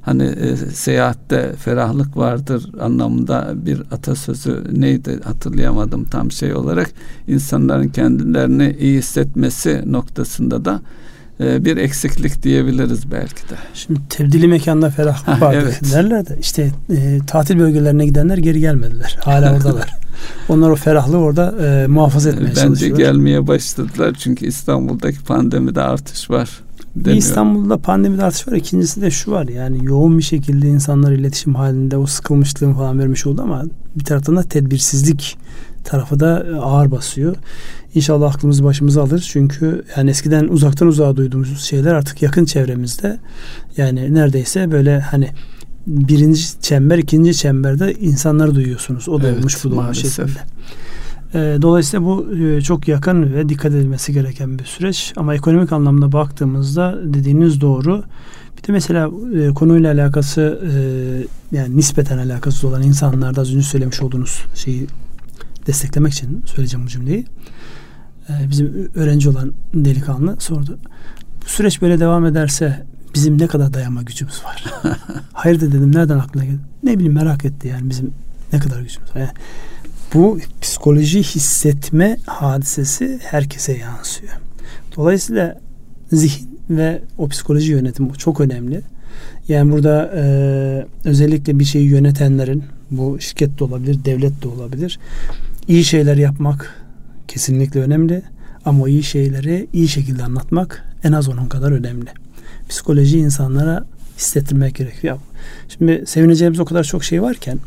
hani 0.02 0.24
e, 0.24 0.56
seyahatte 0.56 1.52
ferahlık 1.52 2.16
vardır 2.16 2.70
anlamında 2.80 3.52
bir 3.54 3.80
atasözü 3.80 4.64
neydi 4.72 5.20
hatırlayamadım 5.24 6.04
tam 6.04 6.30
şey 6.30 6.54
olarak 6.54 6.90
insanların 7.28 7.88
kendilerini 7.88 8.76
iyi 8.80 8.98
hissetmesi 8.98 9.82
noktasında 9.86 10.64
da 10.64 10.80
e, 11.40 11.64
bir 11.64 11.76
eksiklik 11.76 12.42
diyebiliriz 12.42 13.10
belki 13.10 13.42
de. 13.42 13.54
Şimdi 13.74 14.00
tebdili 14.08 14.48
mekanda 14.48 14.90
ferahlık 14.90 15.42
vardır 15.42 15.62
evet. 15.62 15.92
derler 15.92 16.28
de 16.28 16.36
işte 16.40 16.70
e, 16.90 17.18
tatil 17.26 17.58
bölgelerine 17.58 18.06
gidenler 18.06 18.38
geri 18.38 18.60
gelmediler. 18.60 19.18
Hala 19.24 19.52
oradalar. 19.54 19.90
Onlar 20.48 20.70
o 20.70 20.76
ferahlığı 20.76 21.18
orada 21.18 21.54
e, 21.66 21.86
muhafaza 21.86 22.30
etmeye 22.30 22.48
Bence 22.48 22.60
çalışıyorlar. 22.60 22.98
Bence 22.98 23.12
gelmeye 23.12 23.46
başladılar 23.46 24.16
çünkü 24.18 24.46
İstanbul'daki 24.46 25.24
pandemide 25.24 25.82
artış 25.82 26.30
var. 26.30 26.50
Deniyor. 26.96 27.18
İstanbul'da 27.18 27.78
pandemide 27.78 28.24
artış 28.24 28.48
var. 28.48 28.52
İkincisi 28.52 29.00
de 29.00 29.10
şu 29.10 29.30
var 29.30 29.48
yani 29.48 29.84
yoğun 29.84 30.18
bir 30.18 30.22
şekilde 30.22 30.68
insanlar 30.68 31.12
iletişim 31.12 31.54
halinde 31.54 31.96
o 31.96 32.06
sıkılmışlığın 32.06 32.74
falan 32.74 32.98
vermiş 32.98 33.26
oldu 33.26 33.42
ama 33.42 33.64
bir 33.96 34.04
taraftan 34.04 34.36
da 34.36 34.42
tedbirsizlik 34.42 35.38
tarafı 35.84 36.20
da 36.20 36.46
ağır 36.62 36.90
basıyor. 36.90 37.36
İnşallah 37.94 38.34
aklımızı 38.34 38.64
başımıza 38.64 39.02
alır. 39.02 39.28
Çünkü 39.32 39.84
yani 39.96 40.10
eskiden 40.10 40.48
uzaktan 40.48 40.88
uzağa 40.88 41.16
duyduğumuz 41.16 41.60
şeyler 41.60 41.94
artık 41.94 42.22
yakın 42.22 42.44
çevremizde. 42.44 43.18
Yani 43.76 44.14
neredeyse 44.14 44.70
böyle 44.70 45.00
hani 45.00 45.28
birinci 45.86 46.60
çember, 46.60 46.98
ikinci 46.98 47.34
çemberde 47.34 47.94
insanları 47.94 48.54
duyuyorsunuz. 48.54 49.08
O 49.08 49.22
da 49.22 49.28
evet, 49.28 49.38
olmuş 49.38 49.64
bu 49.64 49.70
da 49.70 49.74
olmuş 49.74 49.98
şekilde. 49.98 50.40
E, 51.34 51.58
dolayısıyla 51.62 52.06
bu 52.06 52.26
e, 52.36 52.60
çok 52.60 52.88
yakın 52.88 53.34
ve 53.34 53.48
dikkat 53.48 53.72
edilmesi 53.72 54.12
gereken 54.12 54.58
bir 54.58 54.64
süreç. 54.64 55.12
Ama 55.16 55.34
ekonomik 55.34 55.72
anlamda 55.72 56.12
baktığımızda 56.12 56.98
dediğiniz 57.04 57.60
doğru. 57.60 58.02
Bir 58.58 58.68
de 58.68 58.72
mesela 58.72 59.10
e, 59.34 59.48
konuyla 59.54 59.92
alakası 59.92 60.60
yani 61.52 61.76
nispeten 61.76 62.18
alakasız 62.18 62.64
olan 62.64 62.82
insanlarda 62.82 63.40
az 63.40 63.54
önce 63.54 63.62
söylemiş 63.62 64.02
olduğunuz 64.02 64.44
şeyi 64.54 64.86
desteklemek 65.70 66.12
için 66.12 66.42
söyleyeceğim 66.46 66.86
bu 66.86 66.90
cümleyi. 66.90 67.24
bizim 68.50 68.90
öğrenci 68.94 69.28
olan 69.28 69.52
delikanlı 69.74 70.36
sordu. 70.40 70.78
Bu 71.44 71.48
süreç 71.48 71.82
böyle 71.82 72.00
devam 72.00 72.26
ederse 72.26 72.86
bizim 73.14 73.38
ne 73.38 73.46
kadar 73.46 73.74
dayanma 73.74 74.02
gücümüz 74.02 74.44
var. 74.44 74.64
Hayır 75.32 75.60
da 75.60 75.66
dedim 75.66 75.94
nereden 75.94 76.18
aklına 76.18 76.44
geldi? 76.44 76.60
Ne 76.82 76.94
bileyim 76.94 77.14
merak 77.14 77.44
etti 77.44 77.68
yani 77.68 77.90
bizim 77.90 78.10
ne 78.52 78.58
kadar 78.58 78.80
gücümüz 78.80 79.10
var. 79.10 79.20
Yani 79.20 79.30
bu 80.14 80.38
psikoloji 80.60 81.22
hissetme 81.22 82.16
hadisesi 82.26 83.20
herkese 83.22 83.72
yansıyor. 83.76 84.32
Dolayısıyla 84.96 85.60
zihin 86.12 86.60
ve 86.70 87.02
o 87.18 87.28
psikoloji 87.28 87.72
yönetimi 87.72 88.12
çok 88.12 88.40
önemli. 88.40 88.82
Yani 89.48 89.72
burada 89.72 90.12
e, 90.16 90.22
özellikle 91.04 91.58
bir 91.58 91.64
şeyi 91.64 91.88
yönetenlerin 91.88 92.64
bu 92.90 93.20
şirket 93.20 93.58
de 93.58 93.64
olabilir, 93.64 94.04
devlet 94.04 94.42
de 94.42 94.48
olabilir. 94.48 94.98
İyi 95.68 95.84
şeyler 95.84 96.16
yapmak 96.16 96.74
kesinlikle 97.28 97.80
önemli. 97.80 98.22
Ama 98.64 98.84
o 98.84 98.88
iyi 98.88 99.02
şeyleri 99.02 99.66
iyi 99.72 99.88
şekilde 99.88 100.24
anlatmak 100.24 100.84
en 101.04 101.12
az 101.12 101.28
onun 101.28 101.46
kadar 101.46 101.72
önemli 101.72 102.10
psikoloji 102.68 103.18
insanlara 103.18 103.84
hissettirmek 104.18 104.74
gerekiyor. 104.74 105.18
Şimdi 105.68 106.04
sevineceğimiz 106.06 106.60
o 106.60 106.64
kadar 106.64 106.84
çok 106.84 107.04
şey 107.04 107.22
varken 107.22 107.58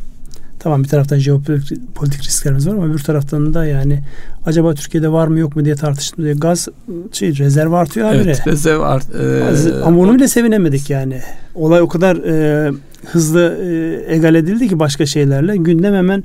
Tamam 0.64 0.84
bir 0.84 0.90
taraftan 0.90 1.18
jeopolitik 1.18 2.24
risklerimiz 2.24 2.68
var 2.68 2.74
ama 2.74 2.86
öbür 2.86 3.00
taraftan 3.00 3.54
da 3.54 3.66
yani 3.66 4.00
acaba 4.46 4.74
Türkiye'de 4.74 5.12
var 5.12 5.28
mı 5.28 5.40
yok 5.40 5.56
mu 5.56 5.66
diye 5.66 5.76
tartıştım 5.76 6.24
diye 6.24 6.34
gaz 6.34 6.68
şey 7.12 7.38
rezerv 7.38 7.72
artıyor 7.72 8.14
evet, 8.14 8.40
habire. 8.40 8.52
rezerv 8.52 8.80
art, 8.80 9.16
e, 9.16 9.84
ama 9.84 10.00
onu 10.00 10.16
bile 10.16 10.28
sevinemedik 10.28 10.90
yani. 10.90 11.22
Olay 11.56 11.82
o 11.82 11.88
kadar 11.88 12.16
e, 12.16 12.72
hızlı 13.06 13.58
e, 13.62 14.16
egal 14.16 14.36
edildi 14.36 14.70
ki 14.70 14.80
başka 14.80 15.06
şeylerle. 15.06 15.58
Gündem 15.58 15.94
hemen 15.94 16.24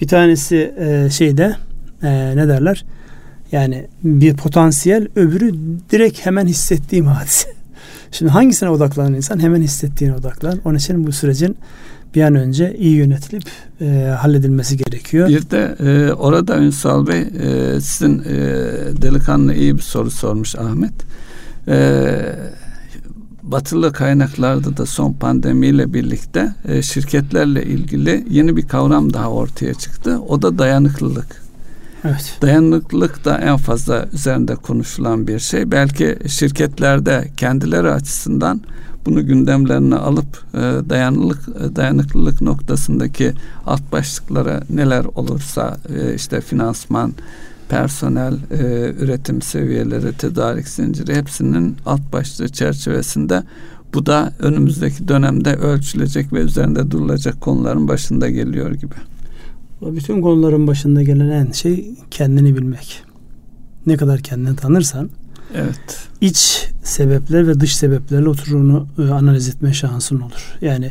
bir 0.00 0.08
tanesi 0.08 0.74
e, 0.78 1.10
şeyde 1.10 1.56
e, 2.02 2.36
ne 2.36 2.48
derler? 2.48 2.84
Yani 3.52 3.86
bir 4.04 4.36
potansiyel 4.36 5.08
öbürü 5.16 5.54
direkt 5.90 6.26
hemen 6.26 6.46
hissettiğim 6.46 7.06
hadise. 7.06 7.48
Şimdi 8.10 8.32
hangisine 8.32 8.70
odaklanan 8.70 9.14
insan 9.14 9.42
hemen 9.42 9.62
hissettiğine 9.62 10.14
odaklan. 10.14 10.60
Onun 10.64 10.78
için 10.78 11.06
bu 11.06 11.12
sürecin 11.12 11.56
bir 12.14 12.22
an 12.22 12.34
önce 12.34 12.76
iyi 12.78 12.96
yönetilip 12.96 13.44
e, 13.80 14.14
halledilmesi 14.20 14.76
gerekiyor. 14.76 15.28
Bir 15.28 15.50
de 15.50 15.76
e, 15.80 16.12
orada 16.12 16.58
Ünsal 16.58 17.06
Bey 17.06 17.20
e, 17.20 17.80
sizin 17.80 18.18
e, 18.18 18.34
delikanlı 19.02 19.54
iyi 19.54 19.76
bir 19.76 19.82
soru 19.82 20.10
sormuş 20.10 20.54
Ahmet. 20.54 20.92
E, 21.68 21.78
batılı 23.52 23.92
kaynaklarda 23.92 24.76
da 24.76 24.86
son 24.86 25.12
pandemiyle 25.12 25.94
birlikte 25.94 26.54
e, 26.68 26.82
şirketlerle 26.82 27.64
ilgili 27.64 28.26
yeni 28.30 28.56
bir 28.56 28.68
kavram 28.68 29.12
daha 29.12 29.30
ortaya 29.30 29.74
çıktı. 29.74 30.20
O 30.28 30.42
da 30.42 30.58
dayanıklılık. 30.58 31.42
Evet. 32.04 32.38
Dayanıklılık 32.42 33.24
da 33.24 33.38
en 33.38 33.56
fazla 33.56 34.06
üzerinde 34.12 34.54
konuşulan 34.54 35.26
bir 35.26 35.38
şey. 35.38 35.70
Belki 35.70 36.18
şirketlerde 36.28 37.28
kendileri 37.36 37.90
açısından 37.90 38.60
bunu 39.06 39.26
gündemlerine 39.26 39.96
alıp 39.96 40.44
e, 40.54 40.58
dayanıklılık 40.88 41.48
e, 41.48 41.76
dayanıklılık 41.76 42.40
noktasındaki 42.40 43.32
alt 43.66 43.92
başlıklara 43.92 44.62
neler 44.70 45.04
olursa 45.04 45.76
e, 45.96 46.14
işte 46.14 46.40
finansman, 46.40 47.12
personel, 47.68 48.34
e, 48.50 48.92
üretim 48.98 49.42
seviyeleri, 49.42 50.12
tedarik 50.12 50.68
zinciri 50.68 51.14
hepsinin 51.14 51.76
alt 51.86 52.12
başlığı 52.12 52.48
çerçevesinde 52.48 53.42
bu 53.94 54.06
da 54.06 54.32
önümüzdeki 54.38 55.08
dönemde 55.08 55.54
ölçülecek 55.54 56.32
ve 56.32 56.38
üzerinde 56.38 56.90
durulacak 56.90 57.40
konuların 57.40 57.88
başında 57.88 58.30
geliyor 58.30 58.70
gibi. 58.70 58.94
Bütün 59.82 60.22
konuların 60.22 60.66
başında 60.66 61.02
gelen 61.02 61.28
en 61.28 61.52
şey 61.52 61.94
kendini 62.10 62.56
bilmek. 62.56 63.02
Ne 63.86 63.96
kadar 63.96 64.20
kendini 64.20 64.56
tanırsan 64.56 65.10
evet. 65.54 66.08
iç 66.20 66.68
sebepler 66.82 67.48
ve 67.48 67.60
dış 67.60 67.76
sebeplerle 67.76 68.28
oturunu 68.28 68.86
e, 68.98 69.02
analiz 69.02 69.48
etme 69.48 69.72
şansın 69.72 70.20
olur. 70.20 70.56
Yani 70.60 70.90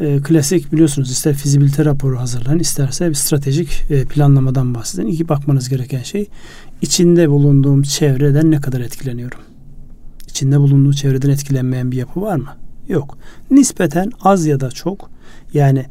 e, 0.00 0.20
klasik 0.22 0.72
biliyorsunuz 0.72 1.10
ister 1.10 1.34
fizibilite 1.34 1.84
raporu 1.84 2.18
hazırlayın 2.18 2.58
isterse 2.58 3.08
bir 3.08 3.14
stratejik 3.14 3.84
e, 3.90 4.04
planlamadan 4.04 4.74
bahsedin. 4.74 5.06
İki 5.06 5.28
bakmanız 5.28 5.68
gereken 5.68 6.02
şey 6.02 6.28
içinde 6.82 7.30
bulunduğum 7.30 7.82
çevreden 7.82 8.50
ne 8.50 8.60
kadar 8.60 8.80
etkileniyorum? 8.80 9.38
İçinde 10.28 10.60
bulunduğu 10.60 10.94
çevreden 10.94 11.30
etkilenmeyen 11.30 11.92
bir 11.92 11.96
yapı 11.96 12.20
var 12.20 12.36
mı? 12.36 12.56
Yok. 12.88 13.18
Nispeten 13.50 14.10
az 14.20 14.46
ya 14.46 14.60
da 14.60 14.70
çok 14.70 15.10
yani 15.54 15.86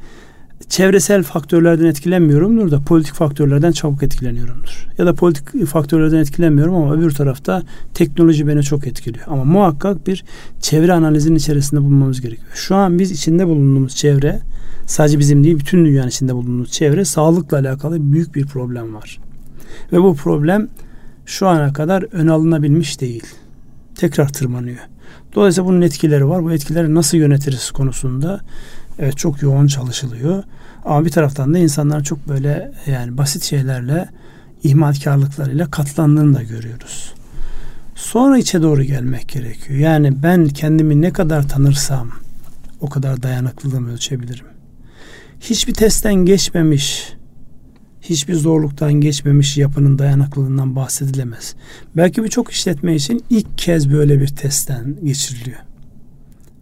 çevresel 0.68 1.24
faktörlerden 1.24 1.86
etkilenmiyorumdur 1.86 2.72
da 2.72 2.80
politik 2.80 3.14
faktörlerden 3.14 3.72
çabuk 3.72 4.04
etkileniyorumdur. 4.04 4.88
Ya 4.98 5.06
da 5.06 5.16
politik 5.16 5.66
faktörlerden 5.66 6.18
etkilenmiyorum 6.18 6.76
ama 6.76 6.94
öbür 6.94 7.12
tarafta 7.12 7.64
teknoloji 7.94 8.48
beni 8.48 8.64
çok 8.64 8.88
etkiliyor. 8.88 9.26
Ama 9.28 9.44
muhakkak 9.44 10.08
bir 10.08 10.24
çevre 10.60 10.94
analizinin 10.94 11.36
içerisinde 11.36 11.82
bulunmamız 11.82 12.22
gerekiyor. 12.22 12.52
Şu 12.54 12.76
an 12.76 13.00
biz 13.00 13.12
içinde 13.12 13.48
bulunduğumuz 13.48 13.96
çevre 13.96 14.40
sadece 14.86 15.20
bizim 15.20 15.44
değil 15.44 15.60
bütün 15.60 15.86
dünyanın 15.86 16.08
içinde 16.08 16.36
bulunduğumuz 16.36 16.72
çevre 16.72 17.06
sağlıkla 17.06 17.58
alakalı 17.58 18.12
büyük 18.12 18.36
bir 18.36 18.46
problem 18.46 18.96
var. 18.96 19.20
Ve 19.92 20.02
bu 20.02 20.16
problem 20.16 20.68
şu 21.26 21.48
ana 21.48 21.74
kadar 21.74 22.06
ön 22.12 22.28
alınabilmiş 22.28 23.02
değil. 23.02 23.24
Tekrar 23.96 24.34
tırmanıyor. 24.34 24.80
Dolayısıyla 25.36 25.70
bunun 25.70 25.82
etkileri 25.82 26.30
var. 26.30 26.44
Bu 26.44 26.52
etkileri 26.52 26.96
nasıl 26.96 27.18
yönetiriz 27.18 27.72
konusunda 27.72 28.42
Evet 29.00 29.18
çok 29.18 29.42
yoğun 29.42 29.68
çalışılıyor. 29.68 30.44
Ama 30.86 31.06
bir 31.06 31.10
taraftan 31.10 31.54
da 31.54 31.58
insanlar 31.58 32.04
çok 32.04 32.28
böyle 32.28 32.72
yani 32.88 33.18
basit 33.18 33.44
şeylerle 33.44 34.10
ihmalkarlıklarıyla 34.64 35.72
katlandığını 35.72 36.36
da 36.36 36.44
görüyoruz. 36.44 37.14
Sonra 37.96 38.38
içe 38.38 38.62
doğru 38.62 38.84
gelmek 38.84 39.30
gerekiyor. 39.30 39.80
Yani 39.80 40.24
ben 40.24 40.48
kendimi 40.48 41.02
ne 41.02 41.14
kadar 41.14 41.48
tanırsam 41.48 42.12
o 42.82 42.90
kadar 42.90 43.24
dayanıklılığımı 43.24 43.94
ölçebilirim. 43.94 44.46
Hiçbir 45.40 45.74
testten 45.74 46.14
geçmemiş, 46.14 47.14
hiçbir 48.02 48.36
zorluktan 48.36 48.94
geçmemiş 48.94 49.58
yapının 49.58 50.00
dayanıklılığından 50.00 50.76
bahsedilemez. 50.76 51.56
Belki 51.98 52.24
birçok 52.24 52.52
işletme 52.52 52.96
için 52.96 53.24
ilk 53.30 53.58
kez 53.58 53.94
böyle 53.94 54.22
bir 54.22 54.28
testten 54.28 54.96
geçiriliyor 55.04 55.69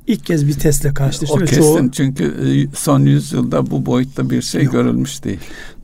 ilk 0.08 0.26
kez 0.26 0.48
bir 0.48 0.54
testle 0.54 0.94
karşılaştı. 0.94 1.36
O 1.36 1.38
kesin 1.38 1.62
çoğu... 1.62 1.92
çünkü 1.92 2.24
e, 2.24 2.76
son 2.76 3.00
yüzyılda 3.00 3.72
bu 3.72 3.86
boyutta 3.86 4.30
bir 4.30 4.42
şey 4.42 4.64
Yok. 4.64 4.74
görülmüş 4.74 5.24
değil. 5.24 5.40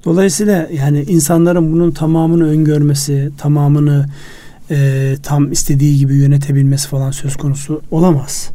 Dolayısıyla 0.06 0.70
yani 0.74 1.02
insanların 1.02 1.74
bunun 1.74 1.92
tamamını 1.92 2.50
öngörmesi, 2.50 3.32
tamamını 3.38 4.06
e, 4.72 5.16
tam 5.24 5.52
istediği 5.52 5.98
gibi 5.98 6.16
yönetebilmesi 6.16 6.88
falan 6.88 7.12
söz 7.12 7.36
konusu 7.36 7.82
olamaz. 7.92 8.52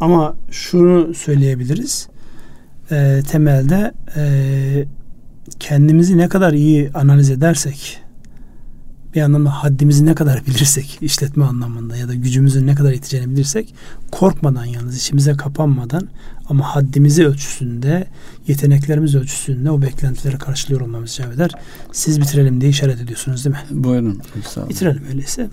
Ama 0.00 0.34
şunu 0.50 1.14
söyleyebiliriz. 1.14 2.08
E, 2.90 3.22
temelde 3.30 3.92
e, 4.16 4.24
kendimizi 5.60 6.18
ne 6.18 6.28
kadar 6.28 6.52
iyi 6.52 6.90
analiz 6.94 7.30
edersek 7.30 8.03
bir 9.14 9.22
anlamda 9.22 9.50
haddimizi 9.50 10.06
ne 10.06 10.14
kadar 10.14 10.46
bilirsek 10.46 10.98
işletme 11.00 11.44
anlamında 11.44 11.96
ya 11.96 12.08
da 12.08 12.14
gücümüzün 12.14 12.66
ne 12.66 12.74
kadar 12.74 12.92
yeteceğini 12.92 13.30
bilirsek 13.30 13.74
korkmadan 14.10 14.64
yalnız 14.64 14.96
içimize 14.96 15.32
kapanmadan 15.32 16.08
ama 16.48 16.64
haddimizi 16.64 17.26
ölçüsünde 17.26 18.06
yeteneklerimiz 18.48 19.14
ölçüsünde 19.14 19.70
o 19.70 19.82
beklentileri 19.82 20.38
karşılıyor 20.38 20.80
olmamız 20.80 21.12
icap 21.12 21.32
eder. 21.32 21.50
Siz 21.92 22.20
bitirelim 22.20 22.60
diye 22.60 22.70
işaret 22.70 23.00
ediyorsunuz 23.00 23.44
değil 23.44 23.56
mi? 23.56 23.84
Buyurun. 23.84 24.20
Sağ 24.44 24.60
olun. 24.60 24.70
Bitirelim 24.70 25.02
öyleyse. 25.08 25.48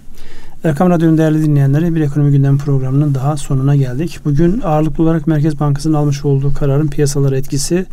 Erkam 0.64 0.89
Radyo'nun 0.89 1.18
değerli 1.18 1.43
dinleyenleri 1.43 1.95
bir 1.95 2.01
ekonomi 2.01 2.32
gündem 2.32 2.57
programının 2.57 3.16
daha 3.16 3.38
sonuna 3.38 3.76
geldik. 3.76 4.20
Bugün 4.26 4.62
ağırlıklı 4.62 5.03
olarak 5.03 5.28
Merkez 5.28 5.59
Bankası'nın 5.59 5.93
almış 5.93 6.26
olduğu 6.26 6.53
kararın 6.53 6.88
piyasalara 6.88 7.38
etkisi 7.38 7.86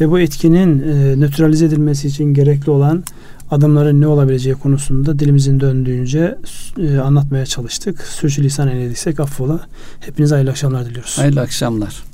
ve 0.00 0.10
bu 0.10 0.20
etkinin 0.20 0.82
e, 0.82 1.16
nötralize 1.16 1.66
edilmesi 1.66 2.08
için 2.08 2.24
gerekli 2.24 2.70
olan 2.70 3.04
adımların 3.50 4.00
ne 4.00 4.06
olabileceği 4.06 4.54
konusunda 4.54 5.18
dilimizin 5.18 5.60
döndüğünce 5.60 6.38
e, 6.78 6.98
anlatmaya 6.98 7.46
çalıştık. 7.46 8.00
Sürçülisan 8.00 8.68
eylediysek 8.68 9.20
affola. 9.20 9.60
Hepinize 10.00 10.34
hayırlı 10.34 10.50
akşamlar 10.50 10.84
diliyoruz. 10.84 11.18
Hayırlı 11.18 11.40
akşamlar. 11.40 12.07